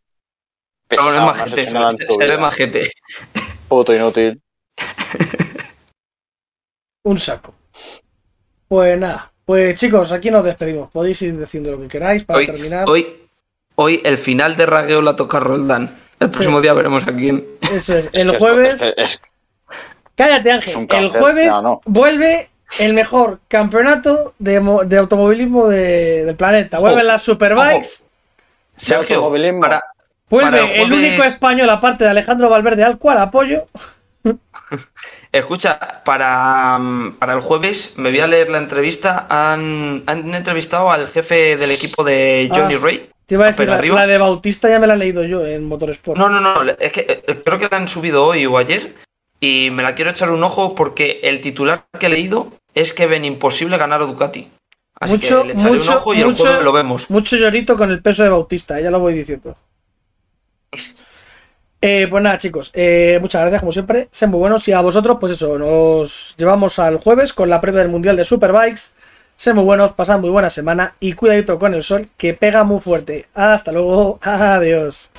Pero 0.88 1.03
no 1.03 1.09
es 1.09 1.15
no 1.74 1.91
se, 1.91 2.28
ve 2.28 2.38
majete. 2.38 2.91
Puto 3.68 3.93
inútil. 3.93 4.41
Un 7.03 7.20
saco. 7.20 7.53
Pues 8.70 8.97
nada. 8.97 9.32
Pues 9.45 9.76
chicos, 9.80 10.11
aquí 10.13 10.32
nos 10.32 10.43
despedimos. 10.45 10.89
Podéis 10.91 11.22
ir 11.22 11.38
diciendo 11.38 11.72
lo 11.72 11.82
que 11.82 11.88
queráis 11.88 12.24
para 12.24 12.39
Hoy, 12.39 12.45
terminar. 12.47 12.86
hoy, 12.88 13.07
hoy 13.76 14.01
el 14.03 14.18
final 14.18 14.57
de 14.57 14.65
Ragueo 14.65 15.01
la 15.01 15.15
toca 15.15 15.39
Roldán. 15.39 15.99
El 16.20 16.30
próximo 16.30 16.61
día 16.61 16.74
veremos 16.74 17.07
a 17.07 17.15
quién. 17.15 17.45
Eso 17.61 17.93
es. 17.93 18.05
Es 18.13 18.24
El 18.24 18.32
es- 18.32 18.38
jueves. 18.39 18.82
es- 18.82 18.93
es- 18.97 19.22
Cállate, 20.18 20.51
Ángel. 20.51 20.88
El 20.89 21.09
jueves 21.09 21.47
no. 21.61 21.80
vuelve 21.86 22.49
el 22.80 22.93
mejor 22.93 23.39
campeonato 23.47 24.34
de, 24.39 24.59
de 24.86 24.97
automovilismo 24.97 25.70
de- 25.70 26.26
del 26.26 26.36
planeta. 26.36 26.80
Vuelven 26.80 27.07
las 27.07 27.22
Superbikes. 27.22 28.03
Sergio, 28.76 29.18
automovilismo. 29.18 29.61
para, 29.61 29.82
Vuelve 30.30 30.51
para 30.51 30.63
el 30.65 30.72
el, 30.72 30.88
jueves- 30.89 31.07
único 31.09 31.24
español, 31.24 31.70
aparte 31.70 32.03
de 32.03 32.09
Alejandro 32.09 32.49
Valverde, 32.49 32.84
al 32.84 32.97
cual 32.97 33.20
apoyo. 33.20 33.65
Escucha, 35.32 35.80
para, 36.03 36.78
mm, 36.80 37.13
para 37.20 37.34
el 37.34 37.39
jueves 37.39 37.93
me 37.97 38.09
voy 38.09 38.20
a 38.20 38.28
leer 38.28 38.49
la 38.49 38.57
entrevista. 38.57 39.28
Han, 39.30 40.03
han 40.07 40.34
entrevistado 40.34 40.91
al 40.91 41.07
jefe 41.07 41.57
del 41.57 41.72
equipo 41.72 42.03
de 42.03 42.49
Johnny 42.53 42.76
Ah, 42.76 42.80
Ray. 42.82 43.09
Te 43.26 43.36
iba 43.36 43.45
a 43.45 43.51
decir, 43.51 43.68
la, 43.68 43.78
la 43.82 44.07
de 44.07 44.18
Bautista 44.18 44.70
ya 44.70 44.80
me 44.80 44.88
la 44.88 44.93
he 44.93 44.97
leído 44.97 45.24
yo 45.24 45.45
en 45.45 45.65
Motorsport. 45.65 46.18
No, 46.18 46.30
no, 46.30 46.39
no, 46.39 46.61
es 46.80 46.91
que 46.91 47.24
eh, 47.28 47.41
creo 47.43 47.59
que 47.59 47.68
la 47.70 47.78
han 47.78 47.88
subido 47.89 48.26
hoy 48.26 48.45
o 48.45 48.57
ayer 48.57 48.95
y 49.39 49.69
me 49.71 49.83
la 49.83 49.95
quiero 49.95 50.11
echar 50.11 50.31
un 50.31 50.43
ojo 50.43 50.75
porque 50.75 51.19
el 51.23 51.41
titular 51.41 51.85
que 51.99 52.07
he 52.07 52.09
leído 52.09 52.51
es 52.73 52.93
que 52.93 53.07
ven 53.07 53.25
imposible 53.25 53.77
ganar 53.77 54.01
a 54.01 54.05
Ducati. 54.05 54.49
Así 54.99 55.13
Mucho, 55.13 55.41
que 55.41 55.47
le 55.47 55.53
echaré 55.53 55.77
mucho, 55.77 55.91
un 55.91 55.97
ojo 55.97 56.13
y 56.13 56.21
el 56.21 56.33
jueves 56.33 56.63
lo 56.63 56.71
vemos. 56.71 57.09
Mucho 57.09 57.35
llorito 57.38 57.77
con 57.77 57.91
el 57.91 58.01
peso 58.01 58.23
de 58.23 58.29
Bautista, 58.29 58.79
ya 58.79 58.91
lo 58.91 58.99
voy 58.99 59.13
diciendo. 59.13 59.55
Eh, 61.79 62.07
pues 62.09 62.23
nada, 62.23 62.39
chicos, 62.39 62.71
eh, 62.73 63.19
muchas 63.21 63.41
gracias 63.41 63.61
como 63.61 63.71
siempre. 63.71 64.07
Sean 64.09 64.31
muy 64.31 64.39
buenos 64.39 64.67
y 64.67 64.71
a 64.71 64.81
vosotros, 64.81 65.17
pues 65.19 65.33
eso, 65.33 65.59
nos 65.59 66.33
llevamos 66.35 66.79
al 66.79 66.97
jueves 66.97 67.33
con 67.33 67.51
la 67.51 67.61
previa 67.61 67.81
del 67.81 67.91
Mundial 67.91 68.17
de 68.17 68.25
Superbikes. 68.25 68.93
Sean 69.35 69.55
muy 69.55 69.63
buenos, 69.63 69.91
pasad 69.91 70.19
muy 70.19 70.31
buena 70.31 70.49
semana 70.49 70.95
y 70.99 71.13
cuidadito 71.13 71.59
con 71.59 71.75
el 71.75 71.83
sol 71.83 72.09
que 72.17 72.33
pega 72.33 72.63
muy 72.63 72.79
fuerte. 72.79 73.27
Hasta 73.35 73.71
luego, 73.71 74.17
adiós. 74.23 75.11